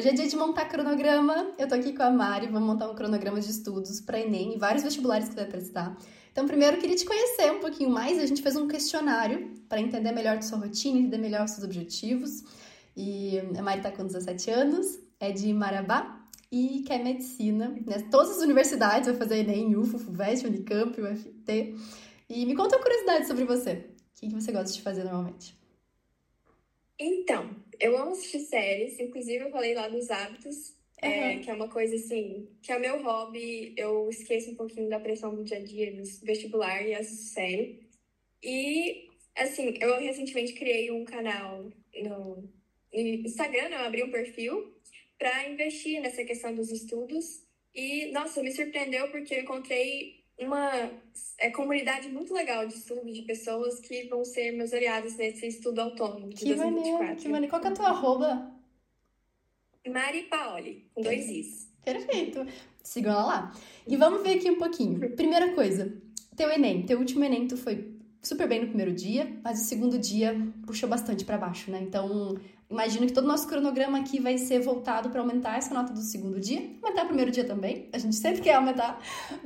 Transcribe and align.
Hoje 0.00 0.08
é 0.08 0.12
dia 0.14 0.26
de 0.26 0.34
montar 0.34 0.64
cronograma. 0.64 1.52
Eu 1.58 1.68
tô 1.68 1.74
aqui 1.74 1.92
com 1.92 2.02
a 2.02 2.08
Mari, 2.08 2.46
vamos 2.46 2.66
montar 2.66 2.90
um 2.90 2.94
cronograma 2.94 3.38
de 3.38 3.50
estudos 3.50 4.00
para 4.00 4.18
Enem 4.18 4.54
e 4.54 4.58
vários 4.58 4.82
vestibulares 4.82 5.28
que 5.28 5.34
vai 5.34 5.44
prestar. 5.44 5.94
Então, 6.32 6.46
primeiro, 6.46 6.78
eu 6.78 6.80
queria 6.80 6.96
te 6.96 7.04
conhecer 7.04 7.52
um 7.52 7.60
pouquinho 7.60 7.90
mais. 7.90 8.18
A 8.18 8.24
gente 8.24 8.40
fez 8.40 8.56
um 8.56 8.66
questionário 8.66 9.52
para 9.68 9.78
entender 9.78 10.10
melhor 10.12 10.42
sua 10.42 10.56
rotina, 10.56 10.98
entender 10.98 11.18
melhor 11.18 11.46
seus 11.48 11.64
objetivos. 11.64 12.42
E 12.96 13.40
a 13.54 13.60
Mari 13.60 13.82
tá 13.82 13.90
com 13.90 14.06
17 14.06 14.50
anos, 14.50 14.98
é 15.20 15.32
de 15.32 15.52
Marabá 15.52 16.26
e 16.50 16.82
quer 16.86 17.04
medicina. 17.04 17.68
Né? 17.68 17.98
Todas 18.10 18.38
as 18.38 18.42
universidades 18.42 19.06
vai 19.06 19.18
fazer 19.18 19.40
Enem, 19.40 19.76
UFO, 19.76 19.98
FUVEST, 19.98 20.46
Unicamp, 20.46 20.98
UFT. 20.98 21.74
E 22.26 22.46
me 22.46 22.56
conta 22.56 22.74
uma 22.76 22.82
curiosidade 22.82 23.26
sobre 23.26 23.44
você. 23.44 23.90
O 24.16 24.20
que 24.20 24.30
você 24.30 24.50
gosta 24.50 24.72
de 24.72 24.80
fazer 24.80 25.04
normalmente? 25.04 25.59
Então, 27.00 27.56
eu 27.80 27.96
amo 27.96 28.10
assistir 28.10 28.40
séries, 28.40 29.00
inclusive 29.00 29.42
eu 29.42 29.50
falei 29.50 29.74
lá 29.74 29.88
dos 29.88 30.10
hábitos, 30.10 30.76
uhum. 31.02 31.08
é, 31.08 31.38
que 31.38 31.50
é 31.50 31.54
uma 31.54 31.68
coisa 31.68 31.96
assim, 31.96 32.46
que 32.62 32.70
é 32.70 32.78
meu 32.78 33.02
hobby, 33.02 33.72
eu 33.74 34.10
esqueço 34.10 34.50
um 34.50 34.54
pouquinho 34.54 34.90
da 34.90 35.00
pressão 35.00 35.34
do 35.34 35.42
dia 35.42 35.56
a 35.56 35.64
dia, 35.64 35.90
do 35.92 36.04
vestibular 36.22 36.86
e 36.86 36.94
assisto 36.94 37.32
série. 37.32 37.88
E, 38.42 39.08
assim, 39.34 39.74
eu 39.80 39.98
recentemente 39.98 40.52
criei 40.52 40.90
um 40.90 41.06
canal 41.06 41.70
no 42.02 42.50
Instagram, 42.92 43.70
eu 43.70 43.78
abri 43.78 44.02
um 44.02 44.10
perfil 44.10 44.74
para 45.18 45.48
investir 45.48 46.02
nessa 46.02 46.22
questão 46.22 46.54
dos 46.54 46.70
estudos. 46.70 47.46
E, 47.74 48.10
nossa, 48.12 48.42
me 48.42 48.52
surpreendeu 48.52 49.08
porque 49.10 49.34
eu 49.34 49.40
encontrei 49.40 50.19
uma 50.46 50.90
é, 51.38 51.50
comunidade 51.50 52.08
muito 52.08 52.32
legal 52.32 52.66
de 52.66 52.74
estudo 52.74 53.12
de 53.12 53.22
pessoas 53.22 53.80
que 53.80 54.04
vão 54.08 54.24
ser 54.24 54.52
meus 54.52 54.72
aliados 54.72 55.16
nesse 55.16 55.46
estudo 55.46 55.80
autônomo 55.80 56.28
de 56.28 56.36
que 56.36 56.46
2024. 56.46 56.82
Maneiro, 56.82 57.20
que 57.20 57.28
maneiro. 57.28 57.52
Qual 57.52 57.60
que 57.60 57.68
é 57.68 57.70
a 57.70 57.74
tua 57.74 57.88
arroba? 57.88 58.50
Mari 59.88 60.24
Paoli, 60.24 60.88
com 60.94 61.02
dois 61.02 61.28
Is. 61.28 61.70
Perfeito. 61.84 62.46
Sigam 62.82 63.12
ela 63.12 63.24
lá. 63.24 63.52
E 63.86 63.96
vamos 63.96 64.22
ver 64.22 64.36
aqui 64.36 64.50
um 64.50 64.58
pouquinho. 64.58 65.10
Primeira 65.16 65.52
coisa, 65.54 65.92
teu 66.36 66.50
Enem. 66.50 66.84
Teu 66.84 66.98
último 66.98 67.24
Enem, 67.24 67.46
tu 67.46 67.56
foi 67.56 67.96
super 68.22 68.46
bem 68.46 68.60
no 68.60 68.68
primeiro 68.68 68.92
dia, 68.92 69.38
mas 69.42 69.62
o 69.62 69.64
segundo 69.64 69.98
dia 69.98 70.36
puxou 70.66 70.88
bastante 70.88 71.24
para 71.24 71.38
baixo, 71.38 71.70
né? 71.70 71.80
Então, 71.82 72.38
imagino 72.70 73.06
que 73.06 73.12
todo 73.12 73.24
o 73.24 73.28
nosso 73.28 73.48
cronograma 73.48 73.98
aqui 73.98 74.20
vai 74.20 74.38
ser 74.38 74.60
voltado 74.60 75.10
para 75.10 75.20
aumentar 75.20 75.58
essa 75.58 75.74
nota 75.74 75.92
do 75.92 76.00
segundo 76.00 76.38
dia, 76.38 76.70
aumentar 76.82 77.04
o 77.04 77.06
primeiro 77.06 77.30
dia 77.30 77.44
também, 77.44 77.88
a 77.92 77.98
gente 77.98 78.16
sempre 78.16 78.40
quer 78.40 78.54
aumentar, 78.54 79.00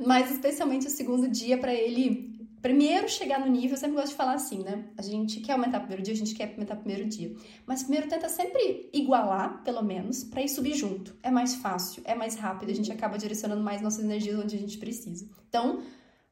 mas 0.05 0.31
especialmente 0.31 0.87
o 0.87 0.89
segundo 0.89 1.27
dia 1.27 1.57
para 1.57 1.73
ele 1.73 2.35
primeiro 2.65 3.07
chegar 3.07 3.39
no 3.39 3.45
nível, 3.45 3.71
eu 3.71 3.77
sempre 3.77 3.95
gosto 3.95 4.09
de 4.09 4.15
falar 4.15 4.33
assim, 4.33 4.63
né? 4.63 4.85
A 4.97 5.01
gente 5.03 5.39
quer 5.39 5.53
aumentar 5.53 5.77
o 5.77 5.81
primeiro 5.81 6.01
dia, 6.01 6.15
a 6.15 6.17
gente 6.17 6.33
quer 6.33 6.51
aumentar 6.51 6.73
o 6.73 6.77
primeiro 6.77 7.07
dia. 7.07 7.31
Mas 7.63 7.83
primeiro 7.83 8.07
tenta 8.07 8.27
sempre 8.27 8.89
igualar, 8.91 9.61
pelo 9.63 9.83
menos, 9.83 10.23
para 10.23 10.41
ir 10.41 10.49
subir 10.49 10.73
junto. 10.73 11.15
É 11.21 11.29
mais 11.29 11.53
fácil, 11.53 12.01
é 12.05 12.15
mais 12.15 12.33
rápido, 12.33 12.71
a 12.71 12.73
gente 12.73 12.91
acaba 12.91 13.19
direcionando 13.19 13.61
mais 13.61 13.83
nossas 13.83 14.03
energias 14.03 14.39
onde 14.39 14.55
a 14.55 14.59
gente 14.59 14.79
precisa. 14.79 15.29
Então, 15.47 15.83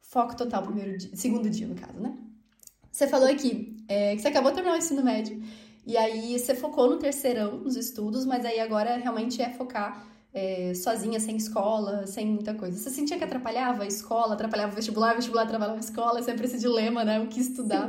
foco 0.02 0.36
total 0.36 0.64
primeiro 0.64 0.98
dia, 0.98 1.12
segundo 1.14 1.48
dia, 1.52 1.68
no 1.68 1.76
caso, 1.76 2.00
né? 2.00 2.18
Você 2.92 3.08
falou 3.08 3.28
aqui 3.28 3.78
é, 3.88 4.16
que 4.16 4.22
você 4.24 4.28
acabou 4.28 4.50
de 4.50 4.56
terminar 4.56 4.76
o 4.76 4.80
ensino 4.80 5.04
médio. 5.04 5.40
E 5.86 5.98
aí 5.98 6.38
você 6.40 6.56
focou 6.56 6.90
no 6.90 6.98
terceirão, 6.98 7.58
nos 7.58 7.76
estudos, 7.76 8.26
mas 8.26 8.46
aí 8.46 8.60
agora 8.60 8.96
realmente 8.98 9.42
é 9.42 9.50
focar 9.50 10.08
é, 10.34 10.74
sozinha, 10.74 11.20
sem 11.20 11.36
escola, 11.36 12.08
sem 12.08 12.26
muita 12.26 12.54
coisa. 12.56 12.78
Você 12.78 12.90
sentia 12.90 13.18
que 13.18 13.24
atrapalhava 13.24 13.84
a 13.84 13.88
escola, 13.88 14.34
atrapalhava 14.34 14.72
o 14.72 14.76
vestibular, 14.76 15.14
vestibular 15.14 15.44
atrapalhava 15.44 15.78
a 15.78 15.82
escola, 15.82 16.24
sempre 16.24 16.46
esse 16.46 16.58
dilema, 16.58 17.06
né? 17.06 17.20
O 17.20 17.28
que 17.28 17.40
estudar. 17.40 17.88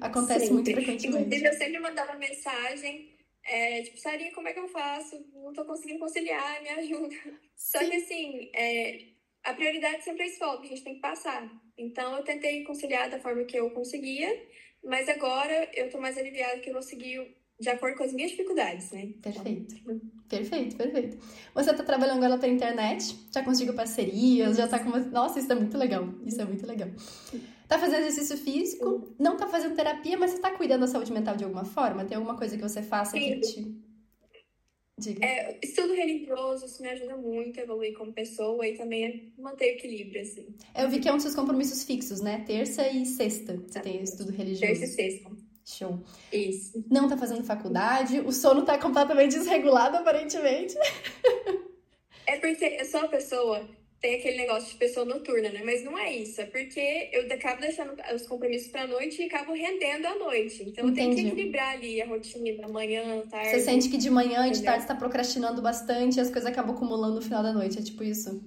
Acontece 0.00 0.40
sempre. 0.40 0.54
muito 0.54 0.72
frequentemente. 0.72 1.06
Inclusive, 1.06 1.48
eu 1.48 1.54
sempre 1.54 1.78
mandava 1.78 2.14
mensagem, 2.18 3.08
é, 3.42 3.82
tipo, 3.82 3.98
Sarinha, 3.98 4.32
como 4.32 4.48
é 4.48 4.52
que 4.52 4.60
eu 4.60 4.68
faço? 4.68 5.18
Não 5.34 5.52
tô 5.54 5.64
conseguindo 5.64 5.98
conciliar, 5.98 6.62
me 6.62 6.68
ajuda. 6.68 7.16
Só 7.56 7.78
que 7.78 7.96
assim, 7.96 8.50
é, 8.54 9.06
a 9.42 9.54
prioridade 9.54 10.04
sempre 10.04 10.24
é 10.24 10.26
a 10.26 10.28
escola, 10.28 10.60
que 10.60 10.66
a 10.66 10.70
gente 10.70 10.84
tem 10.84 10.94
que 10.96 11.00
passar. 11.00 11.50
Então, 11.78 12.16
eu 12.16 12.22
tentei 12.22 12.64
conciliar 12.64 13.08
da 13.08 13.18
forma 13.18 13.44
que 13.44 13.58
eu 13.58 13.70
conseguia, 13.70 14.28
mas 14.84 15.08
agora 15.08 15.70
eu 15.74 15.90
tô 15.90 16.00
mais 16.00 16.16
aliviada 16.16 16.60
que 16.60 16.70
eu 16.70 16.74
consegui 16.74 17.36
de 17.60 17.68
acordo 17.68 17.96
com 17.96 18.04
as 18.04 18.12
minhas 18.12 18.30
dificuldades, 18.30 18.90
né? 18.92 19.08
Perfeito. 19.20 19.74
Perfeito, 20.28 20.76
perfeito. 20.76 21.18
Você 21.54 21.74
tá 21.74 21.82
trabalhando 21.82 22.22
agora 22.24 22.38
pela 22.38 22.52
internet, 22.52 23.18
já 23.32 23.42
conseguiu 23.42 23.74
parcerias, 23.74 24.56
já 24.56 24.68
tá 24.68 24.78
com 24.78 24.90
uma... 24.90 25.00
Nossa, 25.00 25.40
isso 25.40 25.50
é 25.50 25.54
muito 25.56 25.76
legal. 25.76 26.08
Isso 26.24 26.40
é 26.40 26.44
muito 26.44 26.64
legal. 26.66 26.88
Tá 27.66 27.78
fazendo 27.78 28.06
exercício 28.06 28.36
físico, 28.36 29.14
não 29.18 29.36
tá 29.36 29.48
fazendo 29.48 29.74
terapia, 29.74 30.16
mas 30.16 30.32
você 30.32 30.38
tá 30.38 30.52
cuidando 30.52 30.82
da 30.82 30.86
saúde 30.86 31.12
mental 31.12 31.36
de 31.36 31.44
alguma 31.44 31.64
forma? 31.64 32.04
Tem 32.04 32.16
alguma 32.16 32.36
coisa 32.36 32.56
que 32.56 32.62
você 32.62 32.80
faça 32.82 33.12
Sim. 33.12 33.20
que 33.20 33.40
te 33.40 33.87
Diga. 34.98 35.24
É, 35.24 35.58
estudo 35.62 35.94
religioso, 35.94 36.66
isso 36.66 36.82
me 36.82 36.88
ajuda 36.88 37.16
muito 37.16 37.58
a 37.60 37.62
evoluir 37.62 37.96
como 37.96 38.12
pessoa 38.12 38.66
e 38.66 38.76
também 38.76 39.32
a 39.38 39.42
manter 39.42 39.74
equilíbrio, 39.74 40.20
assim. 40.20 40.46
Eu 40.76 40.90
vi 40.90 40.98
que 40.98 41.08
é 41.08 41.12
um 41.12 41.16
dos 41.16 41.22
seus 41.22 41.36
compromissos 41.36 41.84
fixos, 41.84 42.20
né? 42.20 42.42
Terça 42.44 42.88
e 42.88 43.06
sexta. 43.06 43.56
Você 43.66 43.80
tem 43.80 44.02
estudo 44.02 44.32
religioso. 44.32 44.66
Terça 44.66 44.84
e 44.84 44.88
sexta. 44.88 45.30
Show. 45.64 46.02
Isso. 46.32 46.84
Não 46.90 47.08
tá 47.08 47.16
fazendo 47.16 47.44
faculdade, 47.44 48.20
o 48.20 48.32
sono 48.32 48.64
tá 48.64 48.78
completamente 48.78 49.38
desregulado, 49.38 49.98
aparentemente. 49.98 50.74
É 52.26 52.38
porque 52.38 52.76
eu 52.80 52.84
sou 52.84 53.00
uma 53.00 53.08
pessoa 53.08 53.68
tem 54.00 54.16
aquele 54.16 54.36
negócio 54.36 54.70
de 54.70 54.76
pessoa 54.76 55.04
noturna, 55.04 55.48
né? 55.50 55.62
Mas 55.64 55.82
não 55.82 55.98
é 55.98 56.14
isso. 56.14 56.40
É 56.40 56.46
porque 56.46 57.10
eu 57.12 57.26
acabo 57.32 57.60
deixando 57.60 57.94
os 58.14 58.26
compromissos 58.26 58.68
pra 58.68 58.86
noite 58.86 59.20
e 59.20 59.24
acabo 59.26 59.52
rendendo 59.52 60.06
à 60.06 60.14
noite. 60.14 60.62
Então 60.62 60.88
Entendi. 60.88 60.94
tem 60.94 61.14
que 61.14 61.32
equilibrar 61.32 61.74
ali 61.74 62.00
a 62.00 62.06
rotina 62.06 62.56
da 62.62 62.68
manhã, 62.68 63.22
tarde. 63.28 63.50
Você 63.50 63.60
sente 63.60 63.88
que 63.88 63.96
de 63.96 64.08
manhã 64.08 64.46
e 64.46 64.52
de 64.52 64.62
tarde 64.62 64.82
você 64.82 64.88
tá 64.88 64.94
procrastinando 64.94 65.60
bastante 65.60 66.16
e 66.16 66.20
as 66.20 66.30
coisas 66.30 66.46
acabam 66.46 66.76
acumulando 66.76 67.16
no 67.16 67.22
final 67.22 67.42
da 67.42 67.52
noite. 67.52 67.78
É 67.78 67.82
tipo 67.82 68.04
isso? 68.04 68.40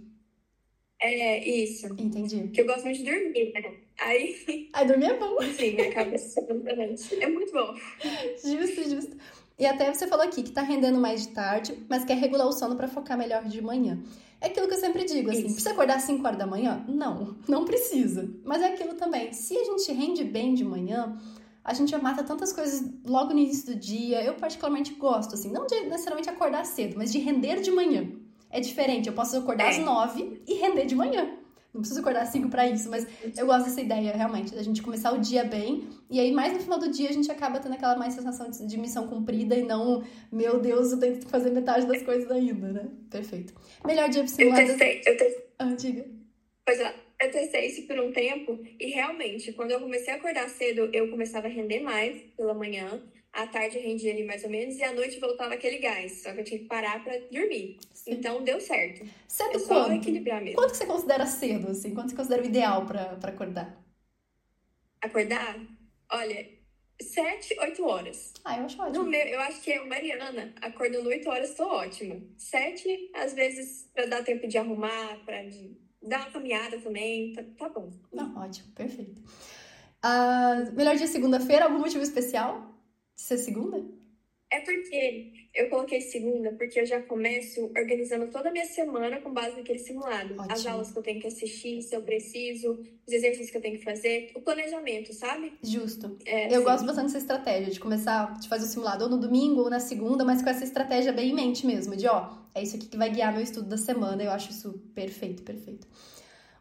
É, 1.01 1.43
isso. 1.45 1.87
Entendi. 1.97 2.47
Que 2.49 2.61
eu 2.61 2.65
gosto 2.65 2.85
muito 2.85 2.99
de 2.99 3.03
dormir, 3.03 3.51
né? 3.53 3.73
Aí. 3.99 4.35
Aí 4.71 4.87
dormir 4.87 5.07
é 5.07 5.17
bom. 5.17 5.41
Sim, 5.41 5.81
acaba 5.81 6.17
sendo 6.17 6.63
É 6.69 7.27
muito 7.27 7.51
bom. 7.51 7.75
Justo, 8.35 8.89
justo. 8.89 9.17
E 9.59 9.65
até 9.65 9.93
você 9.93 10.07
falou 10.07 10.25
aqui 10.25 10.43
que 10.43 10.51
tá 10.51 10.61
rendendo 10.61 10.99
mais 10.99 11.27
de 11.27 11.33
tarde, 11.33 11.77
mas 11.89 12.05
quer 12.05 12.17
regular 12.17 12.47
o 12.47 12.51
sono 12.51 12.75
para 12.75 12.87
focar 12.87 13.17
melhor 13.17 13.43
de 13.43 13.61
manhã. 13.61 14.01
É 14.41 14.47
aquilo 14.47 14.67
que 14.67 14.73
eu 14.73 14.79
sempre 14.79 15.05
digo, 15.05 15.29
assim, 15.29 15.45
Isso. 15.45 15.53
precisa 15.53 15.71
acordar 15.71 15.97
às 15.97 16.03
5 16.03 16.25
horas 16.25 16.39
da 16.39 16.47
manhã? 16.47 16.83
Não, 16.87 17.37
não 17.47 17.63
precisa. 17.63 18.27
Mas 18.43 18.61
é 18.61 18.73
aquilo 18.73 18.95
também, 18.95 19.31
se 19.31 19.55
a 19.55 19.63
gente 19.63 19.91
rende 19.93 20.23
bem 20.23 20.55
de 20.55 20.65
manhã, 20.65 21.15
a 21.63 21.73
gente 21.75 21.95
mata 21.97 22.23
tantas 22.23 22.51
coisas 22.51 22.83
logo 23.05 23.33
no 23.33 23.39
início 23.39 23.73
do 23.73 23.79
dia. 23.79 24.23
Eu 24.23 24.33
particularmente 24.33 24.93
gosto, 24.95 25.35
assim, 25.35 25.51
não 25.51 25.67
de 25.67 25.81
necessariamente 25.81 26.29
acordar 26.29 26.65
cedo, 26.65 26.95
mas 26.97 27.11
de 27.11 27.19
render 27.19 27.61
de 27.61 27.69
manhã. 27.69 28.11
É 28.49 28.59
diferente, 28.59 29.07
eu 29.07 29.13
posso 29.13 29.37
acordar 29.37 29.65
é. 29.65 29.69
às 29.69 29.77
9 29.77 30.41
e 30.47 30.55
render 30.55 30.85
de 30.85 30.95
manhã. 30.95 31.37
Não 31.73 31.79
preciso 31.81 32.01
acordar 32.01 32.23
às 32.23 32.29
5 32.29 32.49
para 32.49 32.67
isso, 32.67 32.89
mas 32.89 33.07
eu 33.37 33.45
gosto 33.45 33.65
dessa 33.65 33.79
ideia, 33.79 34.11
realmente, 34.11 34.53
da 34.53 34.61
gente 34.61 34.81
começar 34.81 35.13
o 35.13 35.19
dia 35.19 35.45
bem. 35.45 35.87
E 36.09 36.19
aí, 36.19 36.31
mais 36.31 36.51
no 36.51 36.59
final 36.59 36.77
do 36.77 36.91
dia, 36.91 37.09
a 37.09 37.13
gente 37.13 37.31
acaba 37.31 37.59
tendo 37.59 37.73
aquela 37.73 37.95
mais 37.95 38.13
sensação 38.13 38.49
de 38.49 38.77
missão 38.77 39.07
cumprida 39.07 39.55
e 39.55 39.63
não, 39.63 40.03
meu 40.29 40.59
Deus, 40.59 40.91
eu 40.91 40.99
tenho 40.99 41.17
que 41.17 41.25
fazer 41.27 41.49
metade 41.49 41.85
das 41.85 42.01
coisas 42.01 42.29
ainda, 42.29 42.73
né? 42.73 42.89
Perfeito. 43.09 43.53
Melhor 43.85 44.09
dia 44.09 44.23
pra 44.23 44.31
simulado. 44.31 44.61
Eu 44.61 44.67
testei, 44.67 45.01
eu 45.05 45.17
testei. 45.17 45.45
Ah, 45.59 45.73
diga. 45.73 46.05
Pois 46.65 46.79
é, 46.79 46.93
eu 47.21 47.31
testei 47.31 47.67
isso 47.67 47.87
por 47.87 47.97
um 47.99 48.11
tempo 48.11 48.59
e 48.79 48.87
realmente, 48.87 49.53
quando 49.53 49.71
eu 49.71 49.79
comecei 49.79 50.13
a 50.13 50.17
acordar 50.17 50.49
cedo, 50.49 50.89
eu 50.91 51.09
começava 51.09 51.47
a 51.47 51.49
render 51.49 51.79
mais 51.79 52.21
pela 52.35 52.53
manhã 52.53 53.01
à 53.33 53.47
tarde 53.47 53.79
rendia 53.79 54.11
ali 54.11 54.23
mais 54.23 54.43
ou 54.43 54.49
menos, 54.49 54.77
e 54.77 54.83
à 54.83 54.93
noite 54.93 55.19
voltava 55.19 55.53
aquele 55.53 55.77
gás. 55.77 56.21
Só 56.23 56.33
que 56.33 56.41
eu 56.41 56.43
tinha 56.43 56.59
que 56.59 56.65
parar 56.65 57.03
pra 57.03 57.17
dormir. 57.31 57.77
Sim. 57.93 58.11
Então 58.13 58.43
deu 58.43 58.59
certo. 58.59 59.07
Cedo 59.27 59.55
é 59.55 59.59
só 59.59 59.85
quanto? 59.85 59.93
equilibrar 59.93 60.41
mesmo. 60.41 60.57
Quanto 60.57 60.71
que 60.71 60.77
você 60.77 60.85
considera 60.85 61.25
cedo, 61.25 61.69
assim? 61.69 61.93
Quanto 61.93 62.09
você 62.09 62.15
considera 62.15 62.41
o 62.41 62.45
ideal 62.45 62.85
pra 62.85 63.17
acordar? 63.23 63.81
Acordar? 65.01 65.59
Olha, 66.11 66.47
sete, 67.01 67.57
oito 67.59 67.85
horas. 67.85 68.33
Ah, 68.43 68.57
eu 68.57 68.65
acho 68.65 68.81
ótimo. 68.81 69.05
Meu, 69.05 69.27
eu 69.27 69.39
acho 69.41 69.61
que 69.61 69.71
eu, 69.71 69.87
Mariana, 69.87 70.53
acordando 70.61 71.09
oito 71.09 71.29
horas, 71.29 71.53
tô 71.53 71.65
ótima. 71.65 72.21
Sete, 72.37 73.09
às 73.13 73.33
vezes, 73.33 73.89
pra 73.93 74.05
dar 74.05 74.23
tempo 74.23 74.47
de 74.47 74.57
arrumar, 74.57 75.17
de, 75.49 75.77
dar 76.01 76.21
uma 76.21 76.31
caminhada 76.31 76.79
também, 76.79 77.33
tá, 77.33 77.43
tá 77.57 77.69
bom. 77.69 77.91
Não, 78.11 78.35
ótimo, 78.37 78.71
perfeito. 78.73 79.21
Uh, 80.03 80.75
melhor 80.75 80.95
dia 80.95 81.07
segunda-feira, 81.07 81.65
algum 81.65 81.79
motivo 81.79 82.03
especial? 82.03 82.70
Ser 83.15 83.37
segunda? 83.37 83.83
É 84.51 84.59
porque 84.59 85.31
eu 85.55 85.69
coloquei 85.69 86.01
segunda 86.01 86.51
porque 86.51 86.81
eu 86.81 86.85
já 86.85 87.01
começo 87.01 87.71
organizando 87.73 88.27
toda 88.27 88.49
a 88.49 88.51
minha 88.51 88.65
semana 88.65 89.21
com 89.21 89.33
base 89.33 89.55
naquele 89.55 89.79
simulado. 89.79 90.33
Ótimo. 90.33 90.51
As 90.51 90.65
aulas 90.65 90.91
que 90.91 90.99
eu 90.99 91.03
tenho 91.03 91.21
que 91.21 91.27
assistir, 91.27 91.81
se 91.81 91.95
eu 91.95 92.01
preciso, 92.01 92.77
os 93.07 93.13
exercícios 93.13 93.49
que 93.49 93.55
eu 93.55 93.61
tenho 93.61 93.77
que 93.77 93.85
fazer, 93.85 94.29
o 94.35 94.41
planejamento, 94.41 95.13
sabe? 95.13 95.53
Justo. 95.63 96.17
É, 96.25 96.53
eu 96.53 96.59
sim. 96.59 96.65
gosto 96.65 96.85
bastante 96.85 97.05
dessa 97.05 97.19
estratégia, 97.19 97.71
de 97.71 97.79
começar, 97.79 98.37
de 98.39 98.49
fazer 98.49 98.65
o 98.65 98.67
simulado 98.67 99.05
ou 99.05 99.09
no 99.09 99.17
domingo 99.17 99.61
ou 99.61 99.69
na 99.69 99.79
segunda, 99.79 100.25
mas 100.25 100.41
com 100.41 100.49
essa 100.49 100.65
estratégia 100.65 101.13
bem 101.13 101.29
em 101.29 101.33
mente 101.33 101.65
mesmo, 101.65 101.95
de 101.95 102.05
ó, 102.07 102.33
é 102.53 102.61
isso 102.61 102.75
aqui 102.75 102.87
que 102.87 102.97
vai 102.97 103.09
guiar 103.09 103.31
meu 103.31 103.41
estudo 103.41 103.69
da 103.69 103.77
semana. 103.77 104.21
Eu 104.21 104.31
acho 104.31 104.51
isso 104.51 104.73
perfeito, 104.93 105.43
perfeito. 105.43 105.87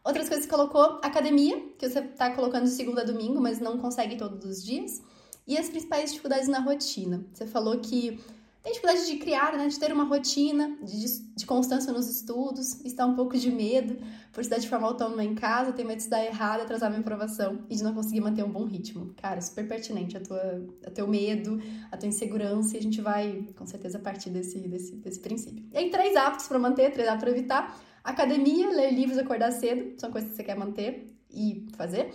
Outras 0.01 0.29
coisas 0.29 0.45
que 0.45 0.51
você 0.51 0.57
colocou, 0.57 1.01
academia, 1.03 1.61
que 1.77 1.89
você 1.89 2.01
tá 2.01 2.33
colocando 2.33 2.63
de 2.63 2.71
segunda 2.71 3.01
a 3.01 3.05
domingo, 3.05 3.41
mas 3.41 3.59
não 3.59 3.77
consegue 3.77 4.15
todos 4.15 4.45
os 4.45 4.63
dias 4.63 5.01
e 5.47 5.57
as 5.57 5.69
principais 5.69 6.11
dificuldades 6.11 6.47
na 6.47 6.59
rotina. 6.59 7.25
Você 7.33 7.45
falou 7.45 7.79
que 7.79 8.19
tem 8.63 8.73
dificuldade 8.73 9.07
de 9.07 9.17
criar, 9.17 9.57
né, 9.57 9.67
de 9.67 9.79
ter 9.79 9.91
uma 9.91 10.03
rotina, 10.03 10.77
de, 10.83 11.19
de 11.35 11.45
constância 11.47 11.91
nos 11.91 12.07
estudos, 12.07 12.79
está 12.85 13.07
um 13.07 13.15
pouco 13.15 13.35
de 13.35 13.51
medo 13.51 13.97
por 14.31 14.41
estudar 14.41 14.59
de 14.59 14.69
forma 14.69 14.87
autônoma 14.87 15.23
em 15.23 15.33
casa, 15.33 15.73
tem 15.73 15.83
medo 15.83 15.97
de 15.97 16.03
estudar 16.03 16.23
errado, 16.23 16.61
atrasar 16.61 16.87
minha 16.91 17.01
aprovação 17.01 17.65
e 17.67 17.75
de 17.75 17.83
não 17.83 17.91
conseguir 17.91 18.21
manter 18.21 18.43
um 18.43 18.51
bom 18.51 18.65
ritmo. 18.65 19.15
Cara, 19.17 19.41
super 19.41 19.67
pertinente 19.67 20.15
a 20.15 20.21
tua, 20.21 20.63
a 20.85 20.91
teu 20.91 21.07
medo, 21.07 21.59
a 21.91 21.97
tua 21.97 22.07
insegurança 22.07 22.75
e 22.75 22.79
a 22.79 22.81
gente 22.83 23.01
vai, 23.01 23.47
com 23.55 23.65
certeza, 23.65 23.97
partir 23.97 24.29
desse, 24.29 24.59
desse, 24.59 24.95
desse 24.97 25.19
princípio. 25.19 25.65
E 25.73 25.77
aí, 25.77 25.89
três 25.89 26.15
hábitos 26.15 26.47
para 26.47 26.59
manter, 26.59 26.91
três 26.91 27.07
hábitos 27.07 27.29
para 27.29 27.39
evitar. 27.39 27.81
Academia, 28.03 28.69
ler 28.69 28.91
livros, 28.93 29.17
acordar 29.17 29.51
cedo, 29.51 29.99
são 29.99 30.11
coisas 30.11 30.29
que 30.29 30.35
você 30.35 30.43
quer 30.43 30.55
manter 30.55 31.11
e 31.31 31.67
fazer. 31.75 32.13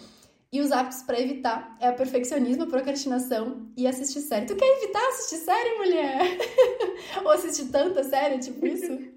E 0.52 0.60
os 0.60 0.70
hábitos 0.70 1.02
para 1.02 1.20
evitar 1.20 1.76
é 1.81 1.90
o 1.90 1.96
perfeccionismo, 1.96 2.64
a 2.64 2.69
procrastinação 2.69 3.72
e 3.76 3.87
assistir 3.87 4.20
série. 4.20 4.46
Tu 4.46 4.56
quer 4.56 4.78
evitar 4.78 5.06
assistir 5.08 5.44
série, 5.44 5.76
mulher? 5.76 6.20
Ou 7.25 7.31
assistir 7.31 7.70
tanta 7.70 8.04
série, 8.04 8.38
tipo 8.38 8.66
isso? 8.66 9.16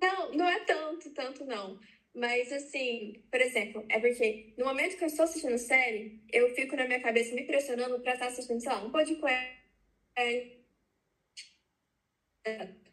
Não, 0.00 0.32
não 0.32 0.46
é 0.46 0.60
tanto, 0.60 1.10
tanto 1.10 1.44
não. 1.44 1.76
Mas 2.14 2.52
assim, 2.52 3.20
por 3.30 3.40
exemplo, 3.40 3.84
é 3.88 3.98
porque 3.98 4.52
no 4.56 4.64
momento 4.64 4.96
que 4.96 5.02
eu 5.02 5.08
estou 5.08 5.24
assistindo 5.24 5.58
série, 5.58 6.20
eu 6.32 6.54
fico 6.54 6.76
na 6.76 6.86
minha 6.86 7.00
cabeça 7.00 7.34
me 7.34 7.44
pressionando 7.44 8.00
para 8.00 8.14
estar 8.14 8.26
assistindo, 8.26 8.60
sei 8.60 8.70
lá, 8.70 8.84
um 8.84 8.90
podcast. 8.92 9.56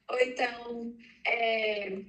Ou 0.10 0.20
então, 0.20 0.96
é, 1.26 2.02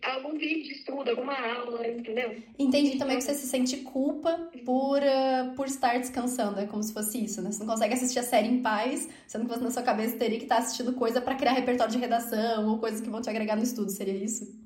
algum 0.00 0.38
vídeo 0.38 0.62
de 0.64 0.72
estudo, 0.72 1.10
alguma 1.10 1.34
aula, 1.34 1.86
entendeu? 1.86 2.42
Entendi 2.58 2.98
também 2.98 3.18
que 3.18 3.24
você 3.24 3.34
se 3.34 3.46
sente 3.46 3.78
culpa 3.78 4.50
por, 4.64 5.00
uh, 5.02 5.54
por 5.54 5.66
estar 5.66 5.98
descansando. 5.98 6.60
É 6.60 6.66
como 6.66 6.82
se 6.82 6.92
fosse 6.92 7.22
isso, 7.22 7.42
né? 7.42 7.52
Você 7.52 7.60
não 7.60 7.66
consegue 7.66 7.94
assistir 7.94 8.18
a 8.18 8.22
série 8.22 8.48
em 8.48 8.62
paz, 8.62 9.08
sendo 9.26 9.44
que 9.44 9.50
você 9.50 9.62
na 9.62 9.70
sua 9.70 9.82
cabeça 9.82 10.16
teria 10.16 10.38
que 10.38 10.44
estar 10.44 10.58
assistindo 10.58 10.94
coisa 10.94 11.20
para 11.20 11.34
criar 11.34 11.52
repertório 11.52 11.92
de 11.92 11.98
redação 11.98 12.68
ou 12.68 12.78
coisas 12.78 13.00
que 13.00 13.10
vão 13.10 13.20
te 13.20 13.30
agregar 13.30 13.56
no 13.56 13.62
estudo. 13.62 13.90
Seria 13.90 14.14
isso? 14.14 14.60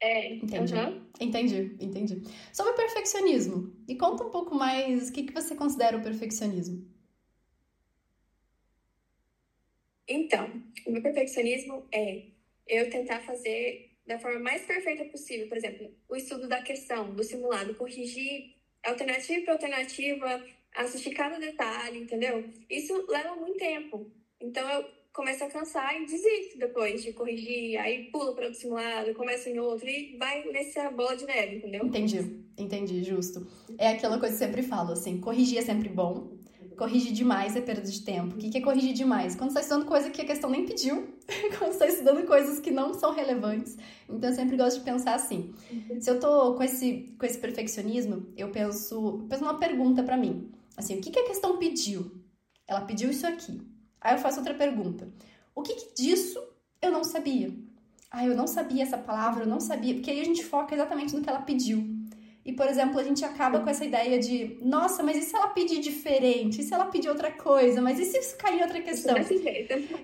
É, 0.00 0.34
entendi. 0.34 0.74
Uhum. 0.74 1.02
Entendi, 1.20 1.76
entendi. 1.80 2.22
Sobre 2.52 2.72
o 2.72 2.76
perfeccionismo, 2.76 3.72
me 3.86 3.96
conta 3.96 4.24
um 4.24 4.30
pouco 4.30 4.54
mais 4.54 5.08
o 5.08 5.12
que, 5.12 5.24
que 5.24 5.32
você 5.32 5.56
considera 5.56 5.96
o 5.96 6.02
perfeccionismo. 6.02 6.86
Então, 10.08 10.62
o 10.86 10.90
meu 10.90 11.02
perfeccionismo 11.02 11.86
é 11.92 12.28
eu 12.68 12.90
tentar 12.90 13.20
fazer 13.20 13.90
da 14.06 14.18
forma 14.18 14.40
mais 14.40 14.62
perfeita 14.62 15.04
possível. 15.06 15.48
Por 15.48 15.56
exemplo, 15.56 15.90
o 16.08 16.16
estudo 16.16 16.48
da 16.48 16.62
questão, 16.62 17.14
do 17.14 17.24
simulado, 17.24 17.74
corrigir 17.74 18.56
alternativa 18.84 19.44
por 19.44 19.50
alternativa, 19.52 20.44
assistir 20.74 21.10
cada 21.10 21.38
detalhe, 21.38 21.98
entendeu? 22.00 22.44
Isso 22.70 23.04
leva 23.08 23.34
muito 23.36 23.58
tempo. 23.58 24.10
Então 24.40 24.68
eu 24.70 24.84
começo 25.12 25.42
a 25.42 25.50
cansar 25.50 26.00
e 26.00 26.06
desisto 26.06 26.58
depois 26.58 27.02
de 27.02 27.12
corrigir, 27.12 27.76
aí 27.78 28.04
pulo 28.04 28.34
para 28.34 28.44
outro 28.44 28.60
simulado, 28.60 29.14
começo 29.14 29.48
em 29.48 29.58
outro 29.58 29.88
e 29.88 30.16
vai 30.16 30.44
nessa 30.52 30.90
bola 30.90 31.16
de 31.16 31.26
neve, 31.26 31.56
entendeu? 31.56 31.84
Entendi, 31.84 32.44
entendi, 32.56 33.02
justo. 33.02 33.44
É 33.76 33.88
aquela 33.88 34.18
coisa 34.20 34.36
que 34.36 34.44
eu 34.44 34.46
sempre 34.46 34.62
falo, 34.62 34.92
assim, 34.92 35.20
corrigir 35.20 35.58
é 35.58 35.62
sempre 35.62 35.88
bom, 35.88 36.37
corrigir 36.78 37.12
demais 37.12 37.56
é 37.56 37.60
perda 37.60 37.82
de 37.82 38.00
tempo. 38.00 38.36
O 38.36 38.38
que 38.38 38.56
é 38.56 38.60
corrigir 38.60 38.94
demais? 38.94 39.34
Quando 39.34 39.50
você 39.50 39.58
está 39.58 39.74
estudando 39.74 39.88
coisa 39.88 40.10
que 40.10 40.22
a 40.22 40.24
questão 40.24 40.48
nem 40.48 40.64
pediu, 40.64 41.18
quando 41.58 41.72
você 41.72 41.84
está 41.84 41.86
estudando 41.88 42.24
coisas 42.24 42.60
que 42.60 42.70
não 42.70 42.94
são 42.94 43.12
relevantes. 43.12 43.76
Então, 44.08 44.30
eu 44.30 44.36
sempre 44.36 44.56
gosto 44.56 44.78
de 44.78 44.84
pensar 44.84 45.14
assim. 45.14 45.52
Se 46.00 46.08
eu 46.08 46.20
tô 46.20 46.54
com 46.54 46.62
esse, 46.62 47.14
com 47.18 47.26
esse 47.26 47.38
perfeccionismo, 47.38 48.26
eu 48.36 48.50
penso, 48.50 49.26
penso 49.28 49.42
uma 49.42 49.58
pergunta 49.58 50.02
para 50.02 50.16
mim. 50.16 50.50
Assim, 50.76 50.96
o 50.96 51.00
que, 51.00 51.10
que 51.10 51.18
a 51.18 51.26
questão 51.26 51.58
pediu? 51.58 52.22
Ela 52.66 52.82
pediu 52.82 53.10
isso 53.10 53.26
aqui. 53.26 53.60
Aí 54.00 54.14
eu 54.14 54.18
faço 54.18 54.38
outra 54.38 54.54
pergunta. 54.54 55.08
O 55.54 55.62
que, 55.62 55.74
que 55.74 55.94
disso 56.02 56.40
eu 56.80 56.92
não 56.92 57.02
sabia? 57.02 57.52
Ah, 58.10 58.24
eu 58.24 58.36
não 58.36 58.46
sabia 58.46 58.84
essa 58.84 58.96
palavra, 58.96 59.42
eu 59.42 59.48
não 59.48 59.60
sabia. 59.60 59.94
Porque 59.94 60.10
aí 60.10 60.20
a 60.20 60.24
gente 60.24 60.44
foca 60.44 60.74
exatamente 60.74 61.14
no 61.14 61.20
que 61.20 61.28
ela 61.28 61.42
pediu. 61.42 61.97
E, 62.48 62.52
por 62.54 62.66
exemplo, 62.66 62.98
a 62.98 63.04
gente 63.04 63.22
acaba 63.26 63.60
com 63.60 63.68
essa 63.68 63.84
ideia 63.84 64.18
de, 64.18 64.56
nossa, 64.62 65.02
mas 65.02 65.18
e 65.18 65.20
se 65.20 65.36
ela 65.36 65.48
pedir 65.48 65.80
diferente? 65.80 66.62
E 66.62 66.64
se 66.64 66.72
ela 66.72 66.86
pedir 66.86 67.10
outra 67.10 67.30
coisa? 67.30 67.78
Mas 67.82 67.98
e 67.98 68.06
se 68.06 68.16
isso 68.16 68.38
cair 68.38 68.62
outra 68.62 68.80
questão? 68.80 69.14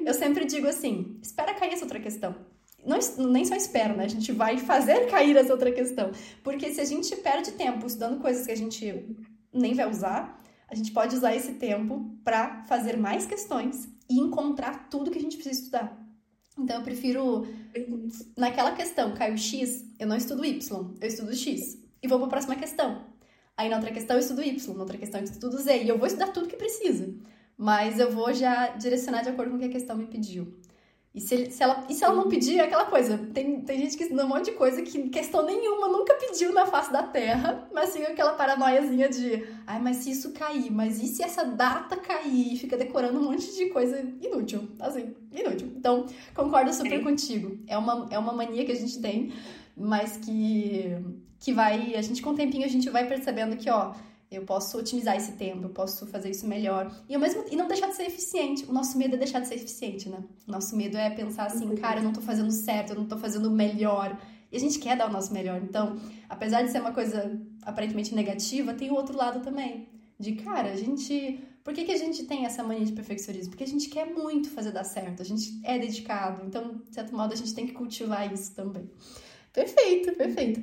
Eu 0.04 0.12
sempre 0.12 0.44
digo 0.44 0.66
assim: 0.66 1.18
espera 1.22 1.54
cair 1.54 1.72
essa 1.72 1.86
outra 1.86 1.98
questão. 1.98 2.36
Não, 2.84 2.98
nem 3.30 3.46
só 3.46 3.54
espero, 3.56 3.96
né? 3.96 4.04
A 4.04 4.08
gente 4.08 4.30
vai 4.30 4.58
fazer 4.58 5.06
cair 5.10 5.34
essa 5.38 5.54
outra 5.54 5.72
questão. 5.72 6.12
Porque 6.42 6.70
se 6.70 6.82
a 6.82 6.84
gente 6.84 7.16
perde 7.16 7.52
tempo 7.52 7.86
estudando 7.86 8.20
coisas 8.20 8.44
que 8.44 8.52
a 8.52 8.56
gente 8.56 9.16
nem 9.50 9.72
vai 9.72 9.88
usar, 9.88 10.38
a 10.68 10.74
gente 10.74 10.92
pode 10.92 11.16
usar 11.16 11.34
esse 11.34 11.52
tempo 11.52 12.14
para 12.22 12.62
fazer 12.64 12.98
mais 12.98 13.24
questões 13.24 13.88
e 14.06 14.20
encontrar 14.20 14.90
tudo 14.90 15.10
que 15.10 15.16
a 15.16 15.22
gente 15.22 15.38
precisa 15.38 15.60
estudar. 15.60 15.98
Então 16.58 16.76
eu 16.76 16.82
prefiro 16.82 17.46
naquela 18.36 18.72
questão, 18.72 19.14
caiu 19.14 19.38
X, 19.38 19.82
eu 19.98 20.06
não 20.06 20.14
estudo 20.14 20.44
Y, 20.44 20.94
eu 21.00 21.08
estudo 21.08 21.34
X 21.34 21.82
e 22.04 22.06
vou 22.06 22.18
para 22.18 22.26
a 22.26 22.30
próxima 22.30 22.54
questão. 22.54 23.06
Aí 23.56 23.70
na 23.70 23.76
outra 23.76 23.90
questão 23.90 24.14
eu 24.14 24.20
estudo 24.20 24.42
Y, 24.42 24.74
na 24.74 24.80
outra 24.80 24.98
questão 24.98 25.20
eu 25.20 25.24
estudo 25.24 25.56
Z. 25.56 25.82
E 25.82 25.88
eu 25.88 25.96
vou 25.96 26.06
estudar 26.06 26.28
tudo 26.28 26.46
que 26.46 26.56
precisa. 26.56 27.14
Mas 27.56 27.98
eu 27.98 28.10
vou 28.10 28.32
já 28.34 28.68
direcionar 28.76 29.22
de 29.22 29.30
acordo 29.30 29.50
com 29.50 29.56
o 29.56 29.60
que 29.60 29.66
a 29.66 29.70
questão 29.70 29.96
me 29.96 30.06
pediu. 30.06 30.54
E 31.14 31.20
se, 31.20 31.50
se, 31.50 31.62
ela, 31.62 31.86
e 31.88 31.94
se 31.94 32.04
ela 32.04 32.14
não 32.14 32.28
pedir, 32.28 32.58
é 32.58 32.64
aquela 32.64 32.84
coisa. 32.86 33.16
Tem, 33.32 33.60
tem 33.62 33.78
gente 33.78 33.96
que 33.96 34.02
estuda 34.02 34.26
um 34.26 34.28
monte 34.28 34.46
de 34.46 34.52
coisa 34.52 34.82
que 34.82 35.08
questão 35.08 35.46
nenhuma 35.46 35.88
nunca 35.88 36.12
pediu 36.14 36.52
na 36.52 36.66
face 36.66 36.92
da 36.92 37.04
Terra, 37.04 37.68
mas 37.72 37.92
fica 37.92 38.08
aquela 38.08 38.32
paranoiazinha 38.32 39.08
de 39.08 39.46
ai, 39.64 39.80
mas 39.80 39.98
se 39.98 40.10
isso 40.10 40.32
cair, 40.32 40.70
mas 40.72 41.00
e 41.00 41.06
se 41.06 41.22
essa 41.22 41.44
data 41.44 41.96
cair? 41.96 42.54
E 42.54 42.58
fica 42.58 42.76
decorando 42.76 43.18
um 43.18 43.30
monte 43.30 43.54
de 43.54 43.66
coisa 43.66 43.98
inútil. 44.20 44.68
Assim, 44.80 45.14
inútil. 45.32 45.72
Então, 45.76 46.04
concordo 46.34 46.74
super 46.74 47.00
contigo. 47.02 47.56
É 47.68 47.78
uma, 47.78 48.08
é 48.10 48.18
uma 48.18 48.32
mania 48.32 48.66
que 48.66 48.72
a 48.72 48.76
gente 48.76 49.00
tem, 49.00 49.32
mas 49.76 50.16
que 50.16 50.98
que 51.44 51.52
vai, 51.52 51.94
a 51.94 52.00
gente 52.00 52.22
com 52.22 52.30
o 52.30 52.34
tempinho 52.34 52.64
a 52.64 52.68
gente 52.68 52.88
vai 52.88 53.06
percebendo 53.06 53.54
que, 53.54 53.68
ó, 53.68 53.92
eu 54.30 54.44
posso 54.46 54.78
otimizar 54.78 55.14
esse 55.14 55.32
tempo, 55.32 55.64
eu 55.64 55.68
posso 55.68 56.06
fazer 56.06 56.30
isso 56.30 56.46
melhor. 56.46 56.90
E, 57.06 57.14
ao 57.14 57.20
mesmo, 57.20 57.44
e 57.50 57.54
não 57.54 57.68
deixar 57.68 57.88
de 57.88 57.96
ser 57.96 58.04
eficiente. 58.04 58.64
O 58.64 58.72
nosso 58.72 58.96
medo 58.96 59.14
é 59.14 59.18
deixar 59.18 59.40
de 59.40 59.48
ser 59.48 59.56
eficiente, 59.56 60.08
né? 60.08 60.24
O 60.48 60.50
nosso 60.50 60.74
medo 60.74 60.96
é 60.96 61.10
pensar 61.10 61.44
assim, 61.44 61.66
uhum. 61.66 61.76
cara, 61.76 62.00
eu 62.00 62.02
não 62.02 62.14
tô 62.14 62.22
fazendo 62.22 62.50
certo, 62.50 62.90
eu 62.94 62.96
não 62.96 63.04
tô 63.04 63.18
fazendo 63.18 63.46
o 63.46 63.50
melhor. 63.50 64.18
E 64.50 64.56
a 64.56 64.58
gente 64.58 64.78
quer 64.78 64.96
dar 64.96 65.06
o 65.06 65.12
nosso 65.12 65.34
melhor. 65.34 65.60
Então, 65.62 66.00
apesar 66.30 66.62
de 66.62 66.72
ser 66.72 66.80
uma 66.80 66.92
coisa 66.92 67.38
aparentemente 67.62 68.14
negativa, 68.14 68.72
tem 68.72 68.90
o 68.90 68.94
outro 68.94 69.14
lado 69.14 69.40
também. 69.40 69.86
De, 70.18 70.32
cara, 70.36 70.72
a 70.72 70.76
gente. 70.76 71.40
Por 71.62 71.74
que, 71.74 71.84
que 71.84 71.92
a 71.92 71.98
gente 71.98 72.24
tem 72.24 72.46
essa 72.46 72.62
mania 72.62 72.86
de 72.86 72.92
perfeccionismo? 72.92 73.50
Porque 73.50 73.64
a 73.64 73.68
gente 73.68 73.90
quer 73.90 74.06
muito 74.06 74.48
fazer 74.48 74.72
dar 74.72 74.84
certo, 74.84 75.20
a 75.20 75.24
gente 75.24 75.60
é 75.62 75.78
dedicado. 75.78 76.42
Então, 76.46 76.80
de 76.88 76.94
certo 76.94 77.14
modo, 77.14 77.34
a 77.34 77.36
gente 77.36 77.54
tem 77.54 77.66
que 77.66 77.72
cultivar 77.74 78.32
isso 78.32 78.54
também. 78.54 78.90
Perfeito, 79.52 80.12
perfeito. 80.14 80.62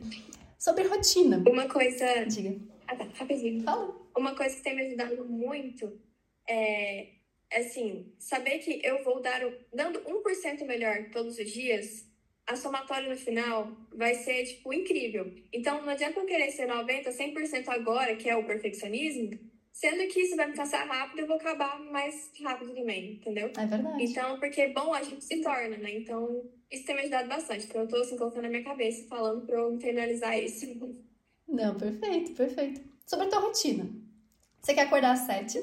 Sobre 0.61 0.83
rotina. 0.83 1.43
Uma 1.49 1.67
coisa. 1.67 2.23
Diga. 2.25 2.55
Ah, 2.87 2.95
tá, 2.95 3.03
rapidinho. 3.15 3.63
Fala. 3.63 3.99
Uma 4.15 4.35
coisa 4.35 4.55
que 4.55 4.61
tem 4.61 4.75
me 4.75 4.83
ajudado 4.83 5.25
muito 5.25 5.99
é, 6.47 7.13
assim, 7.51 8.13
saber 8.19 8.59
que 8.59 8.79
eu 8.83 9.03
vou 9.03 9.19
dar, 9.23 9.41
dando 9.73 9.99
1% 10.01 10.63
melhor 10.67 11.09
todos 11.11 11.39
os 11.39 11.51
dias, 11.51 12.07
a 12.45 12.55
somatória 12.55 13.09
no 13.09 13.15
final 13.15 13.75
vai 13.91 14.13
ser, 14.13 14.45
tipo, 14.45 14.71
incrível. 14.71 15.33
Então, 15.51 15.81
não 15.81 15.89
adianta 15.89 16.19
eu 16.19 16.27
querer 16.27 16.51
ser 16.51 16.67
90%, 16.67 17.07
100% 17.07 17.67
agora, 17.69 18.15
que 18.15 18.29
é 18.29 18.35
o 18.35 18.45
perfeccionismo, 18.45 19.31
sendo 19.73 20.07
que 20.13 20.21
isso 20.21 20.35
vai 20.35 20.45
me 20.45 20.55
passar 20.55 20.85
rápido, 20.85 21.21
eu 21.21 21.27
vou 21.27 21.37
acabar 21.37 21.79
mais 21.79 22.31
rápido 22.39 22.75
também, 22.75 23.13
entendeu? 23.13 23.51
É 23.57 23.65
verdade. 23.65 24.03
Então, 24.03 24.39
porque 24.39 24.67
bom 24.67 24.93
a 24.93 25.01
gente 25.01 25.23
se 25.23 25.41
torna, 25.41 25.77
né? 25.77 25.91
Então, 25.91 26.47
isso 26.71 26.85
tem 26.85 26.95
me 26.95 27.01
ajudado 27.01 27.27
bastante. 27.27 27.65
Então, 27.65 27.81
eu 27.81 27.87
tô 27.87 27.97
assim, 27.97 28.17
colocando 28.17 28.43
na 28.43 28.49
minha 28.49 28.63
cabeça, 28.63 29.07
falando 29.07 29.45
pra 29.45 29.57
eu 29.57 29.73
internalizar 29.73 30.37
isso. 30.37 30.65
Não, 31.47 31.75
perfeito, 31.75 32.31
perfeito. 32.33 32.81
Sobre 33.05 33.27
a 33.27 33.29
tua 33.29 33.39
rotina. 33.39 33.89
Você 34.61 34.73
quer 34.73 34.81
acordar 34.81 35.11
às 35.11 35.19
sete? 35.19 35.61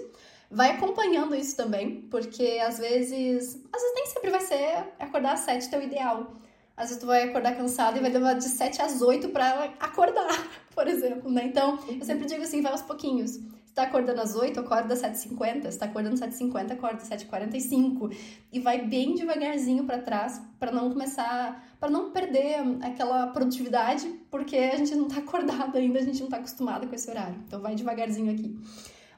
Vai 0.50 0.70
acompanhando 0.70 1.34
isso 1.34 1.56
também, 1.56 2.02
porque 2.02 2.58
às 2.62 2.78
vezes, 2.78 3.62
às 3.72 3.82
vezes 3.82 3.94
nem 3.94 4.06
sempre 4.06 4.30
vai 4.30 4.40
ser 4.40 4.92
acordar 4.98 5.32
às 5.32 5.40
sete 5.40 5.70
teu 5.70 5.82
ideal. 5.82 6.36
Às 6.76 6.90
vezes 6.90 7.00
tu 7.00 7.06
vai 7.06 7.24
acordar 7.24 7.56
cansado 7.56 7.96
e 7.96 8.00
vai 8.00 8.08
levar 8.08 8.34
de 8.34 8.44
7 8.44 8.80
às 8.80 9.02
8 9.02 9.30
para 9.30 9.64
acordar, 9.80 10.28
por 10.72 10.86
exemplo, 10.86 11.28
né? 11.28 11.42
Então, 11.44 11.76
eu 11.88 12.04
sempre 12.04 12.24
digo 12.24 12.40
assim, 12.44 12.62
vai 12.62 12.70
aos 12.70 12.82
pouquinhos 12.82 13.40
tá 13.78 13.84
acordando 13.84 14.20
às 14.20 14.34
8, 14.34 14.58
acorda 14.58 14.94
às 14.94 15.02
7h50. 15.02 15.70
Se 15.70 15.78
tá 15.78 15.86
acordando 15.86 16.14
às 16.14 16.20
7h50, 16.20 16.72
acorda 16.72 17.00
às 17.00 17.08
7h45. 17.08 18.12
E 18.52 18.58
vai 18.58 18.84
bem 18.84 19.14
devagarzinho 19.14 19.84
para 19.84 19.98
trás, 19.98 20.42
para 20.58 20.72
não 20.72 20.90
começar, 20.90 21.76
para 21.78 21.88
não 21.88 22.10
perder 22.10 22.56
aquela 22.82 23.28
produtividade, 23.28 24.08
porque 24.30 24.56
a 24.56 24.76
gente 24.76 24.96
não 24.96 25.06
tá 25.06 25.18
acordado 25.18 25.76
ainda, 25.78 26.00
a 26.00 26.02
gente 26.02 26.20
não 26.20 26.28
tá 26.28 26.38
acostumado 26.38 26.88
com 26.88 26.94
esse 26.94 27.08
horário. 27.08 27.36
Então 27.46 27.60
vai 27.60 27.76
devagarzinho 27.76 28.32
aqui. 28.32 28.58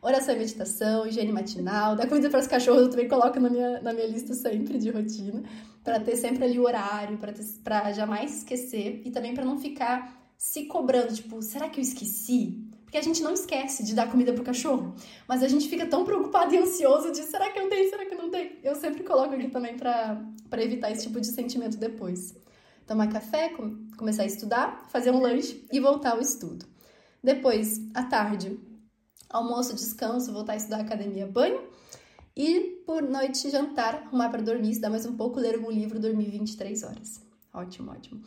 Oração 0.02 0.34
e 0.34 0.38
meditação, 0.38 1.06
higiene 1.06 1.32
matinal, 1.32 1.96
dá 1.96 2.06
comida 2.06 2.30
para 2.30 2.40
os 2.40 2.46
cachorros, 2.46 2.82
eu 2.82 2.90
também 2.90 3.08
coloco 3.08 3.38
na 3.38 3.50
minha, 3.50 3.80
na 3.80 3.92
minha 3.92 4.06
lista 4.06 4.32
sempre 4.32 4.78
de 4.78 4.90
rotina, 4.90 5.42
para 5.84 6.00
ter 6.00 6.16
sempre 6.16 6.44
ali 6.44 6.58
o 6.58 6.64
horário, 6.64 7.18
para 7.62 7.92
jamais 7.92 8.38
esquecer 8.38 9.02
e 9.04 9.10
também 9.10 9.34
para 9.34 9.44
não 9.44 9.58
ficar 9.58 10.18
se 10.38 10.64
cobrando, 10.64 11.12
tipo, 11.12 11.42
será 11.42 11.68
que 11.68 11.78
eu 11.78 11.82
esqueci? 11.82 12.69
Porque 12.90 12.99
a 12.99 13.02
gente 13.02 13.23
não 13.23 13.32
esquece 13.32 13.85
de 13.85 13.94
dar 13.94 14.11
comida 14.11 14.32
pro 14.32 14.42
cachorro, 14.42 14.97
mas 15.28 15.44
a 15.44 15.49
gente 15.49 15.68
fica 15.68 15.87
tão 15.87 16.04
preocupado 16.04 16.52
e 16.52 16.59
ansioso 16.59 17.12
de 17.12 17.23
será 17.23 17.49
que 17.49 17.56
eu 17.61 17.68
tenho, 17.68 17.88
será 17.88 18.04
que 18.04 18.12
eu 18.12 18.18
não 18.18 18.28
tenho? 18.28 18.56
Eu 18.64 18.75
sempre 18.75 19.04
coloco 19.04 19.32
aqui 19.32 19.49
também 19.49 19.76
para 19.76 20.20
evitar 20.54 20.90
esse 20.90 21.04
tipo 21.04 21.20
de 21.20 21.28
sentimento 21.28 21.76
depois. 21.76 22.35
Tomar 22.88 23.06
café, 23.06 23.54
começar 23.97 24.25
a 24.25 24.26
estudar, 24.26 24.88
fazer 24.88 25.12
um 25.12 25.20
lanche 25.20 25.64
e 25.73 25.78
voltar 25.78 26.14
ao 26.14 26.20
estudo. 26.20 26.66
Depois, 27.23 27.80
à 27.94 28.02
tarde, 28.02 28.59
almoço, 29.28 29.73
descanso, 29.73 30.32
voltar 30.32 30.54
a 30.54 30.56
estudar 30.56 30.80
academia, 30.80 31.28
banho. 31.28 31.62
E 32.37 32.82
por 32.85 33.02
noite, 33.02 33.49
jantar, 33.50 34.02
arrumar 34.06 34.30
para 34.30 34.42
dormir, 34.42 34.70
estudar 34.70 34.90
mais 34.90 35.06
um 35.06 35.16
pouco, 35.16 35.38
ler 35.38 35.61
um 35.61 35.70
livro, 35.70 36.00
dormir 36.00 36.28
23 36.28 36.82
horas. 36.82 37.20
Ótimo, 37.54 37.92
ótimo. 37.92 38.20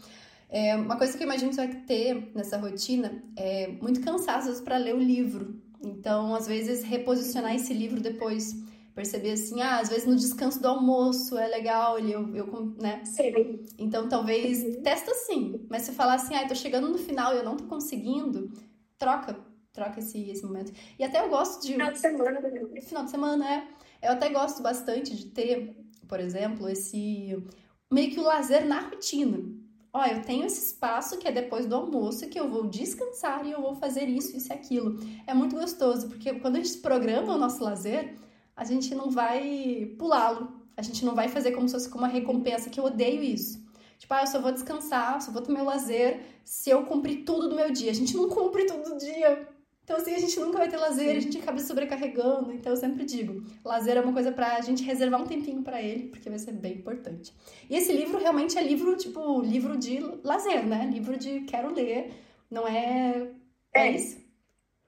É, 0.54 0.76
uma 0.76 0.96
coisa 0.96 1.18
que 1.18 1.24
eu 1.24 1.26
imagino 1.26 1.50
que 1.50 1.56
você 1.56 1.66
vai 1.66 1.76
ter 1.78 2.32
nessa 2.36 2.58
rotina 2.58 3.24
é 3.36 3.70
muito 3.82 4.02
cansaço 4.02 4.64
para 4.64 4.78
ler 4.78 4.94
o 4.94 5.00
livro. 5.00 5.60
Então, 5.82 6.36
às 6.36 6.46
vezes, 6.46 6.84
reposicionar 6.84 7.56
esse 7.56 7.74
livro 7.74 8.00
depois. 8.00 8.56
Perceber 8.94 9.32
assim, 9.32 9.60
ah, 9.60 9.80
às 9.80 9.90
vezes 9.90 10.06
no 10.06 10.16
descanso 10.16 10.62
do 10.62 10.68
almoço 10.68 11.36
é 11.40 11.48
legal, 11.48 11.98
eu, 11.98 12.36
eu 12.36 12.76
né? 12.80 13.04
Sim. 13.04 13.66
Então, 13.80 14.08
talvez 14.08 14.64
uhum. 14.64 14.84
testa 14.84 15.10
assim. 15.10 15.66
Mas 15.68 15.82
se 15.82 15.92
falar 15.94 16.14
assim, 16.14 16.36
ah, 16.36 16.48
tô 16.48 16.54
chegando 16.54 16.88
no 16.88 17.00
final 17.00 17.34
e 17.34 17.38
eu 17.38 17.44
não 17.44 17.58
tô 17.58 17.64
conseguindo, 17.64 18.54
troca. 19.00 19.36
Troca 19.74 20.02
esse, 20.02 20.30
esse 20.30 20.46
momento. 20.46 20.72
E 21.00 21.04
até 21.04 21.20
eu 21.26 21.30
gosto 21.30 21.64
de. 21.64 21.72
Final 21.72 21.92
de 21.92 21.98
semana? 21.98 22.42
Final 22.80 23.06
de 23.06 23.10
semana, 23.10 23.52
é. 23.52 23.68
Eu 24.04 24.12
até 24.12 24.30
gosto 24.30 24.62
bastante 24.62 25.16
de 25.16 25.26
ter, 25.26 25.76
por 26.08 26.20
exemplo, 26.20 26.70
esse. 26.70 27.44
meio 27.92 28.12
que 28.12 28.20
o 28.20 28.24
lazer 28.24 28.68
na 28.68 28.82
rotina 28.82 29.63
ó, 29.94 30.06
eu 30.06 30.24
tenho 30.24 30.46
esse 30.46 30.66
espaço 30.66 31.18
que 31.18 31.28
é 31.28 31.32
depois 31.32 31.68
do 31.68 31.76
almoço 31.76 32.28
que 32.28 32.40
eu 32.40 32.50
vou 32.50 32.68
descansar 32.68 33.46
e 33.46 33.52
eu 33.52 33.62
vou 33.62 33.76
fazer 33.76 34.06
isso, 34.06 34.36
isso 34.36 34.52
e 34.52 34.54
aquilo. 34.54 35.00
É 35.28 35.34
muito 35.34 35.56
gostoso, 35.56 36.10
porque 36.10 36.34
quando 36.40 36.56
a 36.56 36.60
gente 36.60 36.80
programa 36.80 37.36
o 37.36 37.38
nosso 37.38 37.64
lazer, 37.64 38.16
a 38.56 38.64
gente 38.64 38.94
não 38.96 39.10
vai 39.10 39.96
pulá-lo. 39.98 40.62
A 40.76 40.82
gente 40.82 41.06
não 41.06 41.14
vai 41.14 41.30
fazer 41.30 41.52
como 41.52 41.70
se 41.70 41.76
fosse 41.76 41.96
uma 41.96 42.08
recompensa, 42.08 42.70
que 42.70 42.80
eu 42.80 42.86
odeio 42.86 43.22
isso. 43.22 43.64
Tipo, 44.00 44.16
ah, 44.16 44.22
eu 44.22 44.28
só 44.28 44.42
vou 44.42 44.52
descansar, 44.52 45.22
só 45.22 45.32
vou 45.32 45.42
ter 45.42 45.52
meu 45.52 45.64
lazer 45.64 46.22
se 46.44 46.70
eu 46.70 46.84
cumprir 46.86 47.24
tudo 47.24 47.48
do 47.48 47.56
meu 47.56 47.72
dia. 47.72 47.92
A 47.92 47.94
gente 47.94 48.18
não 48.18 48.28
cumpre 48.28 48.66
tudo 48.66 48.90
do 48.90 48.98
dia. 48.98 49.48
Então, 49.84 49.98
assim, 49.98 50.16
a 50.16 50.20
gente 50.20 50.40
nunca 50.40 50.58
vai 50.58 50.70
ter 50.70 50.78
lazer, 50.78 51.18
a 51.18 51.20
gente 51.20 51.38
acaba 51.38 51.60
se 51.60 51.68
sobrecarregando. 51.68 52.54
Então, 52.54 52.72
eu 52.72 52.78
sempre 52.78 53.04
digo: 53.04 53.44
lazer 53.64 53.98
é 53.98 54.02
uma 54.02 54.14
coisa 54.14 54.32
pra 54.32 54.62
gente 54.62 54.84
reservar 54.84 55.22
um 55.22 55.28
tempinho 55.28 55.62
para 55.62 55.82
ele, 55.82 56.08
porque 56.08 56.30
vai 56.30 56.40
ser 56.40 56.54
bem 56.54 56.76
importante. 56.76 57.34
E 57.70 57.76
esse 57.76 57.92
livro 57.92 58.18
realmente 58.18 58.58
é 58.58 58.64
livro, 58.64 58.96
tipo, 58.96 59.42
livro 59.42 59.78
de 59.78 60.00
lazer, 60.24 60.66
né? 60.66 60.90
Livro 60.92 61.18
de 61.18 61.42
quero 61.42 61.74
ler, 61.74 62.12
não 62.50 62.66
é. 62.66 63.30
É, 63.74 63.88
é 63.88 63.92
isso. 63.92 64.24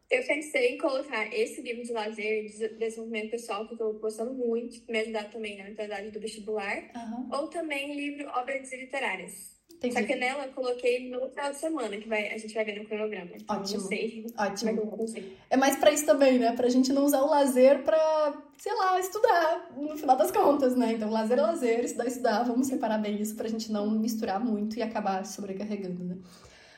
Eu 0.10 0.24
pensei 0.24 0.76
em 0.76 0.78
colocar 0.78 1.26
esse 1.34 1.62
livro 1.62 1.84
de 1.84 1.92
lazer, 1.92 2.46
de 2.46 2.70
desenvolvimento 2.78 3.32
pessoal, 3.32 3.68
que 3.68 3.74
eu 3.74 3.78
tô 3.78 3.94
gostando 3.94 4.34
muito, 4.34 4.80
me 4.90 5.00
ajudar 5.00 5.30
também 5.30 5.58
na 5.58 5.64
mentalidade 5.66 6.12
do 6.12 6.20
vestibular, 6.20 6.92
uhum. 6.96 7.30
ou 7.32 7.48
também 7.48 7.96
livro 7.96 8.30
Obras 8.30 8.72
Literárias. 8.72 9.55
Entendi. 9.78 9.94
Só 9.94 10.04
que 10.04 10.16
nela 10.16 10.46
eu 10.46 10.54
coloquei 10.54 11.10
no 11.10 11.30
final 11.30 11.52
de 11.52 11.58
semana, 11.58 11.98
que 11.98 12.08
vai, 12.08 12.34
a 12.34 12.38
gente 12.38 12.54
vai 12.54 12.66
ver 12.66 12.80
no 12.80 12.86
cronograma. 12.86 13.32
Então 13.36 13.58
Ótimo. 13.58 13.82
Não 13.82 13.88
sei. 13.88 14.26
Ótimo. 14.38 15.08
É 15.50 15.58
mais 15.58 15.76
pra 15.76 15.92
isso 15.92 16.06
também, 16.06 16.40
né? 16.40 16.54
Pra 16.56 16.70
gente 16.70 16.92
não 16.94 17.06
usar 17.06 17.22
o 17.22 17.30
lazer 17.30 17.84
pra, 17.84 18.44
sei 18.58 18.74
lá, 18.74 19.00
estudar, 19.00 19.72
no 19.76 19.98
final 19.98 20.16
das 20.16 20.32
contas, 20.32 20.76
né? 20.76 20.94
Então, 20.94 21.12
lazer 21.12 21.38
é 21.38 21.42
lazer, 21.42 21.84
estudar 21.84 22.06
é 22.06 22.08
estudar. 22.08 22.44
Vamos 22.44 22.68
separar 22.68 22.98
bem 22.98 23.22
isso 23.22 23.36
pra 23.36 23.48
gente 23.48 23.72
não 23.72 23.90
misturar 23.90 24.44
muito 24.44 24.78
e 24.78 24.82
acabar 24.82 25.26
sobrecarregando, 25.26 26.04
né? 26.04 26.18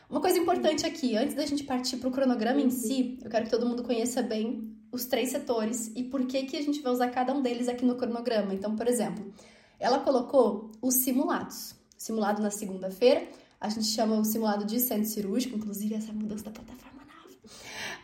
Uma 0.09 0.21
coisa 0.21 0.39
importante 0.39 0.85
aqui, 0.85 1.17
antes 1.17 1.35
da 1.35 1.45
gente 1.45 1.65
partir 1.65 1.97
pro 1.97 2.11
cronograma 2.11 2.61
em 2.61 2.69
si, 2.69 3.19
eu 3.21 3.29
quero 3.29 3.43
que 3.43 3.51
todo 3.51 3.65
mundo 3.65 3.83
conheça 3.83 4.21
bem 4.21 4.73
os 4.89 5.05
três 5.05 5.29
setores 5.29 5.91
e 5.95 6.03
por 6.03 6.25
que, 6.25 6.43
que 6.43 6.55
a 6.55 6.61
gente 6.61 6.81
vai 6.81 6.93
usar 6.93 7.09
cada 7.09 7.33
um 7.33 7.41
deles 7.41 7.67
aqui 7.67 7.85
no 7.85 7.95
cronograma. 7.95 8.53
Então, 8.53 8.73
por 8.73 8.87
exemplo, 8.87 9.33
ela 9.77 9.99
colocou 9.99 10.71
os 10.81 10.95
simulados 10.95 11.76
simulado 11.97 12.41
na 12.41 12.51
segunda-feira. 12.51 13.27
A 13.59 13.69
gente 13.69 13.87
chama 13.87 14.17
o 14.17 14.23
simulado 14.23 14.65
de 14.65 14.79
centro 14.79 15.07
cirúrgico, 15.07 15.57
inclusive 15.57 15.95
essa 15.95 16.13
mudança 16.13 16.43
da 16.43 16.51
plataforma 16.51 17.01
nova. 17.01 17.35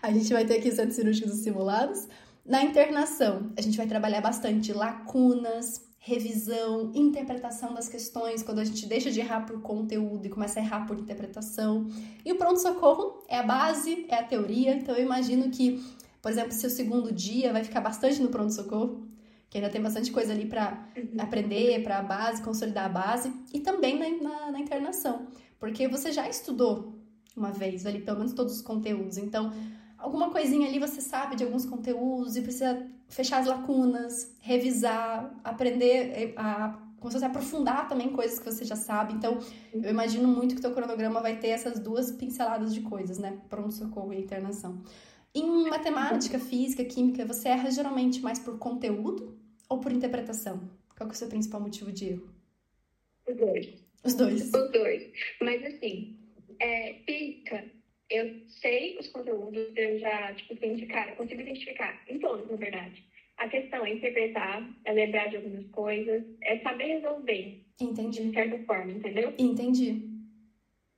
A 0.02 0.12
gente 0.12 0.34
vai 0.34 0.46
ter 0.46 0.58
aqui 0.58 0.70
o 0.70 0.76
centro 0.76 0.94
cirúrgico 0.94 1.28
dos 1.28 1.40
simulados. 1.40 2.08
Na 2.46 2.64
internação, 2.64 3.52
a 3.56 3.62
gente 3.62 3.78
vai 3.78 3.88
trabalhar 3.88 4.20
bastante 4.20 4.74
lacunas, 4.74 5.82
revisão, 6.06 6.92
interpretação 6.94 7.74
das 7.74 7.88
questões, 7.88 8.44
quando 8.44 8.60
a 8.60 8.66
gente 8.66 8.86
deixa 8.86 9.10
de 9.10 9.22
errar 9.22 9.46
por 9.46 9.62
conteúdo 9.62 10.26
e 10.26 10.30
começa 10.30 10.60
a 10.60 10.64
errar 10.64 10.86
por 10.86 11.00
interpretação. 11.00 11.88
E 12.26 12.32
o 12.34 12.36
pronto-socorro 12.36 13.24
é 13.30 13.38
a 13.38 13.44
base, 13.44 14.06
é 14.10 14.16
a 14.16 14.24
teoria, 14.24 14.76
então 14.76 14.94
eu 14.94 15.06
imagino 15.06 15.50
que, 15.50 15.82
por 16.22 16.30
exemplo, 16.30 16.52
seu 16.52 16.70
segundo 16.70 17.10
dia 17.10 17.54
vai 17.54 17.64
ficar 17.64 17.80
bastante 17.80 18.22
no 18.22 18.28
pronto-socorro, 18.28 19.08
que 19.54 19.60
ainda 19.60 19.70
tem 19.70 19.80
bastante 19.80 20.12
coisa 20.12 20.34
ali 20.34 20.48
para 20.48 20.84
uhum. 20.98 21.14
aprender, 21.20 21.84
para 21.84 22.00
a 22.00 22.02
base, 22.02 22.42
consolidar 22.42 22.86
a 22.86 22.90
base, 22.90 23.32
e 23.54 23.60
também 23.60 24.00
na, 24.00 24.30
na, 24.30 24.52
na, 24.52 24.60
internação, 24.60 25.28
porque 25.60 25.88
você 25.88 26.12
já 26.12 26.28
estudou 26.28 27.00
uma 27.38 27.52
vez 27.52 27.86
ali, 27.86 28.02
pelo 28.02 28.18
menos 28.18 28.34
todos 28.34 28.56
os 28.56 28.62
conteúdos, 28.64 29.16
então 29.20 29.54
alguma 29.96 30.32
coisinha 30.32 30.68
ali 30.68 30.80
você 30.80 31.00
sabe 31.00 31.36
de 31.36 31.44
alguns 31.44 31.68
conteúdos 31.68 32.36
e 32.36 32.42
precisa 32.42 32.84
fechar 33.08 33.42
as 33.42 33.46
lacunas, 33.46 34.36
revisar, 34.40 35.40
aprender 35.44 36.34
a 36.36 36.80
como 37.00 37.12
se 37.12 37.20
você 37.20 37.26
aprofundar 37.26 37.88
também 37.88 38.10
coisas 38.10 38.40
que 38.40 38.46
você 38.46 38.64
já 38.64 38.78
sabe. 38.78 39.14
Então, 39.14 39.38
eu 39.74 39.92
imagino 39.92 40.26
muito 40.26 40.56
que 40.56 40.60
o 40.60 40.62
teu 40.62 40.72
cronograma 40.72 41.20
vai 41.20 41.38
ter 41.38 41.50
essas 41.50 41.78
duas 41.78 42.14
pinceladas 42.14 42.74
de 42.74 42.80
coisas, 42.80 43.18
né? 43.18 43.40
Pronto-socorro 43.50 44.14
e 44.14 44.22
internação. 44.22 44.82
Em 45.36 45.70
matemática, 45.70 46.40
física, 46.40 46.86
química, 46.86 47.26
você 47.26 47.50
erra 47.50 47.70
geralmente 47.70 48.22
mais 48.22 48.40
por 48.40 48.58
conteúdo 48.58 49.43
ou 49.74 49.80
por 49.80 49.92
interpretação? 49.92 50.70
Qual 50.96 51.10
é 51.10 51.12
o 51.12 51.16
seu 51.16 51.28
principal 51.28 51.60
motivo 51.60 51.92
de 51.92 52.10
erro? 52.10 52.30
Os 53.28 53.36
dois. 53.36 53.86
Os 54.04 54.14
dois. 54.14 54.54
Os 54.54 54.72
dois. 54.72 55.12
Mas 55.42 55.66
assim, 55.66 56.18
é, 56.60 56.94
física, 57.06 57.66
eu 58.10 58.42
sei 58.48 58.98
os 59.00 59.08
conteúdos, 59.08 59.76
eu 59.76 60.00
já, 60.00 60.34
tipo, 60.36 60.58
sei 60.58 60.74
indicar, 60.74 61.16
consigo 61.16 61.42
identificar, 61.42 62.00
em 62.08 62.20
todos, 62.20 62.50
na 62.50 62.58
verdade. 62.58 63.04
A 63.38 63.50
questão 63.50 63.84
é 63.84 63.94
interpretar, 63.94 64.70
é 64.86 64.94
lembrar 64.94 65.30
de 65.30 65.38
algumas 65.38 65.66
coisas, 65.72 66.24
é 66.44 66.60
saber 66.60 66.86
resolver. 66.86 67.66
Entendi. 67.82 68.28
De 68.28 68.34
certa 68.34 68.60
forma, 68.66 68.92
entendeu? 68.92 69.34
Entendi. 69.40 70.08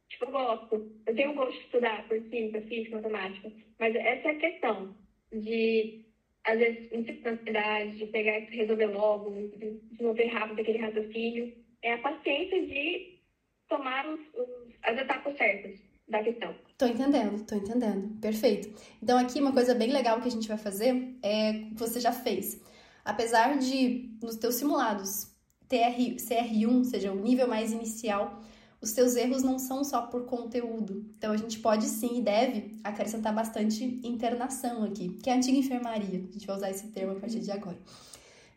Tipo, 0.09 0.25
eu 0.25 0.31
gosto. 0.31 0.91
Eu 1.05 1.15
tenho 1.15 1.33
gosto 1.33 1.57
de 1.57 1.65
estudar 1.65 2.07
por 2.09 2.19
química, 2.23 2.61
física, 2.61 2.97
matemática. 2.97 3.51
Mas 3.79 3.95
essa 3.95 4.27
é 4.27 4.31
a 4.31 4.39
questão 4.39 4.95
de 5.31 6.04
às 6.45 6.59
vezes, 6.59 6.89
ansiedade, 7.25 7.97
de 7.97 8.05
pegar 8.07 8.39
e 8.39 8.55
resolver 8.55 8.85
logo, 8.87 9.31
de 9.31 9.79
desenvolver 9.91 10.27
rápido 10.27 10.61
aquele 10.61 10.77
raciocínio. 10.77 11.53
É 11.81 11.93
a 11.93 11.97
paciência 11.97 12.65
de 12.65 13.19
tomar 13.67 14.07
os, 14.07 14.19
os, 14.19 14.73
as 14.83 14.97
etapas 14.97 15.37
certas 15.37 15.79
da 16.07 16.23
questão. 16.23 16.55
Tô 16.77 16.85
entendendo, 16.85 17.45
tô 17.45 17.55
entendendo. 17.55 18.19
Perfeito. 18.19 18.69
Então, 19.01 19.17
aqui 19.17 19.39
uma 19.39 19.53
coisa 19.53 19.73
bem 19.73 19.91
legal 19.91 20.21
que 20.21 20.27
a 20.27 20.31
gente 20.31 20.47
vai 20.47 20.57
fazer 20.57 21.15
é 21.23 21.53
você 21.73 21.99
já 21.99 22.11
fez. 22.11 22.61
Apesar 23.03 23.57
de, 23.57 24.17
nos 24.21 24.35
teus 24.35 24.55
simulados, 24.55 25.35
TR, 25.67 26.15
CR1, 26.17 26.83
seja 26.85 27.11
o 27.11 27.15
nível 27.15 27.47
mais 27.47 27.71
inicial, 27.71 28.39
os 28.85 28.91
seus 28.91 29.15
erros 29.15 29.41
não 29.41 29.57
são 29.57 29.83
só 29.83 30.03
por 30.03 30.25
conteúdo. 30.25 31.03
Então 31.17 31.33
a 31.33 31.37
gente 31.37 31.57
pode 31.57 31.85
sim 31.85 32.19
e 32.19 32.21
deve 32.21 32.77
acrescentar 32.83 33.33
bastante 33.33 33.99
internação 34.03 34.83
aqui, 34.83 35.09
que 35.23 35.27
é 35.27 35.33
a 35.33 35.37
antiga 35.37 35.57
enfermaria. 35.57 36.23
A 36.29 36.31
gente 36.31 36.45
vai 36.45 36.55
usar 36.55 36.69
esse 36.69 36.87
termo 36.89 37.13
a 37.13 37.19
partir 37.19 37.39
de 37.39 37.49
agora. 37.49 37.77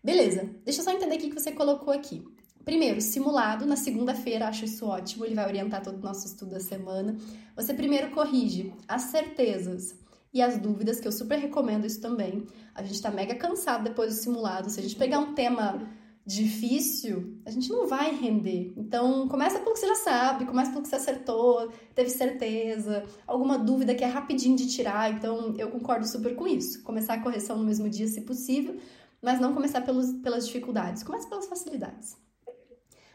Beleza, 0.05 0.51
deixa 0.67 0.81
eu 0.81 0.85
só 0.85 0.93
entender 0.93 1.17
o 1.17 1.19
que 1.19 1.33
você 1.33 1.51
colocou 1.51 1.95
aqui. 1.95 2.23
Primeiro, 2.63 3.01
simulado 3.01 3.65
na 3.65 3.77
segunda-feira, 3.77 4.49
acho 4.49 4.67
isso 4.67 4.85
ótimo, 4.85 5.25
ele 5.25 5.35
vai 5.35 5.47
orientar 5.47 5.83
todo 5.83 5.97
o 5.97 6.03
nosso 6.03 6.27
estudo 6.27 6.51
da 6.51 6.61
semana. 6.61 7.17
Você 7.57 7.73
primeiro 7.73 8.11
corrige 8.11 8.75
as 8.87 9.03
certezas 9.03 9.95
e 10.31 10.43
as 10.43 10.59
dúvidas, 10.59 11.01
que 11.01 11.09
eu 11.09 11.13
super 11.13 11.39
recomendo 11.39 11.87
isso 11.87 12.03
também. 12.03 12.47
A 12.75 12.83
gente 12.83 13.01
tá 13.01 13.11
mega 13.11 13.35
cansado 13.35 13.85
depois 13.85 14.15
do 14.15 14.21
simulado. 14.21 14.69
Se 14.69 14.79
a 14.79 14.83
gente 14.83 14.95
pegar 14.95 15.21
um 15.21 15.33
tema 15.33 15.89
difícil, 16.29 17.41
a 17.47 17.51
gente 17.51 17.71
não 17.71 17.87
vai 17.87 18.15
render. 18.15 18.75
Então, 18.77 19.27
começa 19.29 19.59
pelo 19.59 19.73
que 19.73 19.79
você 19.81 19.87
já 19.87 19.95
sabe, 19.95 20.45
começa 20.45 20.71
pelo 20.71 20.83
que 20.83 20.89
você 20.89 20.97
acertou, 20.97 21.73
teve 21.95 22.11
certeza, 22.11 23.03
alguma 23.27 23.57
dúvida 23.57 23.95
que 23.95 24.05
é 24.05 24.07
rapidinho 24.07 24.55
de 24.55 24.69
tirar. 24.69 25.11
Então, 25.11 25.55
eu 25.57 25.71
concordo 25.71 26.07
super 26.07 26.37
com 26.37 26.47
isso. 26.47 26.83
Começar 26.83 27.15
a 27.15 27.23
correção 27.23 27.57
no 27.57 27.65
mesmo 27.65 27.89
dia, 27.89 28.07
se 28.07 28.21
possível, 28.21 28.77
mas 29.23 29.41
não 29.41 29.55
começar 29.55 29.81
pelos, 29.81 30.13
pelas 30.23 30.47
dificuldades. 30.47 31.03
Comece 31.03 31.27
pelas 31.27 31.47
facilidades. 31.47 32.15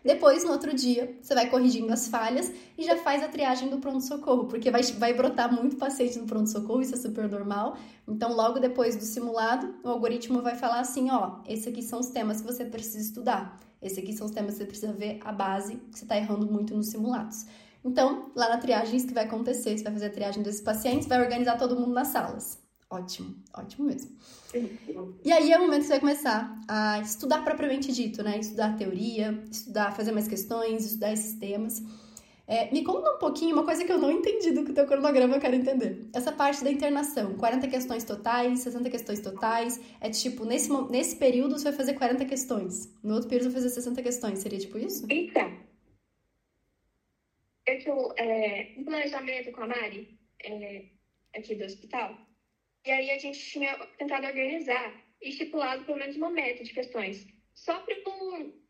Depois, 0.03 0.43
no 0.43 0.51
outro 0.51 0.75
dia, 0.75 1.17
você 1.21 1.33
vai 1.33 1.49
corrigindo 1.49 1.91
as 1.93 2.07
falhas 2.09 2.51
e 2.77 2.83
já 2.83 2.97
faz 2.97 3.23
a 3.23 3.29
triagem 3.29 3.69
do 3.69 3.77
pronto-socorro, 3.77 4.45
porque 4.45 4.69
vai, 4.69 4.83
vai 4.83 5.13
brotar 5.13 5.53
muito 5.53 5.77
paciente 5.77 6.19
no 6.19 6.25
pronto-socorro, 6.25 6.81
isso 6.81 6.95
é 6.95 6.97
super 6.97 7.29
normal. 7.29 7.77
Então, 8.05 8.33
logo 8.33 8.59
depois 8.59 8.97
do 8.97 9.03
simulado, 9.03 9.73
o 9.81 9.87
algoritmo 9.87 10.41
vai 10.41 10.55
falar 10.55 10.81
assim: 10.81 11.09
ó, 11.09 11.39
esses 11.47 11.67
aqui 11.67 11.81
são 11.81 11.99
os 11.99 12.07
temas 12.07 12.41
que 12.41 12.47
você 12.47 12.65
precisa 12.65 12.99
estudar, 12.99 13.57
esses 13.81 13.97
aqui 13.97 14.11
são 14.11 14.25
os 14.25 14.33
temas 14.33 14.53
que 14.53 14.57
você 14.57 14.65
precisa 14.65 14.91
ver 14.91 15.19
a 15.23 15.31
base, 15.31 15.75
que 15.91 15.99
você 15.99 16.05
está 16.05 16.17
errando 16.17 16.45
muito 16.45 16.75
nos 16.75 16.87
simulados. 16.87 17.45
Então, 17.85 18.31
lá 18.35 18.49
na 18.49 18.57
triagem, 18.57 18.95
isso 18.95 19.07
que 19.07 19.13
vai 19.13 19.25
acontecer, 19.25 19.77
você 19.77 19.83
vai 19.83 19.93
fazer 19.93 20.05
a 20.07 20.11
triagem 20.11 20.43
desses 20.43 20.61
pacientes, 20.61 21.07
vai 21.07 21.21
organizar 21.21 21.57
todo 21.57 21.79
mundo 21.79 21.93
nas 21.93 22.09
salas. 22.09 22.62
Ótimo, 22.93 23.35
ótimo 23.57 23.85
mesmo. 23.87 24.15
E 25.25 25.31
aí 25.31 25.51
é 25.51 25.57
o 25.57 25.61
momento 25.61 25.81
que 25.81 25.87
você 25.87 25.93
vai 25.93 25.99
começar 25.99 26.55
a 26.67 26.99
estudar 26.99 27.43
propriamente 27.43 27.91
dito, 27.91 28.21
né? 28.21 28.37
Estudar 28.37 28.77
teoria, 28.77 29.43
estudar, 29.49 29.95
fazer 29.95 30.11
mais 30.11 30.27
questões, 30.27 30.85
estudar 30.85 31.11
esses 31.11 31.33
temas. 31.39 31.81
É, 32.45 32.71
me 32.71 32.83
conta 32.83 33.15
um 33.15 33.17
pouquinho, 33.17 33.55
uma 33.55 33.65
coisa 33.65 33.83
que 33.83 33.91
eu 33.91 33.97
não 33.97 34.11
entendi 34.11 34.51
do 34.51 34.63
que 34.63 34.73
teu 34.73 34.85
cronograma 34.85 35.35
eu 35.35 35.41
quero 35.41 35.55
entender. 35.55 36.07
Essa 36.13 36.31
parte 36.31 36.63
da 36.63 36.69
internação, 36.69 37.33
40 37.33 37.67
questões 37.67 38.03
totais, 38.03 38.59
60 38.59 38.87
questões 38.91 39.19
totais, 39.21 39.81
é 39.99 40.11
tipo, 40.11 40.45
nesse, 40.45 40.69
nesse 40.91 41.15
período 41.15 41.57
você 41.57 41.63
vai 41.63 41.73
fazer 41.73 41.93
40 41.95 42.25
questões, 42.25 42.93
no 43.01 43.15
outro 43.15 43.27
período 43.27 43.49
você 43.49 43.53
vai 43.53 43.63
fazer 43.63 43.73
60 43.73 44.03
questões, 44.03 44.39
seria 44.39 44.59
tipo 44.59 44.77
isso? 44.77 45.07
Então, 45.09 45.51
eu 47.65 48.13
é, 48.17 48.75
um 48.77 48.83
planejamento 48.83 49.51
com 49.51 49.63
a 49.63 49.67
Mari, 49.67 50.19
é, 50.43 50.83
aqui 51.33 51.55
do 51.55 51.63
hospital, 51.63 52.15
e 52.85 52.91
aí 52.91 53.11
a 53.11 53.17
gente 53.17 53.39
tinha 53.39 53.75
tentado 53.97 54.27
organizar 54.27 54.93
e 55.21 55.29
estipulado 55.29 55.85
pelo 55.85 55.99
menos 55.99 56.15
uma 56.15 56.29
meta 56.29 56.63
de 56.63 56.73
questões. 56.73 57.25
Só 57.53 57.79
para, 57.79 57.95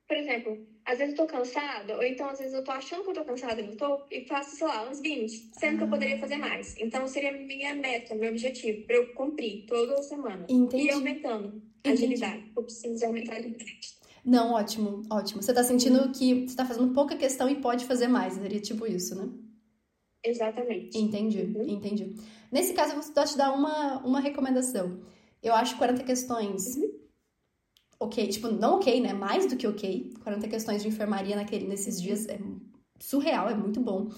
por 0.07 0.17
exemplo, 0.17 0.67
às 0.85 0.99
vezes 0.99 1.17
eu 1.17 1.25
tô 1.25 1.31
cansada, 1.31 1.95
ou 1.95 2.03
então 2.03 2.29
às 2.29 2.37
vezes 2.37 2.53
eu 2.53 2.63
tô 2.63 2.71
achando 2.71 3.03
que 3.03 3.09
eu 3.09 3.13
tô 3.13 3.25
cansada 3.25 3.61
e 3.61 3.67
não 3.67 3.75
tô, 3.75 4.05
e 4.11 4.25
faço, 4.25 4.55
sei 4.55 4.67
lá, 4.67 4.89
uns 4.89 4.99
20, 4.99 5.51
sendo 5.53 5.77
que 5.77 5.83
eu 5.83 5.89
poderia 5.89 6.19
fazer 6.19 6.37
mais. 6.37 6.75
Então 6.77 7.07
seria 7.07 7.31
minha 7.31 7.73
meta, 7.73 8.13
meu 8.13 8.29
objetivo, 8.29 8.85
para 8.85 8.97
eu 8.97 9.13
cumprir 9.13 9.65
toda 9.65 10.01
semana. 10.03 10.45
Entendi. 10.49 10.87
E 10.87 10.91
aumentando 10.91 11.61
a 11.83 11.89
agilidade. 11.89 12.51
Eu 12.55 12.63
preciso 12.63 13.05
aumentar 13.05 13.33
a 13.33 13.37
agilidade. 13.37 14.03
Não, 14.25 14.53
ótimo, 14.53 15.01
ótimo. 15.09 15.41
Você 15.41 15.53
tá 15.53 15.63
sentindo 15.63 16.11
que 16.11 16.47
você 16.47 16.55
tá 16.55 16.65
fazendo 16.65 16.93
pouca 16.93 17.17
questão 17.17 17.49
e 17.49 17.55
pode 17.55 17.85
fazer 17.85 18.07
mais, 18.07 18.33
seria 18.33 18.59
tipo 18.59 18.87
isso, 18.87 19.15
né? 19.15 19.29
Exatamente. 20.23 20.97
Entendi, 20.97 21.41
uhum. 21.41 21.67
entendi. 21.67 22.15
Nesse 22.51 22.73
caso, 22.73 22.93
eu 22.93 23.01
vou 23.01 23.25
te 23.25 23.37
dar 23.37 23.51
uma, 23.51 23.97
uma 23.99 24.19
recomendação. 24.19 24.99
Eu 25.41 25.53
acho 25.53 25.77
40 25.77 26.03
questões 26.03 26.77
uhum. 26.77 26.91
ok, 27.99 28.27
tipo, 28.27 28.47
não 28.47 28.75
ok, 28.75 29.01
né? 29.01 29.13
Mais 29.13 29.45
do 29.47 29.57
que 29.57 29.67
ok. 29.67 30.13
40 30.23 30.47
questões 30.47 30.81
de 30.81 30.87
enfermaria 30.87 31.35
naquele, 31.35 31.67
nesses 31.67 32.01
dias 32.01 32.27
é 32.27 32.39
surreal, 32.99 33.49
é 33.49 33.55
muito 33.55 33.81
bom. 33.81 34.09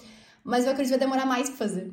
Mas 0.44 0.64
eu 0.64 0.70
acredito 0.70 0.92
que 0.92 0.98
vai 0.98 1.08
demorar 1.08 1.26
mais 1.26 1.48
pra 1.48 1.58
fazer. 1.58 1.92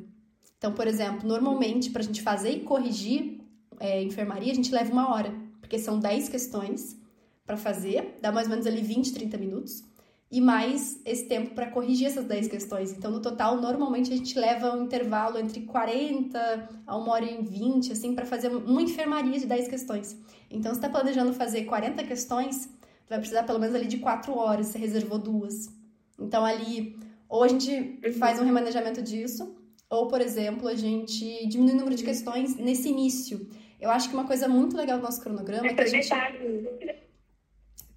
Então, 0.56 0.72
por 0.72 0.86
exemplo, 0.86 1.26
normalmente, 1.26 1.90
pra 1.90 2.02
gente 2.02 2.22
fazer 2.22 2.50
e 2.50 2.60
corrigir 2.60 3.40
é, 3.80 4.02
enfermaria, 4.02 4.52
a 4.52 4.54
gente 4.54 4.72
leva 4.72 4.92
uma 4.92 5.12
hora. 5.12 5.34
Porque 5.60 5.78
são 5.78 5.98
10 5.98 6.28
questões 6.28 6.96
para 7.44 7.56
fazer, 7.56 8.18
dá 8.22 8.30
mais 8.30 8.46
ou 8.46 8.52
menos 8.52 8.66
ali 8.66 8.80
20, 8.80 9.12
30 9.12 9.36
minutos 9.36 9.93
e 10.34 10.40
mais 10.40 11.00
esse 11.04 11.26
tempo 11.26 11.54
para 11.54 11.70
corrigir 11.70 12.08
essas 12.08 12.24
10 12.24 12.48
questões. 12.48 12.90
Então, 12.90 13.08
no 13.08 13.20
total, 13.20 13.60
normalmente 13.60 14.12
a 14.12 14.16
gente 14.16 14.36
leva 14.36 14.74
um 14.74 14.82
intervalo 14.82 15.38
entre 15.38 15.60
40 15.60 16.68
a 16.84 16.98
1 16.98 17.08
hora 17.08 17.24
e 17.24 17.40
20, 17.40 17.92
assim, 17.92 18.16
para 18.16 18.26
fazer 18.26 18.48
uma 18.48 18.82
enfermaria 18.82 19.38
de 19.38 19.46
10 19.46 19.68
questões. 19.68 20.18
Então, 20.50 20.72
se 20.72 20.78
está 20.78 20.88
planejando 20.88 21.32
fazer 21.32 21.66
40 21.66 22.02
questões, 22.02 22.68
vai 23.08 23.20
precisar 23.20 23.44
pelo 23.44 23.60
menos 23.60 23.76
ali 23.76 23.86
de 23.86 23.98
4 23.98 24.36
horas, 24.36 24.66
você 24.66 24.76
reservou 24.76 25.20
duas. 25.20 25.68
Então, 26.18 26.44
ali, 26.44 26.98
ou 27.28 27.44
a 27.44 27.46
gente 27.46 28.00
faz 28.18 28.40
um 28.40 28.44
remanejamento 28.44 29.02
disso, 29.02 29.54
ou, 29.88 30.08
por 30.08 30.20
exemplo, 30.20 30.66
a 30.66 30.74
gente 30.74 31.46
diminui 31.46 31.74
o 31.74 31.76
número 31.76 31.94
de 31.94 32.02
questões 32.02 32.56
nesse 32.56 32.88
início. 32.88 33.48
Eu 33.80 33.88
acho 33.88 34.08
que 34.08 34.14
uma 34.16 34.26
coisa 34.26 34.48
muito 34.48 34.76
legal 34.76 34.98
do 34.98 35.04
nosso 35.04 35.20
cronograma 35.20 35.68
é 35.68 35.74
que 35.74 35.80
a 35.80 35.86
gente... 35.86 36.08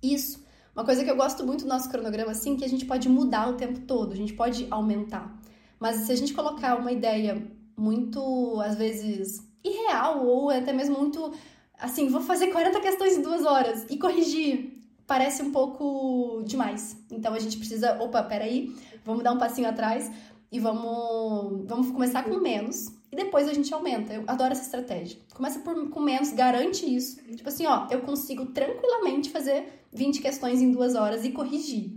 Isso 0.03 0.45
uma 0.77 0.85
coisa 0.85 1.03
que 1.03 1.09
eu 1.09 1.15
gosto 1.15 1.43
muito 1.43 1.63
do 1.63 1.67
nosso 1.67 1.89
cronograma, 1.89 2.31
assim, 2.33 2.55
que 2.55 2.63
a 2.63 2.69
gente 2.69 2.85
pode 2.85 3.09
mudar 3.09 3.49
o 3.49 3.53
tempo 3.53 3.79
todo, 3.79 4.13
a 4.13 4.15
gente 4.15 4.33
pode 4.33 4.67
aumentar. 4.69 5.35
Mas 5.79 5.95
se 6.01 6.11
a 6.11 6.15
gente 6.15 6.35
colocar 6.35 6.75
uma 6.75 6.91
ideia 6.91 7.51
muito, 7.75 8.61
às 8.61 8.75
vezes, 8.75 9.41
irreal, 9.63 10.23
ou 10.23 10.51
até 10.51 10.71
mesmo 10.71 10.95
muito, 10.99 11.33
assim, 11.79 12.09
vou 12.09 12.21
fazer 12.21 12.49
40 12.49 12.79
questões 12.79 13.17
em 13.17 13.23
duas 13.23 13.43
horas 13.43 13.87
e 13.89 13.97
corrigir, 13.97 14.79
parece 15.07 15.41
um 15.41 15.51
pouco 15.51 16.43
demais. 16.45 16.95
Então 17.11 17.33
a 17.33 17.39
gente 17.39 17.57
precisa, 17.57 17.97
opa, 17.99 18.21
peraí, 18.21 18.71
vamos 19.03 19.23
dar 19.23 19.31
um 19.31 19.39
passinho 19.39 19.67
atrás 19.67 20.11
e 20.51 20.59
vamos, 20.59 21.65
vamos 21.65 21.89
começar 21.89 22.23
com 22.23 22.39
menos 22.39 22.95
e 23.11 23.15
depois 23.15 23.47
a 23.47 23.53
gente 23.53 23.73
aumenta. 23.73 24.13
Eu 24.13 24.23
adoro 24.27 24.51
essa 24.51 24.63
estratégia. 24.63 25.19
Começa 25.33 25.59
por, 25.59 25.89
com 25.89 25.99
menos, 25.99 26.31
garante 26.31 26.85
isso. 26.85 27.17
Tipo 27.35 27.49
assim, 27.49 27.65
ó, 27.65 27.87
eu 27.89 28.01
consigo 28.01 28.47
tranquilamente 28.47 29.29
fazer 29.29 29.83
20 29.93 30.21
questões 30.21 30.61
em 30.61 30.71
duas 30.71 30.95
horas 30.95 31.23
e 31.23 31.31
corrigir. 31.31 31.91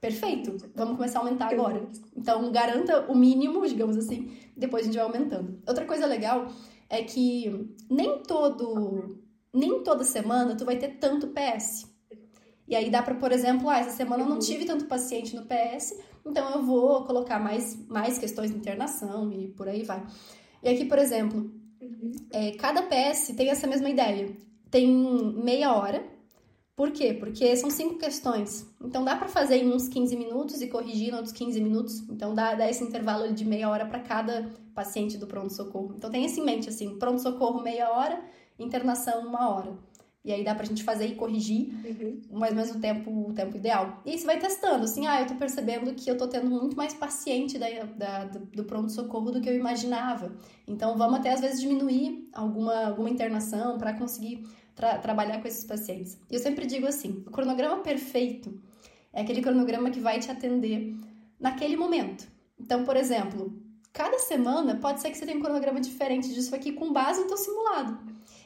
Perfeito, 0.00 0.56
vamos 0.74 0.96
começar 0.96 1.18
a 1.18 1.22
aumentar 1.22 1.50
agora. 1.50 1.88
Então, 2.14 2.52
garanta 2.52 3.10
o 3.10 3.14
mínimo, 3.14 3.66
digamos 3.66 3.96
assim, 3.96 4.30
depois 4.54 4.82
a 4.82 4.86
gente 4.86 4.96
vai 4.96 5.04
aumentando. 5.04 5.58
Outra 5.66 5.86
coisa 5.86 6.06
legal 6.06 6.46
é 6.90 7.02
que 7.02 7.74
nem 7.88 8.22
todo, 8.22 9.18
nem 9.52 9.82
toda 9.82 10.04
semana 10.04 10.56
tu 10.56 10.64
vai 10.64 10.76
ter 10.76 10.98
tanto 10.98 11.28
PS. 11.28 11.90
E 12.68 12.74
aí 12.76 12.90
dá 12.90 13.02
para, 13.02 13.14
por 13.14 13.32
exemplo, 13.32 13.68
ah, 13.68 13.78
essa 13.78 13.90
semana 13.90 14.22
eu 14.22 14.28
não 14.28 14.38
tive 14.38 14.64
tanto 14.64 14.86
paciente 14.86 15.34
no 15.34 15.42
PS, 15.42 15.98
então 16.24 16.50
eu 16.50 16.62
vou 16.62 17.04
colocar 17.04 17.38
mais, 17.38 17.86
mais 17.88 18.18
questões 18.18 18.50
de 18.50 18.56
internação 18.56 19.32
e 19.32 19.48
por 19.48 19.68
aí 19.68 19.82
vai. 19.82 20.02
E 20.64 20.68
aqui, 20.70 20.86
por 20.86 20.98
exemplo, 20.98 21.52
é, 22.32 22.52
cada 22.52 22.82
PS 22.82 23.34
tem 23.36 23.50
essa 23.50 23.66
mesma 23.66 23.90
ideia. 23.90 24.34
Tem 24.70 24.90
meia 24.90 25.74
hora. 25.74 26.02
Por 26.74 26.90
quê? 26.90 27.12
Porque 27.12 27.54
são 27.54 27.70
cinco 27.70 27.98
questões. 27.98 28.66
Então 28.82 29.04
dá 29.04 29.14
para 29.14 29.28
fazer 29.28 29.56
em 29.56 29.70
uns 29.70 29.88
15 29.88 30.16
minutos 30.16 30.62
e 30.62 30.66
corrigir 30.66 31.10
em 31.10 31.14
outros 31.14 31.32
15 31.32 31.60
minutos. 31.60 32.00
Então 32.08 32.34
dá, 32.34 32.54
dá 32.54 32.68
esse 32.68 32.82
intervalo 32.82 33.32
de 33.32 33.44
meia 33.44 33.68
hora 33.68 33.84
para 33.84 34.00
cada 34.00 34.50
paciente 34.74 35.18
do 35.18 35.26
pronto-socorro. 35.26 35.94
Então 35.96 36.10
tem 36.10 36.24
isso 36.24 36.40
em 36.40 36.44
mente, 36.44 36.70
assim, 36.70 36.98
pronto-socorro 36.98 37.62
meia 37.62 37.90
hora, 37.90 38.20
internação 38.58 39.20
uma 39.28 39.50
hora. 39.50 39.78
E 40.24 40.32
aí 40.32 40.42
dá 40.42 40.54
pra 40.54 40.64
gente 40.64 40.82
fazer 40.82 41.06
e 41.06 41.14
corrigir 41.14 41.68
uhum. 41.84 42.22
mais 42.32 42.52
ou 42.52 42.56
menos 42.56 42.74
o 42.74 42.80
tempo, 42.80 43.28
o 43.28 43.32
tempo 43.34 43.56
ideal. 43.56 44.00
E 44.06 44.10
aí 44.10 44.18
você 44.18 44.24
vai 44.24 44.38
testando, 44.38 44.84
assim, 44.84 45.06
ah, 45.06 45.20
eu 45.20 45.26
tô 45.26 45.34
percebendo 45.34 45.92
que 45.94 46.10
eu 46.10 46.16
tô 46.16 46.26
tendo 46.26 46.48
muito 46.48 46.74
mais 46.74 46.94
paciente 46.94 47.58
da, 47.58 47.68
da 47.84 48.24
do, 48.24 48.38
do 48.46 48.64
pronto-socorro 48.64 49.30
do 49.30 49.40
que 49.40 49.48
eu 49.50 49.54
imaginava. 49.54 50.34
Então 50.66 50.96
vamos 50.96 51.20
até 51.20 51.30
às 51.30 51.40
vezes 51.40 51.60
diminuir 51.60 52.26
alguma, 52.32 52.86
alguma 52.86 53.10
internação 53.10 53.76
para 53.76 53.92
conseguir 53.92 54.48
tra 54.74 54.98
trabalhar 54.98 55.42
com 55.42 55.48
esses 55.48 55.64
pacientes. 55.64 56.18
E 56.30 56.34
eu 56.34 56.40
sempre 56.40 56.66
digo 56.66 56.86
assim: 56.86 57.22
o 57.26 57.30
cronograma 57.30 57.82
perfeito 57.82 58.58
é 59.12 59.20
aquele 59.20 59.42
cronograma 59.42 59.90
que 59.90 60.00
vai 60.00 60.18
te 60.20 60.30
atender 60.30 60.96
naquele 61.38 61.76
momento. 61.76 62.26
Então, 62.58 62.84
por 62.84 62.96
exemplo, 62.96 63.62
cada 63.92 64.18
semana 64.18 64.76
pode 64.76 65.00
ser 65.00 65.10
que 65.10 65.18
você 65.18 65.26
tenha 65.26 65.38
um 65.38 65.42
cronograma 65.42 65.80
diferente 65.80 66.32
disso 66.32 66.54
aqui 66.54 66.72
com 66.72 66.92
base 66.92 67.20
no 67.20 67.26
teu 67.26 67.36
simulado. 67.36 67.98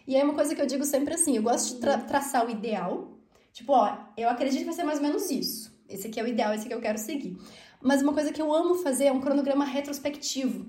E 0.08 0.16
aí, 0.16 0.22
uma 0.22 0.32
coisa 0.32 0.54
que 0.54 0.62
eu 0.62 0.64
digo 0.64 0.86
sempre 0.86 1.12
assim: 1.12 1.36
eu 1.36 1.42
gosto 1.42 1.74
de 1.74 1.80
tra 1.82 1.98
traçar 1.98 2.46
o 2.46 2.50
ideal. 2.50 3.12
Tipo, 3.52 3.74
ó, 3.74 3.94
eu 4.16 4.30
acredito 4.30 4.60
que 4.60 4.64
vai 4.64 4.74
ser 4.74 4.82
mais 4.82 4.98
ou 4.98 5.04
menos 5.04 5.30
isso. 5.30 5.70
Esse 5.86 6.06
aqui 6.06 6.18
é 6.18 6.22
o 6.22 6.26
ideal, 6.26 6.54
esse 6.54 6.64
aqui 6.64 6.72
eu 6.72 6.80
quero 6.80 6.96
seguir. 6.96 7.36
Mas 7.82 8.00
uma 8.00 8.14
coisa 8.14 8.32
que 8.32 8.40
eu 8.40 8.50
amo 8.50 8.76
fazer 8.76 9.04
é 9.04 9.12
um 9.12 9.20
cronograma 9.20 9.66
retrospectivo. 9.66 10.66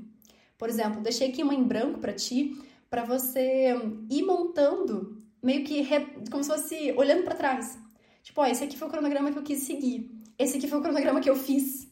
Por 0.57 0.67
exemplo, 0.67 0.99
deixei 1.01 1.29
aqui 1.29 1.41
uma 1.41 1.55
em 1.55 1.63
branco 1.63 1.99
para 1.99 2.11
ti, 2.11 2.61
para 2.89 3.05
você 3.05 3.73
ir 4.09 4.23
montando, 4.23 5.23
meio 5.41 5.63
que 5.63 5.87
como 6.29 6.43
se 6.43 6.49
fosse 6.49 6.91
olhando 6.97 7.23
para 7.23 7.33
trás. 7.33 7.79
Tipo, 8.21 8.41
ó, 8.41 8.45
esse 8.45 8.65
aqui 8.65 8.77
foi 8.77 8.89
o 8.89 8.91
cronograma 8.91 9.31
que 9.31 9.37
eu 9.37 9.43
quis 9.43 9.59
seguir. 9.59 10.11
Esse 10.37 10.57
aqui 10.57 10.67
foi 10.67 10.79
o 10.79 10.81
cronograma 10.81 11.21
que 11.21 11.29
eu 11.29 11.37
fiz, 11.37 11.87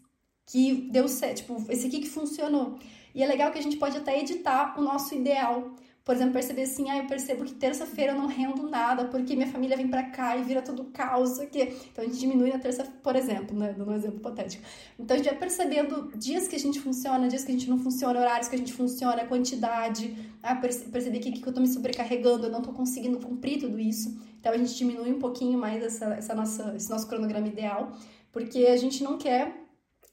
que 0.46 0.90
deu 0.92 1.08
certo. 1.08 1.38
Tipo, 1.38 1.66
esse 1.70 1.88
aqui 1.88 2.02
que 2.02 2.10
funcionou. 2.10 2.78
E 3.16 3.24
é 3.24 3.26
legal 3.26 3.52
que 3.54 3.58
a 3.58 3.64
gente 3.64 3.78
pode 3.78 3.96
até 3.96 4.20
editar 4.20 4.78
o 4.78 4.82
nosso 4.82 5.16
ideal 5.16 5.74
por 6.08 6.16
exemplo, 6.16 6.32
perceber 6.32 6.62
assim, 6.62 6.90
ah, 6.90 7.00
eu 7.00 7.06
percebo 7.06 7.44
que 7.44 7.54
terça-feira 7.54 8.14
eu 8.14 8.18
não 8.18 8.28
rendo 8.28 8.70
nada 8.70 9.04
porque 9.04 9.36
minha 9.36 9.50
família 9.50 9.76
vem 9.76 9.90
para 9.90 10.04
cá 10.04 10.38
e 10.38 10.42
vira 10.42 10.62
tudo 10.62 10.86
caos 10.86 11.38
aqui. 11.38 11.64
Então 11.92 12.02
a 12.02 12.08
gente 12.08 12.18
diminui 12.18 12.50
na 12.50 12.60
terça, 12.60 12.86
por 13.04 13.14
exemplo, 13.14 13.54
né, 13.60 13.76
dando 13.78 13.92
um 13.92 13.94
exemplo 13.94 14.16
hipotético. 14.16 14.64
Então 14.98 15.16
a 15.16 15.18
gente 15.18 15.28
vai 15.28 15.38
percebendo 15.38 16.10
dias 16.16 16.48
que 16.48 16.56
a 16.56 16.60
gente 16.60 16.80
funciona, 16.80 17.28
dias 17.28 17.44
que 17.44 17.52
a 17.52 17.54
gente 17.54 17.70
não 17.70 17.78
funciona, 17.78 18.22
horários 18.22 18.48
que 18.48 18.56
a 18.56 18.58
gente 18.58 18.72
funciona, 18.72 19.26
quantidade. 19.26 20.16
Ah, 20.42 20.56
perceber 20.56 21.20
que, 21.20 21.30
que 21.30 21.46
eu 21.46 21.52
tô 21.52 21.60
me 21.60 21.68
sobrecarregando, 21.68 22.46
eu 22.46 22.52
não 22.52 22.62
tô 22.62 22.72
conseguindo 22.72 23.20
cumprir 23.20 23.60
tudo 23.60 23.78
isso. 23.78 24.18
Então 24.40 24.54
a 24.54 24.58
gente 24.58 24.74
diminui 24.78 25.12
um 25.12 25.20
pouquinho 25.20 25.60
mais 25.60 25.84
essa, 25.84 26.06
essa 26.14 26.34
nossa, 26.34 26.74
esse 26.74 26.90
nosso 26.90 27.06
cronograma 27.06 27.50
ideal, 27.50 27.92
porque 28.32 28.60
a 28.60 28.78
gente 28.78 29.04
não 29.04 29.18
quer 29.18 29.54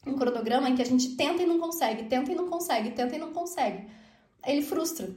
um 0.05 0.15
cronograma 0.15 0.69
em 0.69 0.75
que 0.75 0.83
a 0.83 0.87
gente 0.87 1.15
tenta 1.15 1.41
e 1.41 1.47
não 1.47 1.61
consegue, 1.61 2.03
tenta 2.07 2.33
e 2.33 2.35
não 2.35 2.49
consegue, 2.49 2.91
tenta 2.91 3.15
e 3.15 3.19
não 3.21 3.33
consegue. 3.33 3.87
Ele 4.45 4.61
frustra. 4.61 5.09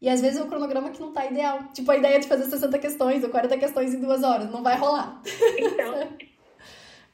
E 0.00 0.08
às 0.08 0.20
vezes 0.20 0.40
é 0.40 0.42
um 0.42 0.48
cronograma 0.48 0.90
que 0.90 1.00
não 1.00 1.12
tá 1.12 1.26
ideal. 1.26 1.70
Tipo, 1.74 1.90
a 1.90 1.96
ideia 1.96 2.18
de 2.18 2.26
fazer 2.26 2.44
60 2.44 2.78
questões 2.78 3.22
ou 3.22 3.30
40 3.30 3.58
questões 3.58 3.94
em 3.94 4.00
duas 4.00 4.22
horas. 4.22 4.50
Não 4.50 4.62
vai 4.62 4.76
rolar. 4.76 5.20
Então. 5.58 5.94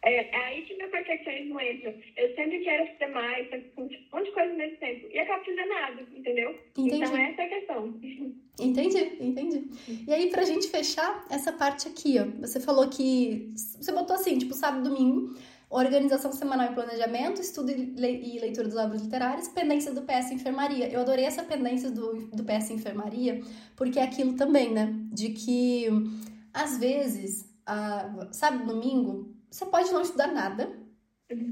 é, 0.02 0.14
é 0.14 0.46
aí 0.46 0.62
que 0.62 0.76
meu 0.76 0.88
perfeccionismo 0.88 1.60
entra. 1.60 1.96
Eu 2.16 2.34
sempre 2.36 2.60
quero 2.60 2.86
fazer 2.92 3.12
mais, 3.12 3.48
um 3.76 3.82
monte 3.82 4.26
de 4.26 4.32
coisa 4.32 4.52
nesse 4.54 4.76
tempo. 4.76 5.08
E 5.12 5.18
acabo 5.18 5.44
fazendo 5.44 5.68
nada, 5.68 6.06
entendeu? 6.14 6.58
Entendi. 6.76 6.96
Então 6.96 7.16
essa 7.16 7.42
é 7.42 7.44
a 7.44 7.48
questão. 7.48 7.94
Entendi, 8.58 9.18
entendi. 9.20 9.68
E 10.08 10.10
aí, 10.10 10.30
pra 10.30 10.42
gente 10.44 10.68
fechar 10.68 11.26
essa 11.28 11.52
parte 11.52 11.88
aqui, 11.88 12.16
ó. 12.18 12.24
Você 12.40 12.58
falou 12.58 12.88
que. 12.88 13.52
Você 13.54 13.92
botou 13.92 14.16
assim, 14.16 14.38
tipo, 14.38 14.54
sábado 14.54 14.88
domingo. 14.88 15.34
Organização 15.68 16.32
semanal 16.32 16.70
e 16.70 16.74
planejamento, 16.74 17.40
estudo 17.40 17.70
e 17.70 18.38
leitura 18.38 18.68
dos 18.68 18.76
obras 18.76 19.02
literárias, 19.02 19.48
pendência 19.48 19.92
do 19.92 20.02
PS 20.02 20.30
Enfermaria. 20.30 20.88
Eu 20.88 21.00
adorei 21.00 21.24
essa 21.24 21.42
pendência 21.42 21.90
do, 21.90 22.28
do 22.28 22.44
PS 22.44 22.70
Enfermaria, 22.70 23.40
porque 23.74 23.98
é 23.98 24.02
aquilo 24.02 24.34
também, 24.34 24.72
né? 24.72 24.94
De 25.12 25.30
que, 25.30 25.88
às 26.52 26.78
vezes, 26.78 27.52
a, 27.66 28.28
sabe, 28.30 28.64
domingo, 28.64 29.34
você 29.50 29.66
pode 29.66 29.92
não 29.92 30.02
estudar 30.02 30.28
nada, 30.28 30.86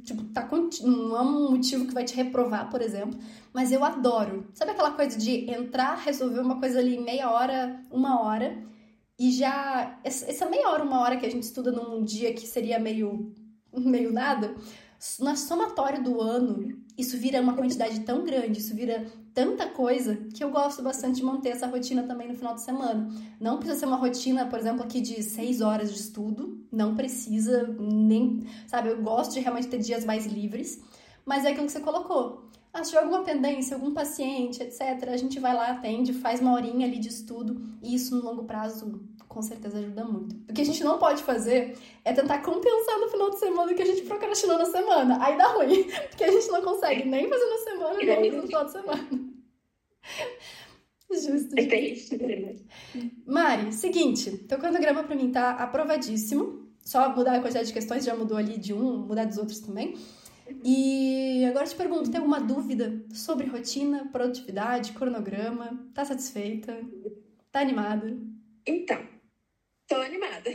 Tipo, 0.05 0.23
tá 0.27 0.49
não 0.85 1.17
é 1.17 1.21
um 1.21 1.51
motivo 1.51 1.85
que 1.87 1.95
vai 1.95 2.05
te 2.05 2.15
reprovar, 2.15 2.71
por 2.71 2.81
exemplo. 2.81 3.19
Mas 3.53 3.73
eu 3.73 3.83
adoro. 3.83 4.49
Sabe 4.55 4.71
aquela 4.71 4.93
coisa 4.93 5.19
de 5.19 5.51
entrar, 5.51 5.97
resolver 5.97 6.39
uma 6.41 6.61
coisa 6.61 6.79
ali 6.79 6.97
meia 6.97 7.29
hora, 7.29 7.83
uma 7.91 8.23
hora, 8.23 8.57
e 9.19 9.33
já. 9.33 9.99
Essa 10.05 10.47
meia 10.47 10.69
hora, 10.69 10.85
uma 10.85 11.01
hora 11.01 11.17
que 11.17 11.27
a 11.27 11.31
gente 11.31 11.43
estuda 11.43 11.73
num 11.73 12.05
dia 12.05 12.33
que 12.33 12.47
seria 12.47 12.79
meio, 12.79 13.35
meio 13.81 14.13
nada, 14.13 14.55
na 15.21 15.37
somatório 15.37 16.03
do 16.03 16.21
ano, 16.21 16.83
isso 16.97 17.19
vira 17.19 17.41
uma 17.41 17.55
quantidade 17.55 18.01
tão 18.01 18.25
grande, 18.25 18.61
isso 18.61 18.75
vira 18.75 19.07
tanta 19.35 19.67
coisa 19.67 20.17
que 20.33 20.43
eu 20.43 20.51
gosto 20.51 20.83
bastante 20.83 21.17
de 21.17 21.25
manter 21.25 21.51
essa 21.51 21.67
rotina 21.67 22.05
também 22.05 22.29
no 22.29 22.35
final 22.35 22.55
de 22.55 22.63
semana. 22.63 23.09
Não 23.39 23.59
precisa 23.59 23.81
ser 23.81 23.87
uma 23.87 23.97
rotina, 23.97 24.47
por 24.47 24.59
exemplo, 24.59 24.83
aqui 24.83 25.01
de 25.01 25.23
seis 25.23 25.61
horas 25.61 25.93
de 25.93 26.01
estudo, 26.01 26.65
não 26.73 26.95
precisa 26.95 27.67
nem, 27.79 28.47
sabe? 28.67 28.91
Eu 28.91 29.03
gosto 29.03 29.35
de 29.35 29.41
realmente 29.41 29.69
ter 29.69 29.79
dias 29.79 30.05
mais 30.05 30.25
livres, 30.25 30.81
mas 31.27 31.45
é 31.45 31.51
aquilo 31.51 31.67
que 31.67 31.73
você 31.73 31.81
colocou. 31.81 32.44
Tiver 32.83 32.99
alguma 32.99 33.23
pendência, 33.23 33.77
algum 33.77 33.93
paciente, 33.93 34.63
etc., 34.63 35.09
a 35.09 35.17
gente 35.17 35.39
vai 35.39 35.55
lá, 35.55 35.69
atende, 35.69 36.13
faz 36.13 36.41
uma 36.41 36.53
horinha 36.53 36.87
ali 36.87 36.99
de 36.99 37.09
estudo, 37.09 37.61
e 37.83 37.95
isso 37.95 38.17
no 38.17 38.23
longo 38.23 38.45
prazo 38.45 39.01
com 39.35 39.43
certeza 39.43 39.79
ajuda 39.79 40.05
muito. 40.05 40.37
O 40.49 40.53
que 40.53 40.61
a 40.61 40.65
gente 40.65 40.83
não 40.85 40.99
pode 40.99 41.23
fazer 41.23 41.77
é 42.05 42.13
tentar 42.13 42.39
compensar 42.39 42.99
no 43.01 43.09
final 43.09 43.31
de 43.31 43.39
semana 43.39 43.73
o 43.73 43.75
que 43.75 43.83
a 43.83 43.87
gente 43.87 44.03
procrastinou 44.03 44.57
na 44.59 44.67
semana. 44.67 45.19
Aí 45.21 45.37
dá 45.37 45.49
ruim, 45.49 45.85
porque 46.09 46.25
a 46.25 46.31
gente 46.31 46.49
não 46.49 46.63
consegue 46.63 47.09
nem 47.09 47.29
fazer 47.29 47.51
na 47.51 47.59
semana, 47.59 47.99
nem 47.99 48.31
fazer 48.31 48.37
no 48.37 48.47
final 48.47 48.65
de 48.65 48.73
semana. 48.73 49.09
Justo. 51.11 51.55
Mari, 53.27 53.73
seguinte, 53.73 54.31
teu 54.49 54.59
cronograma 54.59 55.05
pra 55.05 55.17
mim 55.17 55.31
tá 55.31 55.51
aprovadíssimo. 55.51 56.65
Só 56.85 57.09
mudar 57.15 57.37
a 57.37 57.41
quantidade 57.41 57.69
de 57.69 57.73
questões, 57.73 58.05
já 58.05 58.15
mudou 58.15 58.37
ali 58.37 58.59
de 58.59 58.75
um, 58.75 58.99
mudar 58.99 59.25
dos 59.25 59.39
outros 59.39 59.61
também. 59.61 59.97
E 60.65 61.45
agora 61.47 61.67
te 61.67 61.75
pergunto, 61.75 62.11
tem 62.11 62.19
alguma 62.19 62.41
dúvida 62.41 63.05
sobre 63.13 63.47
rotina, 63.47 64.09
produtividade, 64.11 64.93
cronograma? 64.93 65.91
Tá 65.95 66.05
satisfeita? 66.05 66.81
Tá 67.51 67.61
animada? 67.61 68.17
Então, 68.67 69.15
Tô 69.87 69.97
animada. 69.97 70.51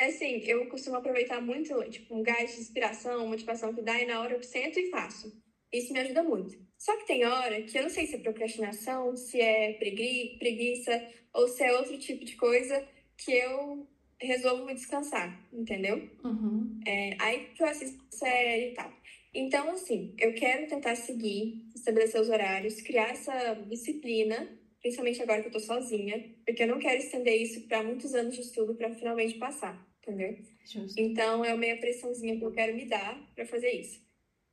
É 0.00 0.06
assim, 0.06 0.36
eu 0.44 0.68
costumo 0.68 0.94
aproveitar 0.94 1.40
muito, 1.40 1.74
tipo, 1.90 2.14
um 2.14 2.22
gás 2.22 2.54
de 2.54 2.60
inspiração, 2.60 3.26
motivação 3.26 3.74
que 3.74 3.82
dá, 3.82 4.00
e 4.00 4.06
na 4.06 4.20
hora 4.20 4.34
eu 4.34 4.42
sento 4.44 4.78
e 4.78 4.90
faço. 4.90 5.36
Isso 5.72 5.92
me 5.92 5.98
ajuda 5.98 6.22
muito. 6.22 6.56
Só 6.78 6.96
que 6.98 7.04
tem 7.04 7.24
hora 7.26 7.60
que 7.62 7.76
eu 7.76 7.82
não 7.82 7.90
sei 7.90 8.06
se 8.06 8.14
é 8.14 8.18
procrastinação, 8.18 9.16
se 9.16 9.40
é 9.40 9.72
pregui 9.72 10.36
preguiça, 10.38 11.04
ou 11.34 11.48
se 11.48 11.64
é 11.64 11.76
outro 11.76 11.98
tipo 11.98 12.24
de 12.24 12.36
coisa 12.36 12.86
que 13.16 13.32
eu 13.32 13.88
resolvo 14.20 14.64
me 14.64 14.74
descansar, 14.74 15.48
entendeu? 15.52 16.08
Uhum. 16.24 16.80
É, 16.86 17.16
aí 17.20 17.46
que 17.54 17.62
eu 17.62 17.66
assisto 17.66 18.02
série 18.10 18.70
e 18.70 18.74
tal. 18.74 18.92
Então, 19.34 19.70
assim, 19.70 20.14
eu 20.18 20.34
quero 20.34 20.66
tentar 20.66 20.94
seguir, 20.96 21.68
estabelecer 21.74 22.20
os 22.20 22.28
horários, 22.28 22.80
criar 22.80 23.10
essa 23.10 23.54
disciplina 23.68 24.48
principalmente 24.80 25.22
agora 25.22 25.42
que 25.42 25.48
eu 25.48 25.52
tô 25.52 25.60
sozinha, 25.60 26.34
porque 26.46 26.62
eu 26.62 26.68
não 26.68 26.78
quero 26.78 26.98
estender 26.98 27.40
isso 27.40 27.66
para 27.66 27.82
muitos 27.82 28.14
anos 28.14 28.34
de 28.34 28.42
estudo 28.42 28.74
para 28.74 28.94
finalmente 28.94 29.34
passar, 29.34 29.86
entendeu? 30.02 30.38
Justo. 30.64 31.00
Então, 31.00 31.44
é 31.44 31.52
uma 31.52 31.58
meia 31.58 31.76
pressãozinha 31.78 32.38
que 32.38 32.44
eu 32.44 32.52
quero 32.52 32.74
me 32.74 32.86
dar 32.86 33.18
para 33.34 33.46
fazer 33.46 33.70
isso. 33.70 34.00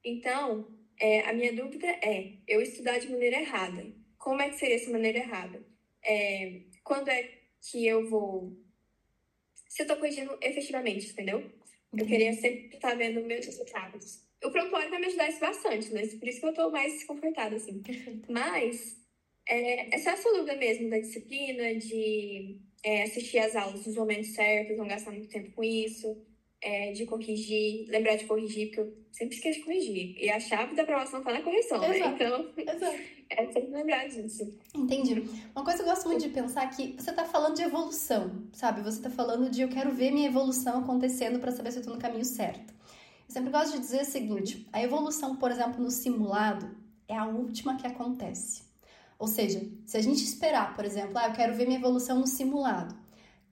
Então, 0.04 0.68
é, 1.00 1.22
a 1.22 1.34
minha 1.34 1.54
dúvida 1.54 1.88
é, 1.88 2.34
eu 2.48 2.62
estudar 2.62 2.98
de 2.98 3.10
maneira 3.10 3.40
errada. 3.40 3.86
Como 4.18 4.42
é 4.42 4.50
que 4.50 4.58
seria 4.58 4.76
essa 4.76 4.92
maneira 4.92 5.20
errada? 5.20 5.64
É, 6.04 6.62
quando 6.84 7.10
é 7.10 7.30
que 7.70 7.86
eu 7.86 8.10
vou... 8.10 8.54
Se 9.76 9.84
eu 9.84 9.88
tô 9.88 9.98
corrigindo 9.98 10.38
efetivamente, 10.42 11.12
entendeu? 11.12 11.40
Eu 11.92 12.00
uhum. 12.00 12.06
queria 12.06 12.32
sempre 12.32 12.78
estar 12.78 12.96
vendo 12.96 13.22
meus 13.26 13.46
resultados. 13.46 14.26
O 14.42 14.50
prontuário 14.50 14.90
vai 14.90 15.02
me 15.02 15.08
ajudar 15.08 15.28
isso 15.28 15.42
bastante, 15.42 15.94
né? 15.94 16.08
Por 16.08 16.30
isso 16.30 16.40
que 16.40 16.46
eu 16.46 16.54
tô 16.54 16.72
mais 16.72 17.04
confortada, 17.04 17.58
assim. 17.58 17.82
Perfeito. 17.82 18.32
Mas 18.32 18.96
é, 19.46 19.94
essa 19.94 20.12
é 20.12 20.14
essa 20.14 20.32
dúvida 20.32 20.56
mesmo 20.56 20.90
da 20.90 20.98
disciplina, 20.98 21.76
de 21.76 22.58
é, 22.86 23.04
assistir 23.04 23.40
às 23.40 23.54
aulas 23.54 23.86
nos 23.86 23.98
momentos 23.98 24.30
certos, 24.30 24.78
não 24.78 24.88
gastar 24.88 25.12
muito 25.12 25.28
tempo 25.28 25.52
com 25.52 25.62
isso, 25.62 26.26
é, 26.66 26.92
de 26.92 27.06
corrigir, 27.06 27.86
lembrar 27.90 28.16
de 28.16 28.26
corrigir, 28.26 28.68
porque 28.68 28.82
eu 28.82 28.94
sempre 29.12 29.36
esqueço 29.36 29.60
de 29.60 29.66
corrigir. 29.66 30.18
E 30.20 30.32
a 30.32 30.40
chave 30.40 30.76
da 30.76 30.82
aprovação 30.82 31.20
está 31.20 31.32
na 31.32 31.44
correção, 31.44 31.80
né? 31.80 31.96
Exato. 31.96 32.10
né? 32.10 32.16
Então, 32.58 32.76
Exato. 32.76 32.98
é 33.30 33.46
sempre 33.52 33.72
lembrar 33.72 34.08
disso. 34.08 34.52
Entendi. 34.74 35.30
Uma 35.56 35.64
coisa 35.64 35.84
que 35.84 35.88
eu 35.88 35.94
gosto 35.94 36.08
muito 36.08 36.24
de 36.24 36.30
pensar 36.30 36.64
é 36.64 36.68
que 36.70 36.96
você 36.98 37.12
está 37.12 37.24
falando 37.24 37.56
de 37.56 37.62
evolução, 37.62 38.48
sabe? 38.52 38.82
Você 38.82 38.98
está 38.98 39.12
falando 39.12 39.48
de 39.48 39.62
eu 39.62 39.70
quero 39.70 39.92
ver 39.92 40.10
minha 40.10 40.28
evolução 40.28 40.80
acontecendo 40.80 41.40
para 41.40 41.52
saber 41.52 41.72
se 41.72 41.78
eu 41.78 41.82
estou 41.82 41.94
no 41.94 42.02
caminho 42.02 42.26
certo. 42.26 42.74
Eu 43.28 43.34
sempre 43.34 43.52
gosto 43.52 43.74
de 43.74 43.80
dizer 43.80 44.02
o 44.02 44.06
seguinte: 44.06 44.68
a 44.74 44.82
evolução, 44.82 45.36
por 45.36 45.52
exemplo, 45.52 45.80
no 45.80 45.92
simulado 45.92 46.76
é 47.08 47.16
a 47.16 47.28
última 47.28 47.78
que 47.78 47.86
acontece. 47.86 48.64
Ou 49.20 49.28
seja, 49.28 49.62
se 49.86 49.98
a 49.98 50.02
gente 50.02 50.24
esperar, 50.24 50.76
por 50.76 50.84
exemplo, 50.84 51.16
ah, 51.20 51.28
eu 51.28 51.34
quero 51.34 51.54
ver 51.54 51.68
minha 51.68 51.78
evolução 51.78 52.20
no 52.20 52.28
simulado. 52.28 52.96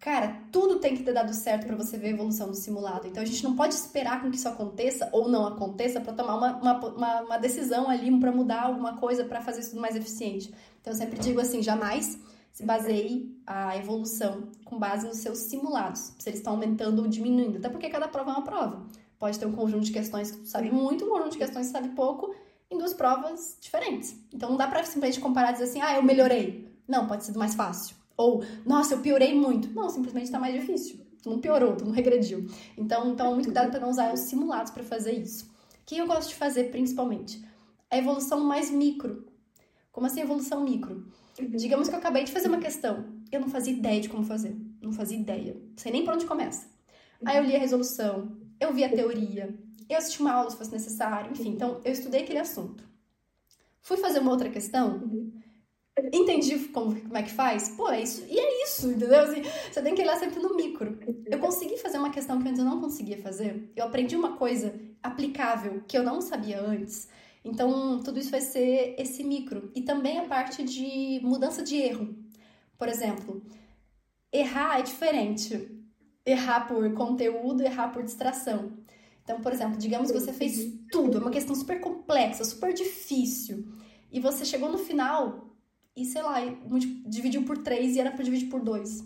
Cara, 0.04 0.38
tudo 0.52 0.80
tem 0.80 0.98
que 0.98 1.04
ter 1.04 1.14
dado 1.14 1.34
certo 1.34 1.66
para 1.66 1.78
você 1.78 1.98
ver 1.98 2.08
a 2.08 2.10
evolução 2.10 2.48
no 2.48 2.54
simulado. 2.54 3.08
Então 3.08 3.24
a 3.24 3.26
gente 3.26 3.42
não 3.42 3.56
pode 3.56 3.74
esperar 3.74 4.22
com 4.22 4.30
que 4.30 4.36
isso 4.36 4.50
aconteça 4.50 5.08
ou 5.14 5.30
não 5.30 5.48
aconteça 5.48 6.02
para 6.02 6.12
tomar 6.12 6.36
uma, 6.36 6.58
uma, 6.58 7.22
uma, 7.22 7.38
decisão 7.38 7.90
ali 7.90 8.20
para 8.20 8.30
mudar 8.30 8.64
alguma 8.64 8.98
coisa 8.98 9.24
para 9.24 9.40
fazer 9.40 9.62
isso 9.62 9.80
mais 9.80 9.96
eficiente. 9.96 10.54
Então 10.82 10.92
eu 10.92 10.98
sempre 10.98 11.18
digo 11.18 11.40
assim: 11.40 11.64
jamais 11.64 12.20
se 12.52 12.66
baseie 12.66 13.34
a 13.48 13.78
evolução 13.78 14.50
com 14.66 14.78
base 14.78 15.08
nos 15.08 15.20
seus 15.20 15.38
simulados, 15.38 16.12
se 16.20 16.28
eles 16.28 16.42
estão 16.42 16.52
aumentando 16.52 17.02
ou 17.02 17.08
diminuindo. 17.08 17.60
Até 17.60 17.70
porque 17.70 17.88
cada 17.88 18.10
prova 18.10 18.32
é 18.32 18.34
uma 18.34 18.44
prova. 18.44 18.86
Pode 19.18 19.40
ter 19.40 19.46
um 19.46 19.54
conjunto 19.54 19.86
de 19.86 19.94
questões 19.94 20.32
que 20.32 20.40
tu 20.40 20.48
sabe 20.50 20.70
muito, 20.70 21.06
um 21.06 21.12
conjunto 21.12 21.32
de 21.32 21.38
questões 21.38 21.68
que 21.68 21.72
sabe 21.72 21.88
pouco, 21.96 22.36
em 22.70 22.78
duas 22.78 22.94
provas 22.94 23.58
diferentes. 23.62 24.14
Então 24.34 24.50
não 24.50 24.58
dá 24.58 24.68
pra 24.68 24.84
simplesmente 24.84 25.22
comparar 25.22 25.52
e 25.52 25.54
dizer 25.54 25.64
assim, 25.64 25.82
ah, 25.82 25.96
eu 25.96 26.04
melhorei. 26.04 26.78
Não, 26.86 27.08
pode 27.08 27.24
ser 27.24 27.38
mais 27.38 27.56
fácil. 27.56 28.03
Ou, 28.18 28.44
nossa, 28.66 28.96
eu 28.96 29.00
piorei 29.00 29.34
muito. 29.34 29.72
Não, 29.74 29.90
simplesmente 29.90 30.32
tá 30.32 30.40
mais 30.40 30.54
difícil. 30.54 31.00
Tu 31.22 31.30
não 31.30 31.40
piorou, 31.40 31.76
tu 31.76 31.86
não 31.86 31.92
regrediu. 31.92 32.48
Então, 32.78 33.12
então 33.12 33.34
muito 33.34 33.46
cuidado 33.46 33.72
para 33.72 33.80
não 33.80 33.90
usar 33.90 34.14
os 34.14 34.22
simulados 34.22 34.72
para 34.72 34.84
fazer 34.84 35.14
isso. 35.14 35.46
O 35.46 35.86
que 35.86 35.98
eu 35.98 36.08
gosto 36.08 36.30
de 36.30 36.36
fazer 36.36 36.66
principalmente? 36.72 37.44
A 37.90 37.98
evolução 37.98 38.44
mais 38.44 38.70
micro. 38.70 39.26
Como 39.92 40.08
assim 40.08 40.22
evolução 40.22 40.64
micro? 40.64 41.08
Uhum. 41.40 41.50
Digamos 41.52 41.88
que 41.88 41.96
eu 41.96 42.00
acabei 42.00 42.24
de 42.24 42.32
fazer 42.32 42.48
uma 42.48 42.60
questão. 42.60 43.06
Eu 43.32 43.40
não 43.40 43.50
fazia 43.50 43.74
ideia 43.74 44.02
de 44.02 44.10
como 44.10 44.24
fazer. 44.24 44.56
Não 44.82 44.92
fazia 44.92 45.18
ideia. 45.18 45.54
Não 45.54 45.78
sei 45.78 45.92
nem 45.92 46.04
por 46.04 46.14
onde 46.14 46.26
começa. 46.26 46.74
Aí 47.26 47.38
eu 47.38 47.44
li 47.44 47.56
a 47.56 47.60
resolução, 47.60 48.36
eu 48.60 48.74
vi 48.74 48.84
a 48.84 48.90
teoria, 48.90 49.58
eu 49.90 49.98
assisti 49.98 50.20
uma 50.20 50.34
aula 50.34 50.50
se 50.50 50.58
fosse 50.58 50.72
necessário, 50.72 51.32
enfim, 51.32 51.50
então 51.50 51.80
eu 51.86 51.94
estudei 51.94 52.24
aquele 52.24 52.40
assunto. 52.40 52.84
Fui 53.82 53.98
fazer 53.98 54.20
uma 54.20 54.32
outra 54.32 54.50
questão, 54.50 55.02
entendi 56.12 56.58
como, 56.70 57.00
como 57.00 57.18
é 57.18 57.24
que 57.24 57.32
faz, 57.32 57.70
pô, 57.70 57.90
é 57.90 58.02
isso, 58.02 58.26
e 58.30 58.40
é 58.40 58.64
isso, 58.64 58.90
entendeu? 58.90 59.22
Assim, 59.22 59.42
você 59.72 59.82
tem 59.82 59.94
que 59.96 60.02
olhar 60.02 60.18
sempre 60.18 60.40
no 60.40 60.56
micro. 60.56 60.98
Eu 61.26 61.40
consegui 61.40 61.78
fazer 61.78 61.98
uma 61.98 62.10
questão 62.10 62.42
que 62.42 62.48
antes 62.48 62.60
eu 62.60 62.66
não 62.66 62.82
conseguia 62.82 63.18
fazer, 63.18 63.72
eu 63.76 63.86
aprendi 63.86 64.16
uma 64.16 64.38
coisa 64.38 64.74
aplicável 65.02 65.84
que 65.88 65.98
eu 65.98 66.04
não 66.04 66.22
sabia 66.22 66.62
antes. 66.62 67.08
Então, 67.46 68.02
tudo 68.02 68.20
isso 68.20 68.32
vai 68.32 68.40
ser 68.40 68.96
esse 68.98 69.24
micro. 69.24 69.70
E 69.76 69.82
também 69.82 70.18
a 70.18 70.24
parte 70.24 70.64
de 70.64 71.20
mudança 71.22 71.62
de 71.62 71.76
erro. 71.76 72.16
Por 72.78 72.88
exemplo, 72.88 73.44
errar 74.32 74.80
é 74.80 74.82
diferente. 74.82 75.70
Errar 76.26 76.68
por 76.70 76.94
conteúdo, 76.94 77.62
errar 77.62 77.90
por 77.90 78.02
distração. 78.02 78.72
Então, 79.24 79.42
por 79.42 79.52
exemplo, 79.52 79.78
digamos 79.78 80.12
que 80.12 80.20
você 80.20 80.34
fez 80.34 80.74
tudo, 80.92 81.18
é 81.18 81.22
uma 81.22 81.32
questão 81.32 81.56
super 81.56 81.80
complexa, 81.80 82.44
super 82.44 82.74
difícil, 82.74 83.66
e 84.12 84.20
você 84.20 84.44
chegou 84.46 84.70
no 84.70 84.78
final 84.78 85.43
e, 85.96 86.06
sei 86.06 86.22
lá, 86.22 86.40
dividiu 87.06 87.44
por 87.44 87.58
três 87.60 87.96
e 87.96 88.00
era 88.00 88.12
para 88.12 88.24
dividir 88.24 88.50
por 88.50 88.62
dois. 88.62 89.04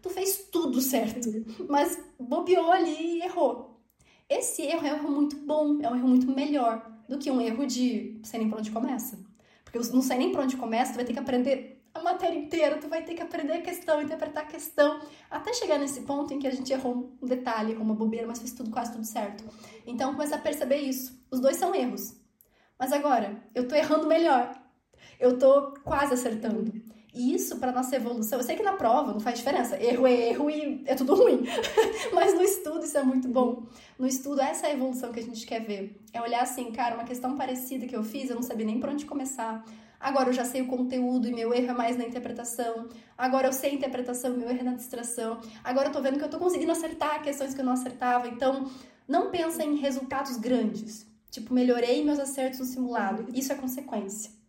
Tu 0.00 0.10
fez 0.10 0.48
tudo 0.50 0.80
certo, 0.80 1.28
mas 1.68 1.98
bobeou 2.18 2.70
ali 2.70 3.18
e 3.18 3.22
errou. 3.22 3.80
Esse 4.28 4.62
erro 4.62 4.86
é 4.86 4.92
um 4.92 4.96
erro 4.96 5.10
muito 5.10 5.36
bom, 5.36 5.78
é 5.80 5.88
um 5.88 5.96
erro 5.96 6.08
muito 6.08 6.30
melhor 6.30 6.90
do 7.08 7.18
que 7.18 7.30
um 7.30 7.40
erro 7.40 7.66
de 7.66 8.20
sei 8.24 8.40
nem 8.40 8.48
por 8.48 8.58
onde 8.58 8.70
começa. 8.70 9.18
Porque 9.62 9.78
não 9.78 10.02
sei 10.02 10.18
nem 10.18 10.32
por 10.32 10.40
onde 10.40 10.56
começa, 10.56 10.92
tu 10.92 10.96
vai 10.96 11.04
ter 11.04 11.12
que 11.12 11.18
aprender 11.18 11.82
a 11.94 12.02
matéria 12.02 12.38
inteira, 12.38 12.78
tu 12.78 12.88
vai 12.88 13.04
ter 13.04 13.14
que 13.14 13.22
aprender 13.22 13.52
a 13.52 13.60
questão, 13.60 14.00
interpretar 14.00 14.44
a 14.44 14.46
questão, 14.46 15.00
até 15.30 15.52
chegar 15.52 15.78
nesse 15.78 16.02
ponto 16.02 16.32
em 16.32 16.38
que 16.38 16.46
a 16.46 16.50
gente 16.50 16.72
errou 16.72 17.16
um 17.20 17.26
detalhe, 17.26 17.72
errou 17.72 17.84
uma 17.84 17.94
bobeira, 17.94 18.26
mas 18.26 18.38
fez 18.38 18.52
tudo 18.52 18.70
quase 18.70 18.92
tudo 18.92 19.04
certo. 19.04 19.44
Então 19.86 20.12
começa 20.12 20.36
a 20.36 20.38
perceber 20.38 20.76
isso. 20.76 21.22
Os 21.30 21.40
dois 21.40 21.56
são 21.56 21.74
erros. 21.74 22.16
Mas 22.78 22.92
agora, 22.92 23.42
eu 23.54 23.68
tô 23.68 23.74
errando 23.74 24.06
melhor. 24.06 24.61
Eu 25.18 25.38
tô 25.38 25.72
quase 25.84 26.14
acertando. 26.14 26.72
E 27.14 27.34
isso 27.34 27.58
para 27.58 27.72
nossa 27.72 27.94
evolução, 27.94 28.38
eu 28.38 28.44
sei 28.44 28.56
que 28.56 28.62
na 28.62 28.72
prova 28.72 29.12
não 29.12 29.20
faz 29.20 29.38
diferença, 29.38 29.76
erro 29.76 30.06
é 30.06 30.30
erro 30.30 30.48
e 30.48 30.82
é 30.86 30.94
tudo 30.94 31.14
ruim. 31.14 31.44
Mas 32.14 32.32
no 32.32 32.40
estudo 32.40 32.84
isso 32.84 32.96
é 32.96 33.02
muito 33.02 33.28
bom. 33.28 33.64
no 33.98 34.06
estudo, 34.06 34.40
essa 34.40 34.66
é 34.66 34.70
a 34.70 34.74
evolução 34.74 35.12
que 35.12 35.20
a 35.20 35.22
gente 35.22 35.46
quer 35.46 35.60
ver. 35.60 36.00
É 36.12 36.22
olhar 36.22 36.42
assim, 36.42 36.72
cara, 36.72 36.94
uma 36.94 37.04
questão 37.04 37.36
parecida 37.36 37.86
que 37.86 37.94
eu 37.94 38.02
fiz, 38.02 38.30
eu 38.30 38.36
não 38.36 38.42
sabia 38.42 38.64
nem 38.64 38.80
por 38.80 38.88
onde 38.88 39.04
começar. 39.04 39.62
Agora 40.00 40.30
eu 40.30 40.32
já 40.32 40.44
sei 40.44 40.62
o 40.62 40.66
conteúdo 40.66 41.28
e 41.28 41.32
meu 41.32 41.52
erro 41.52 41.70
é 41.70 41.74
mais 41.74 41.98
na 41.98 42.04
interpretação. 42.04 42.88
Agora 43.16 43.46
eu 43.46 43.52
sei 43.52 43.70
a 43.70 43.74
interpretação 43.74 44.36
meu 44.36 44.48
erro 44.48 44.60
é 44.60 44.64
na 44.64 44.74
distração. 44.74 45.38
Agora 45.62 45.88
eu 45.88 45.92
tô 45.92 46.00
vendo 46.00 46.18
que 46.18 46.24
eu 46.24 46.30
tô 46.30 46.38
conseguindo 46.38 46.72
acertar 46.72 47.22
questões 47.22 47.54
que 47.54 47.60
eu 47.60 47.64
não 47.64 47.74
acertava. 47.74 48.26
Então, 48.26 48.68
não 49.06 49.30
pensa 49.30 49.62
em 49.62 49.76
resultados 49.76 50.38
grandes. 50.38 51.06
Tipo, 51.30 51.54
melhorei 51.54 52.02
meus 52.04 52.18
acertos 52.18 52.58
no 52.58 52.64
simulado. 52.64 53.26
Isso 53.32 53.52
é 53.52 53.54
consequência. 53.54 54.41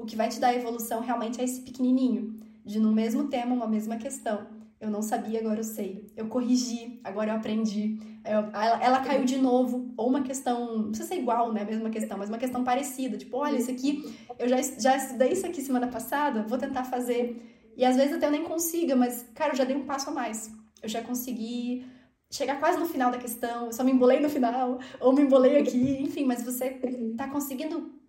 O 0.00 0.06
que 0.06 0.16
vai 0.16 0.30
te 0.30 0.40
dar 0.40 0.54
evolução 0.54 1.02
realmente 1.02 1.40
é 1.40 1.44
esse 1.44 1.60
pequenininho, 1.60 2.34
de 2.64 2.80
no 2.80 2.90
mesmo 2.90 3.28
tema, 3.28 3.54
uma 3.54 3.68
mesma 3.68 3.98
questão. 3.98 4.46
Eu 4.80 4.90
não 4.90 5.02
sabia, 5.02 5.40
agora 5.40 5.60
eu 5.60 5.64
sei. 5.64 6.10
Eu 6.16 6.26
corrigi, 6.26 6.98
agora 7.04 7.32
eu 7.32 7.36
aprendi. 7.36 7.98
Eu, 8.24 8.38
ela, 8.58 8.82
ela, 8.82 9.00
caiu 9.00 9.26
de 9.26 9.36
novo. 9.36 9.92
Ou 9.98 10.08
uma 10.08 10.22
questão, 10.22 10.78
não 10.78 10.88
precisa 10.88 11.10
ser 11.10 11.16
igual, 11.16 11.52
né? 11.52 11.64
Mesma 11.64 11.90
questão, 11.90 12.16
mas 12.16 12.30
uma 12.30 12.38
questão 12.38 12.64
parecida. 12.64 13.18
Tipo, 13.18 13.36
olha, 13.36 13.58
isso 13.58 13.70
aqui, 13.70 14.02
eu 14.38 14.48
já, 14.48 14.56
já 14.62 14.96
estudei 14.96 15.32
isso 15.32 15.46
aqui 15.46 15.60
semana 15.60 15.86
passada, 15.86 16.44
vou 16.44 16.56
tentar 16.56 16.84
fazer. 16.84 17.70
E 17.76 17.84
às 17.84 17.94
vezes 17.94 18.14
até 18.14 18.24
eu 18.24 18.30
nem 18.30 18.44
consiga, 18.44 18.96
mas, 18.96 19.26
cara, 19.34 19.52
eu 19.52 19.56
já 19.56 19.64
dei 19.64 19.76
um 19.76 19.84
passo 19.84 20.08
a 20.08 20.14
mais. 20.14 20.50
Eu 20.82 20.88
já 20.88 21.02
consegui 21.02 21.84
chegar 22.30 22.58
quase 22.58 22.78
no 22.78 22.86
final 22.86 23.10
da 23.10 23.18
questão, 23.18 23.66
eu 23.66 23.72
só 23.72 23.84
me 23.84 23.92
embolei 23.92 24.18
no 24.20 24.30
final, 24.30 24.78
ou 24.98 25.12
me 25.12 25.22
embolei 25.22 25.58
aqui, 25.58 26.00
enfim, 26.00 26.24
mas 26.24 26.42
você 26.42 26.70
tá 27.18 27.28
conseguindo 27.28 27.99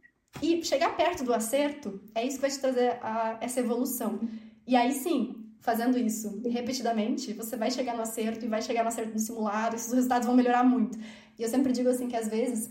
ir, 0.42 0.64
chegar 0.64 0.96
perto 0.96 1.24
do 1.24 1.34
acerto, 1.34 2.00
é 2.14 2.26
isso 2.26 2.36
que 2.36 2.42
vai 2.42 2.52
te 2.52 2.60
trazer 2.60 3.00
a, 3.02 3.38
essa 3.42 3.60
evolução. 3.60 4.20
E 4.66 4.76
aí 4.76 4.94
sim, 4.94 5.42
fazendo 5.60 5.98
isso 5.98 6.42
repetidamente, 6.46 7.34
você 7.34 7.56
vai 7.56 7.72
chegar 7.72 7.96
no 7.96 8.02
acerto 8.02 8.46
e 8.46 8.48
vai 8.48 8.62
chegar 8.62 8.84
no 8.84 8.90
acerto 8.90 9.14
no 9.14 9.20
simulado, 9.20 9.76
e 9.76 9.78
esses 9.78 9.92
resultados 9.92 10.26
vão 10.26 10.36
melhorar 10.36 10.64
muito. 10.64 10.98
E 11.38 11.44
eu 11.44 11.50
sempre 11.50 11.72
digo 11.72 11.90
assim 11.90 12.08
que 12.08 12.16
às 12.16 12.28
vezes 12.28 12.70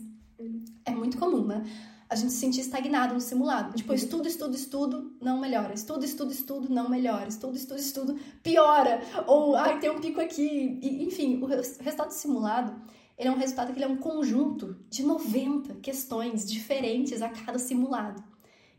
é 0.85 0.91
muito 0.91 1.19
comum, 1.19 1.45
né? 1.45 1.65
A 2.09 2.17
gente 2.17 2.33
se 2.33 2.41
sentir 2.41 2.61
estagnado 2.61 3.15
no 3.15 3.21
simulado. 3.21 3.77
Tipo, 3.77 3.95
estudo, 3.95 4.27
estudo, 4.27 4.57
estudo, 4.57 5.17
não 5.21 5.39
melhora. 5.39 5.73
Estudo, 5.73 6.05
estudo, 6.05 6.33
estudo, 6.33 6.69
não 6.69 6.89
melhora. 6.89 7.29
Estudo, 7.29 7.57
estudo, 7.57 7.79
estudo, 7.79 8.19
piora. 8.43 9.01
Ou, 9.29 9.55
ai, 9.55 9.79
tem 9.79 9.91
um 9.91 10.01
pico 10.01 10.21
aqui. 10.21 10.81
E, 10.83 11.05
enfim, 11.05 11.41
o 11.41 11.47
resultado 11.47 12.09
do 12.09 12.15
simulado, 12.15 12.75
ele 13.21 13.29
é 13.29 13.33
um 13.33 13.37
resultado 13.37 13.71
que 13.71 13.79
ele 13.79 13.85
é 13.85 13.89
um 13.89 13.99
conjunto 13.99 14.75
de 14.89 15.03
90 15.03 15.75
questões 15.83 16.51
diferentes 16.51 17.21
a 17.21 17.29
cada 17.29 17.59
simulado. 17.59 18.25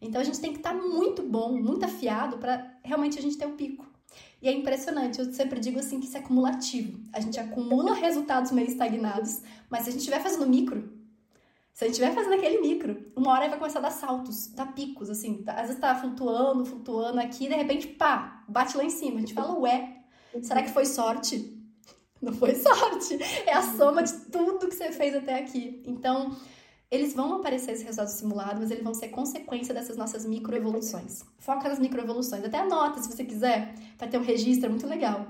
Então 0.02 0.20
a 0.20 0.24
gente 0.24 0.40
tem 0.40 0.52
que 0.52 0.58
estar 0.58 0.74
tá 0.74 0.82
muito 0.82 1.22
bom, 1.22 1.62
muito 1.62 1.86
afiado 1.86 2.40
para 2.40 2.76
realmente 2.84 3.20
a 3.20 3.22
gente 3.22 3.38
ter 3.38 3.46
o 3.46 3.52
pico. 3.52 3.86
E 4.42 4.50
é 4.50 4.52
impressionante, 4.52 5.20
eu 5.20 5.32
sempre 5.32 5.60
digo 5.60 5.78
assim 5.78 6.00
que 6.00 6.08
isso 6.08 6.18
é 6.18 6.22
acumulativo. 6.22 7.00
A 7.14 7.20
gente 7.20 7.40
acumula 7.40 7.94
resultados 7.94 8.52
meio 8.52 8.68
estagnados, 8.68 9.44
mas 9.70 9.84
se 9.84 9.90
a 9.90 9.92
gente 9.92 10.02
estiver 10.02 10.20
fazendo 10.20 10.50
micro, 10.50 10.92
se 11.72 11.84
a 11.84 11.88
gente 11.88 12.00
estiver 12.00 12.16
fazendo 12.16 12.34
aquele 12.34 12.62
micro, 12.62 13.12
uma 13.16 13.34
hora 13.34 13.48
vai 13.48 13.60
começar 13.60 13.78
a 13.78 13.84
dar 13.84 13.92
saltos, 13.92 14.48
dar 14.48 14.74
picos, 14.74 15.08
assim. 15.12 15.44
Tá, 15.44 15.54
às 15.54 15.68
vezes 15.68 15.80
tá 15.80 15.94
flutuando, 15.94 16.66
flutuando 16.66 17.20
aqui, 17.20 17.48
de 17.48 17.54
repente, 17.54 17.86
pá, 17.90 18.44
bate 18.48 18.76
lá 18.76 18.84
em 18.84 18.90
cima. 18.90 19.18
A 19.18 19.20
gente 19.20 19.36
fala, 19.36 19.58
ué, 19.60 20.02
será 20.42 20.64
que 20.64 20.72
foi 20.72 20.86
sorte? 20.86 21.61
Não 22.24 22.34
foi 22.34 22.54
sorte, 22.56 23.18
é 23.48 23.54
a 23.54 23.76
soma 23.76 24.04
de 24.04 24.14
tudo 24.32 24.68
que 24.68 24.76
você 24.76 24.92
fez 24.92 25.16
até 25.16 25.40
aqui. 25.40 25.82
Então, 25.88 26.36
eles 26.92 27.14
vão 27.14 27.36
aparecer 27.36 27.72
esses 27.72 27.84
resultados 27.84 28.14
simulados, 28.14 28.60
mas 28.60 28.70
eles 28.70 28.84
vão 28.84 28.94
ser 28.94 29.08
consequência 29.10 29.74
dessas 29.74 29.98
nossas 29.98 30.26
microevoluções. 30.26 31.24
Foca 31.40 31.70
nas 31.70 31.80
microevoluções. 31.80 32.44
Até 32.44 32.60
anota, 32.60 33.02
se 33.02 33.12
você 33.12 33.24
quiser, 33.24 33.74
para 33.98 34.08
ter 34.08 34.18
um 34.18 34.24
registro, 34.24 34.68
é 34.68 34.70
muito 34.70 34.86
legal. 34.86 35.28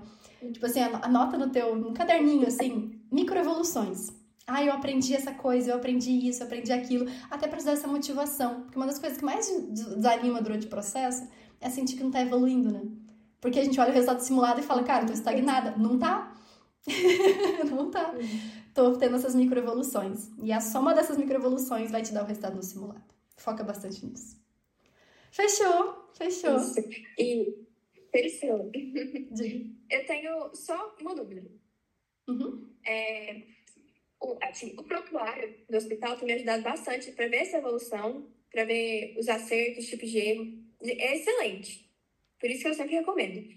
Tipo 0.52 0.66
assim, 0.66 0.80
anota 0.80 1.38
no 1.38 1.50
teu 1.50 1.76
no 1.76 1.94
caderninho, 1.94 2.48
assim, 2.48 3.00
microevoluções. 3.12 4.10
Ah, 4.48 4.64
eu 4.64 4.74
aprendi 4.74 5.14
essa 5.14 5.32
coisa, 5.32 5.72
eu 5.72 5.76
aprendi 5.76 6.28
isso, 6.28 6.42
eu 6.42 6.48
aprendi 6.48 6.74
aquilo. 6.74 7.06
Até 7.30 7.48
para 7.48 7.62
dar 7.62 7.74
essa 7.74 7.88
motivação. 7.88 8.62
Porque 8.62 8.78
uma 8.78 8.88
das 8.88 8.98
coisas 8.98 9.20
que 9.20 9.24
mais 9.24 9.48
desanima 9.70 10.42
durante 10.42 10.66
o 10.66 10.70
processo 10.70 11.28
é 11.62 11.70
sentir 11.70 11.96
que 11.96 12.04
não 12.04 12.12
tá 12.12 12.22
evoluindo, 12.22 12.72
né? 12.72 12.82
Porque 13.40 13.60
a 13.60 13.64
gente 13.64 13.80
olha 13.80 13.92
o 13.92 13.94
resultado 13.94 14.20
simulado 14.20 14.60
e 14.60 14.64
fala, 14.64 14.84
cara, 14.84 15.06
tô 15.06 15.14
estagnada. 15.14 15.76
Não 15.78 15.98
tá. 15.98 16.31
não 17.70 17.92
tá 17.92 18.14
tô 18.74 18.98
tendo 18.98 19.16
essas 19.16 19.36
microevoluções. 19.36 20.30
E 20.42 20.52
a 20.52 20.62
soma 20.62 20.94
dessas 20.94 21.18
microevoluções 21.18 21.92
vai 21.92 22.02
te 22.02 22.14
dar 22.14 22.24
o 22.24 22.28
resultado 22.28 22.56
no 22.56 22.64
simulado. 22.64 23.04
Foca 23.38 23.64
bastante 23.64 24.06
nisso. 24.06 24.40
Fechou, 25.32 26.10
fechou. 26.14 26.58
Isso. 26.58 26.80
E 27.18 27.66
fechou. 28.12 28.72
Eu 29.90 30.06
tenho 30.06 30.56
só 30.56 30.96
uma 31.02 31.16
dúvida. 31.16 31.50
Uhum. 32.28 32.70
É, 32.86 33.42
o, 34.20 34.38
assim, 34.42 34.74
o 34.78 34.84
prontuário 34.84 35.56
do 35.70 35.78
hospital 35.78 36.18
tem 36.18 36.28
me 36.28 36.34
ajudado 36.34 36.64
bastante 36.64 37.12
para 37.12 37.28
ver 37.28 37.38
essa 37.38 37.58
evolução, 37.58 38.30
para 38.52 38.66
ver 38.66 39.16
os 39.18 39.28
acertos, 39.28 39.88
tipos 39.88 40.10
de 40.10 40.18
erro. 40.18 40.62
É 40.84 41.16
excelente. 41.16 41.90
Por 42.40 42.50
isso 42.50 42.64
que 42.64 42.68
eu 42.70 42.74
sempre 42.74 42.96
recomendo. 42.96 43.48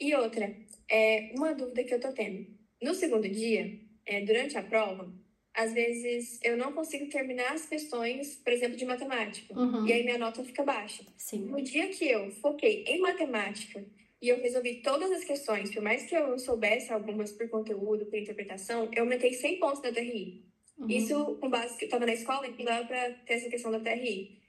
E 0.00 0.14
outra, 0.14 0.54
é 0.90 1.32
uma 1.34 1.54
dúvida 1.54 1.84
que 1.84 1.92
eu 1.92 2.00
tô 2.00 2.12
tendo. 2.12 2.57
No 2.80 2.94
segundo 2.94 3.28
dia, 3.28 3.80
é, 4.06 4.20
durante 4.20 4.56
a 4.56 4.62
prova, 4.62 5.12
às 5.54 5.72
vezes 5.72 6.38
eu 6.42 6.56
não 6.56 6.72
consigo 6.72 7.08
terminar 7.08 7.52
as 7.52 7.66
questões, 7.66 8.36
por 8.36 8.52
exemplo, 8.52 8.76
de 8.76 8.84
matemática. 8.84 9.58
Uhum. 9.58 9.86
E 9.86 9.92
aí 9.92 10.04
minha 10.04 10.18
nota 10.18 10.44
fica 10.44 10.62
baixa. 10.62 11.04
Sim. 11.16 11.46
No 11.46 11.60
dia 11.60 11.88
que 11.88 12.08
eu 12.08 12.30
foquei 12.30 12.84
em 12.84 13.00
matemática 13.00 13.84
e 14.22 14.28
eu 14.28 14.40
resolvi 14.40 14.76
todas 14.82 15.10
as 15.10 15.24
questões, 15.24 15.72
por 15.72 15.82
mais 15.82 16.04
que 16.06 16.14
eu 16.14 16.38
soubesse 16.38 16.92
algumas 16.92 17.32
por 17.32 17.48
conteúdo, 17.48 18.06
por 18.06 18.18
interpretação, 18.18 18.88
eu 18.94 19.02
aumentei 19.02 19.32
100 19.32 19.58
pontos 19.58 19.82
da 19.82 19.92
TRI. 19.92 20.44
Uhum. 20.78 20.88
Isso 20.88 21.36
com 21.40 21.50
base 21.50 21.76
que 21.76 21.84
eu 21.84 21.88
estava 21.88 22.06
na 22.06 22.14
escola 22.14 22.46
e 22.46 22.64
dava 22.64 22.86
para 22.86 23.10
ter 23.26 23.34
essa 23.34 23.48
questão 23.48 23.72
da 23.72 23.80
TRI. 23.80 24.40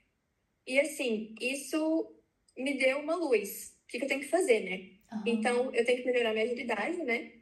E 0.64 0.78
assim, 0.78 1.34
isso 1.40 2.14
me 2.56 2.74
deu 2.74 2.98
uma 2.98 3.16
luz. 3.16 3.76
O 3.84 3.88
que, 3.88 3.98
que 3.98 4.04
eu 4.04 4.08
tenho 4.08 4.20
que 4.20 4.28
fazer, 4.28 4.60
né? 4.60 4.90
Uhum. 5.12 5.22
Então, 5.26 5.74
eu 5.74 5.84
tenho 5.84 5.98
que 5.98 6.06
melhorar 6.06 6.32
minha 6.32 6.44
agilidade, 6.44 6.98
né? 6.98 7.32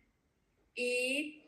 E 0.79 1.43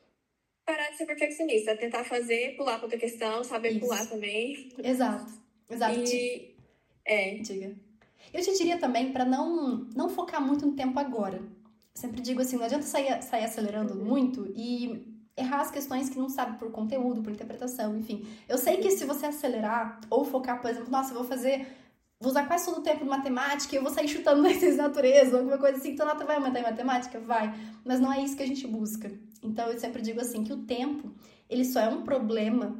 parar 0.66 0.90
de 0.90 0.96
ser 0.96 1.06
perfeccionista, 1.06 1.76
tentar 1.76 2.02
fazer, 2.04 2.56
pular 2.56 2.76
para 2.76 2.84
outra 2.84 2.98
questão, 2.98 3.44
saber 3.44 3.70
Isso. 3.70 3.80
pular 3.80 4.04
também. 4.06 4.68
Exato, 4.82 5.32
exato. 5.70 5.98
E... 5.98 6.56
É. 7.04 7.34
Diga. 7.38 7.76
Eu 8.32 8.42
te 8.42 8.52
diria 8.56 8.78
também 8.78 9.12
para 9.12 9.24
não, 9.24 9.88
não 9.96 10.08
focar 10.08 10.44
muito 10.44 10.66
no 10.66 10.72
tempo 10.72 10.98
agora. 10.98 11.40
Sempre 11.94 12.20
digo 12.20 12.40
assim, 12.40 12.56
não 12.56 12.64
adianta 12.64 12.84
sair, 12.84 13.22
sair 13.22 13.44
acelerando 13.44 13.94
uhum. 13.94 14.04
muito 14.04 14.52
e 14.56 15.10
errar 15.36 15.62
as 15.62 15.70
questões 15.70 16.08
que 16.08 16.18
não 16.18 16.28
sabe 16.28 16.58
por 16.58 16.70
conteúdo, 16.70 17.22
por 17.22 17.32
interpretação, 17.32 17.96
enfim. 17.96 18.26
Eu 18.48 18.58
sei 18.58 18.76
que 18.76 18.90
se 18.90 19.04
você 19.04 19.26
acelerar 19.26 20.00
ou 20.10 20.24
focar, 20.24 20.60
por 20.60 20.70
exemplo, 20.70 20.90
nossa, 20.90 21.10
eu 21.10 21.18
vou 21.18 21.24
fazer 21.24 21.66
vou 22.20 22.30
usar 22.30 22.46
quase 22.46 22.66
todo 22.66 22.78
o 22.78 22.82
tempo 22.82 23.02
de 23.02 23.10
matemática 23.10 23.74
e 23.74 23.78
eu 23.78 23.82
vou 23.82 23.90
sair 23.92 24.06
chutando 24.06 24.42
na 24.44 24.50
ciência 24.50 24.76
natureza, 24.76 25.38
alguma 25.38 25.56
coisa 25.56 25.78
assim, 25.78 25.92
então 25.92 26.06
nota 26.06 26.24
vai 26.24 26.36
aumentar 26.36 26.60
em 26.60 26.64
matemática? 26.64 27.18
Vai. 27.18 27.52
Mas 27.84 27.98
não 27.98 28.12
é 28.12 28.22
isso 28.22 28.36
que 28.36 28.42
a 28.42 28.46
gente 28.46 28.66
busca. 28.66 29.10
Então 29.42 29.68
eu 29.68 29.78
sempre 29.78 30.02
digo 30.02 30.20
assim 30.20 30.44
que 30.44 30.52
o 30.52 30.58
tempo, 30.58 31.10
ele 31.48 31.64
só 31.64 31.80
é 31.80 31.88
um 31.88 32.02
problema 32.02 32.78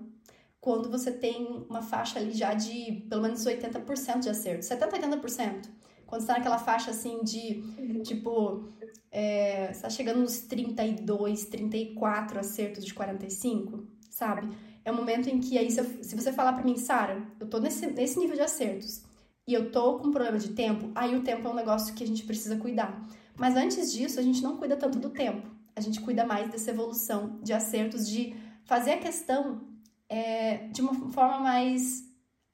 quando 0.61 0.91
você 0.91 1.11
tem 1.11 1.65
uma 1.71 1.81
faixa 1.81 2.19
ali 2.19 2.33
já 2.33 2.53
de 2.53 3.07
pelo 3.09 3.23
menos 3.23 3.45
80% 3.45 4.21
de 4.21 4.29
acerto. 4.29 4.65
70, 4.67 4.99
80%. 4.99 5.71
Quando 6.07 6.23
você 6.23 6.27
tá 6.27 6.35
naquela 6.35 6.59
faixa 6.59 6.91
assim 6.91 7.23
de, 7.23 7.63
tipo, 8.03 8.69
é, 9.11 9.73
você 9.73 9.81
tá 9.81 9.89
chegando 9.89 10.21
nos 10.21 10.41
32, 10.41 11.47
34 11.47 12.41
acertos 12.41 12.85
de 12.85 12.93
45, 12.93 13.87
sabe? 14.11 14.55
É 14.85 14.91
o 14.91 14.95
um 14.95 14.97
momento 14.97 15.31
em 15.31 15.39
que 15.39 15.57
aí, 15.57 15.71
se, 15.71 15.79
eu, 15.81 15.87
se 16.03 16.17
você 16.17 16.33
falar 16.33 16.55
para 16.55 16.65
mim, 16.65 16.77
Sara, 16.77 17.23
eu 17.39 17.47
tô 17.47 17.61
nesse, 17.61 17.87
nesse 17.87 18.19
nível 18.19 18.35
de 18.35 18.43
acertos 18.43 19.09
e 19.51 19.55
eu 19.55 19.71
tô 19.71 19.99
com 19.99 20.11
problema 20.11 20.39
de 20.39 20.51
tempo, 20.51 20.91
aí 20.95 21.17
o 21.17 21.23
tempo 21.23 21.47
é 21.47 21.51
um 21.51 21.55
negócio 21.55 21.95
que 21.95 22.05
a 22.05 22.07
gente 22.07 22.25
precisa 22.25 22.57
cuidar. 22.57 23.07
Mas 23.37 23.57
antes 23.57 23.93
disso, 23.93 24.21
a 24.21 24.23
gente 24.23 24.43
não 24.43 24.57
cuida 24.57 24.77
tanto 24.77 24.99
do 24.99 25.11
tempo 25.11 25.61
a 25.75 25.83
gente 25.83 26.01
cuida 26.01 26.25
mais 26.27 26.51
dessa 26.51 26.71
evolução 26.71 27.41
de 27.43 27.53
acertos, 27.53 28.09
de 28.09 28.35
fazer 28.65 28.93
a 28.93 28.99
questão 28.99 29.63
é, 30.09 30.69
de 30.69 30.81
uma 30.81 31.11
forma 31.11 31.41
mais 31.41 32.05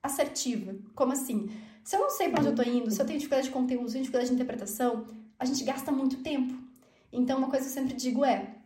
assertiva. 0.02 0.76
Como 0.94 1.12
assim? 1.12 1.50
Se 1.82 1.96
eu 1.96 2.00
não 2.00 2.10
sei 2.10 2.28
para 2.28 2.40
onde 2.40 2.48
eu 2.50 2.54
tô 2.54 2.62
indo, 2.62 2.90
se 2.90 3.00
eu 3.00 3.06
tenho 3.06 3.18
dificuldade 3.18 3.48
de 3.48 3.52
conteúdo, 3.52 3.88
se 3.88 3.90
eu 3.90 3.92
tenho 3.92 4.02
dificuldade 4.04 4.28
de 4.28 4.34
interpretação, 4.34 5.06
a 5.38 5.44
gente 5.44 5.64
gasta 5.64 5.90
muito 5.90 6.22
tempo. 6.22 6.54
Então, 7.12 7.38
uma 7.38 7.48
coisa 7.48 7.64
que 7.64 7.70
eu 7.70 7.74
sempre 7.74 7.94
digo 7.94 8.24
é: 8.24 8.56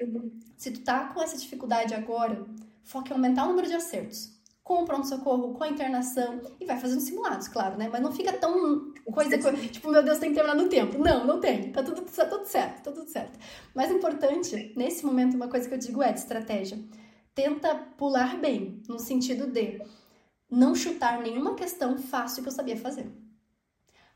se 0.57 0.71
tu 0.71 0.81
tá 0.81 1.09
com 1.09 1.23
essa 1.23 1.37
dificuldade 1.37 1.95
agora, 1.95 2.45
foca 2.83 3.11
em 3.11 3.12
aumentar 3.12 3.45
o 3.45 3.49
número 3.49 3.69
de 3.69 3.75
acertos 3.75 4.39
com 4.71 4.85
o 4.85 4.85
pronto-socorro, 4.85 5.53
com 5.53 5.65
a 5.65 5.69
internação, 5.69 6.41
e 6.61 6.65
vai 6.65 6.79
fazendo 6.79 7.01
simulados, 7.01 7.49
claro, 7.49 7.77
né? 7.77 7.89
Mas 7.91 8.01
não 8.01 8.13
fica 8.13 8.33
tão 8.33 8.93
coisa, 9.13 9.37
tipo, 9.69 9.91
meu 9.91 10.01
Deus, 10.01 10.19
tem 10.19 10.29
que 10.29 10.37
terminar 10.37 10.55
no 10.55 10.69
tempo. 10.69 10.97
Não, 10.97 11.27
não 11.27 11.41
tem. 11.41 11.73
Tá 11.73 11.83
tudo, 11.83 12.03
tá 12.03 12.25
tudo 12.25 12.45
certo, 12.45 12.85
tá 12.85 12.93
tudo 12.93 13.11
certo. 13.11 13.37
Mais 13.75 13.91
importante, 13.91 14.73
nesse 14.77 15.05
momento, 15.05 15.35
uma 15.35 15.49
coisa 15.49 15.69
que 15.69 15.75
eu 15.75 15.79
digo 15.79 16.01
é 16.01 16.13
de 16.13 16.21
estratégia. 16.21 16.79
Tenta 17.35 17.75
pular 17.75 18.39
bem, 18.39 18.81
no 18.89 19.01
sentido 19.01 19.49
de 19.49 19.83
não 20.49 20.73
chutar 20.73 21.21
nenhuma 21.21 21.57
questão 21.57 21.99
fácil 21.99 22.41
que 22.45 22.49
eu 22.49 22.53
sabia 22.53 22.77
fazer. 22.77 23.11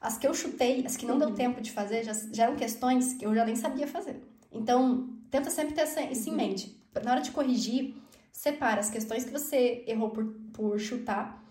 As 0.00 0.16
que 0.16 0.24
eu 0.24 0.32
chutei, 0.32 0.86
as 0.86 0.96
que 0.96 1.04
não 1.04 1.18
deu 1.18 1.30
uhum. 1.30 1.34
tempo 1.34 1.60
de 1.60 1.72
fazer, 1.72 2.04
já, 2.04 2.12
já 2.32 2.44
eram 2.44 2.54
questões 2.54 3.14
que 3.14 3.26
eu 3.26 3.34
já 3.34 3.44
nem 3.44 3.56
sabia 3.56 3.88
fazer. 3.88 4.22
Então, 4.52 5.18
tenta 5.32 5.50
sempre 5.50 5.74
ter 5.74 5.82
isso 6.12 6.28
em 6.28 6.30
uhum. 6.30 6.36
mente. 6.36 6.80
Na 7.02 7.10
hora 7.10 7.20
de 7.20 7.32
corrigir, 7.32 7.96
separa 8.34 8.80
as 8.80 8.90
questões 8.90 9.24
que 9.24 9.30
você 9.30 9.84
errou 9.86 10.10
por, 10.10 10.24
por 10.52 10.78
chutar 10.78 11.42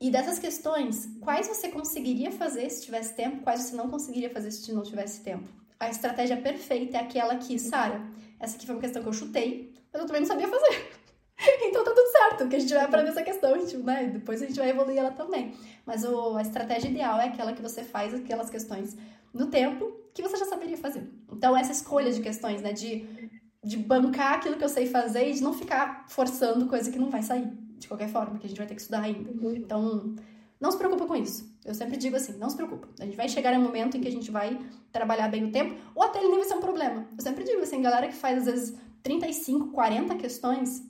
e 0.00 0.10
dessas 0.10 0.38
questões, 0.38 1.08
quais 1.20 1.46
você 1.46 1.68
conseguiria 1.68 2.30
fazer 2.30 2.68
se 2.70 2.84
tivesse 2.84 3.14
tempo, 3.14 3.42
quais 3.42 3.62
você 3.62 3.74
não 3.74 3.88
conseguiria 3.88 4.28
fazer 4.28 4.50
se 4.50 4.72
não 4.72 4.82
tivesse 4.82 5.22
tempo. 5.22 5.48
A 5.78 5.88
estratégia 5.88 6.36
perfeita 6.36 6.98
é 6.98 7.00
aquela 7.00 7.36
que, 7.36 7.58
Sara, 7.58 8.02
essa 8.38 8.56
aqui 8.56 8.66
foi 8.66 8.74
uma 8.74 8.80
questão 8.80 9.00
que 9.00 9.08
eu 9.08 9.12
chutei, 9.12 9.72
mas 9.92 10.02
eu 10.02 10.06
também 10.06 10.22
não 10.22 10.28
sabia 10.28 10.48
fazer. 10.48 10.90
então 11.62 11.84
tá 11.84 11.92
tudo 11.92 12.12
certo, 12.12 12.48
que 12.48 12.56
a 12.56 12.58
gente 12.58 12.74
vai 12.74 12.84
aprender 12.84 13.10
essa 13.10 13.22
questão, 13.22 13.54
a 13.54 13.58
gente, 13.58 13.76
né? 13.78 14.06
Depois 14.06 14.42
a 14.42 14.46
gente 14.46 14.58
vai 14.58 14.70
evoluir 14.70 14.98
ela 14.98 15.12
também. 15.12 15.54
Mas 15.86 16.04
o, 16.04 16.36
a 16.36 16.42
estratégia 16.42 16.88
ideal 16.88 17.20
é 17.20 17.28
aquela 17.28 17.52
que 17.52 17.62
você 17.62 17.82
faz 17.82 18.12
aquelas 18.12 18.50
questões 18.50 18.96
no 19.32 19.46
tempo 19.46 19.92
que 20.12 20.22
você 20.22 20.36
já 20.36 20.46
saberia 20.46 20.76
fazer. 20.76 21.08
Então, 21.32 21.56
essa 21.56 21.72
escolha 21.72 22.12
de 22.12 22.20
questões, 22.20 22.60
né? 22.60 22.72
De, 22.72 23.30
de 23.68 23.76
bancar 23.76 24.34
aquilo 24.34 24.56
que 24.56 24.64
eu 24.64 24.68
sei 24.68 24.86
fazer 24.86 25.28
e 25.28 25.34
de 25.34 25.42
não 25.42 25.52
ficar 25.52 26.06
forçando 26.08 26.66
coisa 26.66 26.90
que 26.90 26.98
não 26.98 27.10
vai 27.10 27.22
sair 27.22 27.46
de 27.78 27.86
qualquer 27.86 28.08
forma, 28.08 28.38
que 28.38 28.46
a 28.46 28.48
gente 28.48 28.58
vai 28.58 28.66
ter 28.66 28.74
que 28.74 28.80
estudar 28.80 29.02
ainda. 29.02 29.30
Uhum. 29.30 29.54
Então, 29.54 30.16
não 30.58 30.72
se 30.72 30.78
preocupa 30.78 31.06
com 31.06 31.14
isso. 31.14 31.54
Eu 31.64 31.74
sempre 31.74 31.96
digo 31.96 32.16
assim, 32.16 32.36
não 32.38 32.48
se 32.48 32.56
preocupa. 32.56 32.88
A 32.98 33.04
gente 33.04 33.16
vai 33.16 33.28
chegar 33.28 33.52
em 33.52 33.58
um 33.58 33.62
momento 33.62 33.96
em 33.96 34.00
que 34.00 34.08
a 34.08 34.10
gente 34.10 34.30
vai 34.30 34.58
trabalhar 34.90 35.28
bem 35.28 35.44
o 35.44 35.52
tempo, 35.52 35.76
ou 35.94 36.02
até 36.02 36.18
ele 36.18 36.28
nem 36.28 36.38
vai 36.38 36.48
ser 36.48 36.54
um 36.54 36.60
problema. 36.60 37.06
Eu 37.16 37.22
sempre 37.22 37.44
digo 37.44 37.60
assim, 37.60 37.80
galera 37.82 38.08
que 38.08 38.14
faz 38.14 38.38
às 38.38 38.46
vezes 38.46 38.78
35, 39.02 39.68
40 39.68 40.16
questões, 40.16 40.82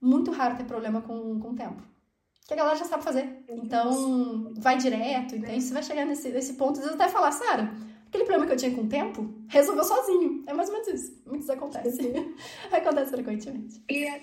muito 0.00 0.30
raro 0.30 0.56
ter 0.56 0.64
problema 0.64 1.02
com, 1.02 1.38
com 1.38 1.50
o 1.50 1.54
tempo. 1.54 1.82
Que 2.46 2.54
a 2.54 2.56
galera 2.56 2.76
já 2.76 2.84
sabe 2.86 3.04
fazer. 3.04 3.44
Então, 3.48 4.52
vai 4.56 4.76
direto. 4.76 5.36
Então, 5.36 5.60
você 5.60 5.72
vai 5.72 5.82
chegar 5.82 6.04
nesse, 6.04 6.30
nesse 6.30 6.54
ponto, 6.54 6.78
às 6.78 6.86
vezes 6.86 6.94
até 6.94 7.08
falar, 7.08 7.32
Sara, 7.32 7.72
aquele 8.14 8.24
problema 8.24 8.46
que 8.46 8.52
eu 8.52 8.56
tinha 8.56 8.74
com 8.74 8.82
o 8.82 8.88
tempo, 8.88 9.34
resolveu 9.48 9.84
sozinho. 9.84 10.44
É 10.46 10.52
mais 10.52 10.68
ou 10.68 10.74
menos 10.74 10.88
isso. 10.88 11.22
Muitos 11.26 11.50
acontece. 11.50 12.00
acontece 12.70 13.10
frequentemente. 13.10 13.82
E 13.90 14.06
a 14.06 14.20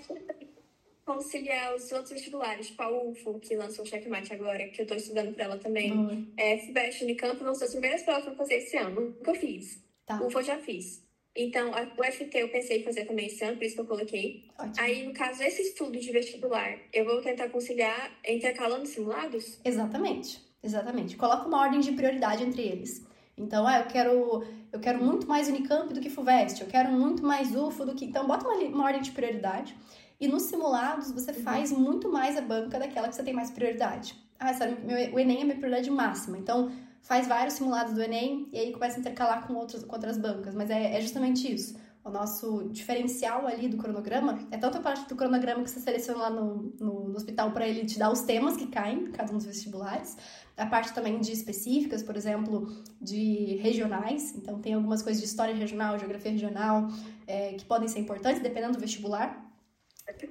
conciliar 1.06 1.76
os 1.76 1.92
outros 1.92 2.12
vestibulares, 2.12 2.68
tipo 2.68 2.82
a 2.82 3.04
UFO, 3.04 3.40
que 3.40 3.56
lançou 3.56 3.84
o 3.84 3.88
checkmate 3.88 4.34
agora, 4.34 4.70
que 4.70 4.82
eu 4.82 4.88
tô 4.88 4.96
estudando 4.96 5.34
pra 5.34 5.44
ela 5.46 5.58
também. 5.58 5.92
Uhum. 5.92 6.32
É, 6.38 6.58
FBEST, 6.60 7.04
Unicamp, 7.04 7.38
ser 7.56 7.66
as 7.66 7.72
primeiras 7.72 8.02
provas 8.04 8.24
pra 8.24 8.36
fazer 8.36 8.56
esse 8.56 8.78
ano. 8.78 9.02
Nunca 9.02 9.36
fiz. 9.36 9.84
Tá. 10.06 10.24
UFO 10.24 10.40
eu 10.40 10.44
já 10.44 10.58
fiz. 10.60 11.04
Então, 11.36 11.74
a 11.74 11.84
UFT 11.84 12.38
eu 12.38 12.50
pensei 12.50 12.82
em 12.82 12.84
fazer 12.84 13.06
também 13.06 13.28
esse 13.28 13.44
ano, 13.44 13.58
por 13.58 13.64
isso 13.64 13.76
que 13.76 13.82
eu 13.82 13.86
coloquei. 13.86 14.50
Ótimo. 14.58 14.76
Aí, 14.78 15.06
no 15.06 15.14
caso, 15.14 15.42
esse 15.44 15.62
estudo 15.62 15.98
de 15.98 16.12
vestibular, 16.12 16.78
eu 16.94 17.06
vou 17.06 17.22
tentar 17.22 17.50
conciliar 17.50 18.12
intercalando 18.28 18.86
simulados? 18.86 19.60
Exatamente, 19.64 20.42
exatamente. 20.62 21.16
Coloca 21.16 21.48
uma 21.48 21.62
ordem 21.62 21.80
de 21.80 21.94
prioridade 21.94 22.44
entre 22.44 22.62
eles. 22.64 23.06
Então, 23.38 23.66
ah, 23.66 23.80
eu 23.80 23.86
quero, 23.86 24.44
eu 24.72 24.80
quero 24.80 25.04
muito 25.04 25.28
mais 25.28 25.48
Unicamp 25.48 25.94
do 25.94 26.00
que 26.00 26.10
FUVEST, 26.10 26.62
eu 26.62 26.68
quero 26.68 26.92
muito 26.92 27.26
mais 27.26 27.56
UFO 27.56 27.86
do 27.86 27.96
que... 27.96 28.06
Então, 28.06 28.28
bota 28.28 28.48
uma, 28.48 28.56
uma 28.66 28.86
ordem 28.86 29.02
de 29.02 29.12
prioridade. 29.12 29.76
E 30.20 30.28
nos 30.28 30.44
simulados, 30.44 31.12
você 31.12 31.32
uhum. 31.32 31.44
faz 31.44 31.72
muito 31.72 32.12
mais 32.12 32.38
a 32.38 32.42
banca 32.42 32.78
daquela 32.78 33.08
que 33.08 33.16
você 33.16 33.24
tem 33.24 33.34
mais 33.34 33.50
prioridade. 33.50 34.16
Ah, 34.40 34.54
sabe, 34.54 34.78
meu, 34.86 34.96
o 35.14 35.20
Enem 35.20 35.42
é 35.42 35.44
minha 35.44 35.56
prioridade 35.56 35.90
máxima. 35.90 36.38
Então, 36.38 36.72
faz 37.02 37.28
vários 37.28 37.56
simulados 37.56 37.94
do 37.94 38.02
Enem 38.02 38.48
e 38.52 38.60
aí 38.60 38.72
começa 38.72 38.98
a 38.98 39.00
intercalar 39.00 39.48
com, 39.48 39.54
outros, 39.56 39.84
com 39.84 39.96
outras 39.96 40.18
bancas. 40.18 40.54
Mas 40.54 40.70
é, 40.70 40.96
é 40.96 41.02
justamente 41.02 41.52
isso. 41.52 41.76
O 42.04 42.10
nosso 42.10 42.68
diferencial 42.72 43.46
ali 43.46 43.68
do 43.68 43.78
cronograma 43.78 44.40
é 44.50 44.58
tanto 44.58 44.80
a 44.80 44.82
parte 44.82 45.08
do 45.08 45.16
cronograma 45.16 45.64
que 45.64 45.70
você 45.70 45.80
seleciona 45.80 46.22
lá 46.22 46.30
no, 46.32 46.74
no, 46.80 47.10
no 47.10 47.16
hospital 47.16 47.52
para 47.52 47.68
ele 47.68 47.86
te 47.86 48.00
dar 48.00 48.12
os 48.12 48.22
temas 48.22 48.58
que 48.58 48.66
caem 48.66 49.04
em 49.04 49.12
cada 49.12 49.32
um 49.32 49.38
dos 49.38 49.46
vestibulares, 49.46 50.18
a 50.58 50.66
parte 50.66 50.94
também 50.94 51.20
de 51.20 51.32
específicas, 51.32 52.02
por 52.02 52.18
exemplo, 52.18 52.68
de 53.00 53.58
regionais. 53.58 54.36
Então, 54.36 54.60
tem 54.60 54.74
algumas 54.74 55.04
coisas 55.04 55.22
de 55.22 55.28
história 55.28 55.54
regional, 55.54 56.00
geografia 56.00 56.32
regional, 56.32 56.88
é, 57.28 57.54
que 57.54 57.66
podem 57.66 57.88
ser 57.88 58.00
importantes, 58.00 58.42
dependendo 58.42 58.74
do 58.74 58.80
vestibular. 58.80 59.52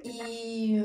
E, 0.03 0.75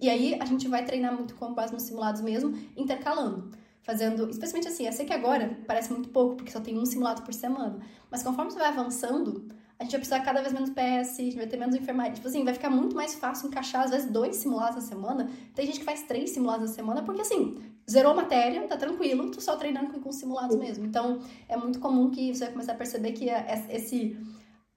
e 0.00 0.10
aí 0.10 0.38
a 0.40 0.44
gente 0.44 0.66
vai 0.66 0.84
treinar 0.84 1.14
muito 1.14 1.36
com 1.36 1.54
base 1.54 1.72
nos 1.72 1.84
simulados 1.84 2.20
mesmo, 2.20 2.56
intercalando. 2.76 3.50
Fazendo, 3.82 4.28
especialmente 4.28 4.68
assim, 4.68 4.86
eu 4.86 4.92
sei 4.92 5.06
que 5.06 5.12
agora 5.12 5.58
parece 5.66 5.92
muito 5.92 6.08
pouco, 6.08 6.36
porque 6.36 6.52
só 6.52 6.60
tem 6.60 6.78
um 6.78 6.86
simulado 6.86 7.22
por 7.22 7.34
semana. 7.34 7.80
Mas 8.10 8.22
conforme 8.22 8.50
você 8.50 8.58
vai 8.58 8.68
avançando, 8.68 9.48
a 9.78 9.84
gente 9.84 9.92
vai 9.92 10.00
precisar 10.00 10.20
cada 10.20 10.40
vez 10.40 10.52
menos 10.52 10.70
PS, 10.70 11.18
a 11.18 11.22
gente 11.22 11.36
vai 11.36 11.46
ter 11.46 11.56
menos 11.56 11.74
enfermaria. 11.74 12.12
Tipo 12.12 12.28
assim, 12.28 12.44
vai 12.44 12.54
ficar 12.54 12.70
muito 12.70 12.94
mais 12.94 13.14
fácil 13.14 13.48
encaixar, 13.48 13.82
às 13.82 13.90
vezes, 13.90 14.10
dois 14.10 14.36
simulados 14.36 14.76
na 14.76 14.82
semana. 14.82 15.30
Tem 15.54 15.66
gente 15.66 15.80
que 15.80 15.84
faz 15.84 16.02
três 16.02 16.30
simulados 16.30 16.68
na 16.68 16.74
semana, 16.74 17.02
porque 17.02 17.20
assim, 17.20 17.56
zerou 17.90 18.12
a 18.12 18.14
matéria, 18.14 18.66
tá 18.68 18.76
tranquilo, 18.76 19.30
tu 19.30 19.40
só 19.40 19.56
treinando 19.56 20.00
com 20.00 20.12
simulados 20.12 20.56
mesmo. 20.56 20.84
Então, 20.84 21.20
é 21.48 21.56
muito 21.56 21.80
comum 21.80 22.10
que 22.10 22.34
você 22.34 22.44
vai 22.44 22.52
começar 22.52 22.72
a 22.72 22.76
perceber 22.76 23.12
que 23.12 23.28
esse 23.28 24.16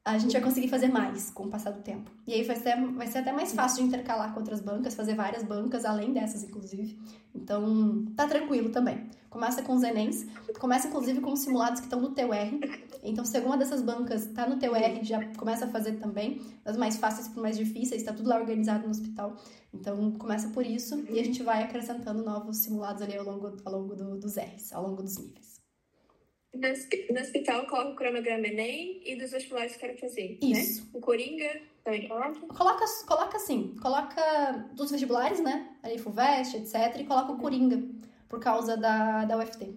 a 0.05 0.19
gente 0.19 0.33
vai 0.33 0.41
conseguir 0.41 0.67
fazer 0.67 0.87
mais 0.87 1.31
com 1.31 1.45
o 1.45 1.49
passar 1.49 1.71
do 1.71 1.81
tempo. 1.81 2.11
E 2.27 2.33
aí 2.33 2.43
vai 2.43 2.55
ser, 2.55 2.79
vai 2.93 3.07
ser 3.07 3.17
até 3.17 3.31
mais 3.31 3.53
fácil 3.53 3.81
de 3.81 3.87
intercalar 3.87 4.31
com 4.33 4.39
outras 4.39 4.61
bancas, 4.61 4.93
fazer 4.93 5.15
várias 5.15 5.41
bancas, 5.41 5.83
além 5.83 6.13
dessas, 6.13 6.43
inclusive. 6.43 6.95
Então, 7.33 8.05
tá 8.15 8.27
tranquilo 8.27 8.69
também. 8.69 9.09
Começa 9.31 9.63
com 9.63 9.73
os 9.73 9.81
Enems, 9.81 10.27
começa 10.59 10.87
inclusive 10.87 11.19
com 11.21 11.33
os 11.33 11.39
simulados 11.39 11.79
que 11.79 11.87
estão 11.87 11.99
no 11.99 12.11
teu 12.11 12.31
R. 12.31 12.59
Então, 13.03 13.25
se 13.25 13.35
alguma 13.35 13.57
dessas 13.57 13.81
bancas 13.81 14.27
tá 14.27 14.47
no 14.47 14.57
teu 14.57 14.75
R, 14.75 15.03
já 15.03 15.25
começa 15.33 15.65
a 15.65 15.67
fazer 15.67 15.93
também. 15.93 16.39
Das 16.63 16.77
mais 16.77 16.97
fáceis 16.97 17.27
para 17.27 17.41
mais 17.41 17.57
difíceis, 17.57 18.03
tá 18.03 18.13
tudo 18.13 18.29
lá 18.29 18.37
organizado 18.37 18.83
no 18.83 18.91
hospital. 18.91 19.35
Então, 19.73 20.11
começa 20.11 20.49
por 20.49 20.63
isso 20.63 21.03
e 21.09 21.19
a 21.19 21.23
gente 21.23 21.41
vai 21.41 21.63
acrescentando 21.63 22.23
novos 22.23 22.57
simulados 22.57 23.01
ali 23.01 23.17
ao 23.17 23.25
longo, 23.25 23.57
ao 23.65 23.73
longo 23.73 23.95
do, 23.95 24.19
dos 24.19 24.35
R's, 24.37 24.71
ao 24.71 24.87
longo 24.87 25.01
dos 25.01 25.17
níveis. 25.17 25.54
No 26.55 27.19
hospital, 27.19 27.65
coloca 27.67 27.89
o 27.89 27.95
cronograma 27.95 28.47
Enem 28.47 29.01
e 29.05 29.15
dos 29.15 29.31
vestibulares 29.31 29.73
que 29.73 29.79
quero 29.79 29.97
fazer. 29.97 30.39
Né? 30.41 30.49
Isso. 30.49 30.83
Né? 30.83 30.89
O 30.93 31.01
Coringa 31.01 31.61
também 31.83 32.07
coloca? 32.07 32.39
Coloca, 32.47 32.85
coloca 33.05 33.37
assim. 33.37 33.75
Coloca 33.81 34.69
dos 34.73 34.91
vestibulares, 34.91 35.39
né? 35.41 35.75
Ali, 35.83 35.97
FUVEST, 35.97 36.55
etc. 36.57 36.99
E 36.99 37.03
coloca 37.03 37.31
o 37.31 37.37
Coringa, 37.37 37.83
por 38.29 38.39
causa 38.39 38.77
da, 38.77 39.25
da 39.25 39.37
UFT. 39.37 39.75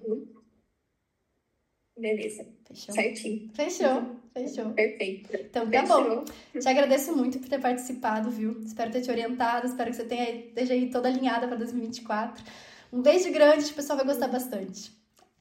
Beleza. 1.98 2.46
Fechou? 2.64 2.94
Certinho. 2.94 3.50
Fechou. 3.54 4.16
Fechou. 4.32 4.70
Perfeito. 4.70 5.34
Então 5.34 5.68
tá 5.68 5.80
Fechou. 5.80 6.04
bom. 6.04 6.24
Te 6.60 6.68
agradeço 6.68 7.16
muito 7.16 7.40
por 7.40 7.48
ter 7.48 7.60
participado, 7.60 8.30
viu? 8.30 8.60
Espero 8.60 8.92
ter 8.92 9.00
te 9.00 9.10
orientado, 9.10 9.66
espero 9.66 9.90
que 9.90 9.96
você 9.96 10.04
tenha, 10.04 10.30
esteja 10.30 10.74
aí 10.74 10.90
toda 10.90 11.08
alinhada 11.08 11.48
para 11.48 11.56
2024. 11.56 12.44
Um 12.92 13.02
beijo 13.02 13.30
grande, 13.32 13.70
o 13.70 13.74
pessoal 13.74 13.96
vai 13.96 14.06
gostar 14.06 14.28
bastante. 14.28 14.97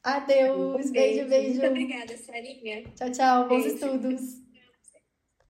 Adeus. 0.08 0.90
Beijo, 0.90 1.28
beijo. 1.28 1.60
Muito 1.60 1.68
obrigada, 1.68 2.18
Sarinha. 2.18 2.84
Tchau, 2.96 3.12
tchau. 3.12 3.50
Bons 3.50 3.64
beijo. 3.64 3.76
estudos. 3.76 4.47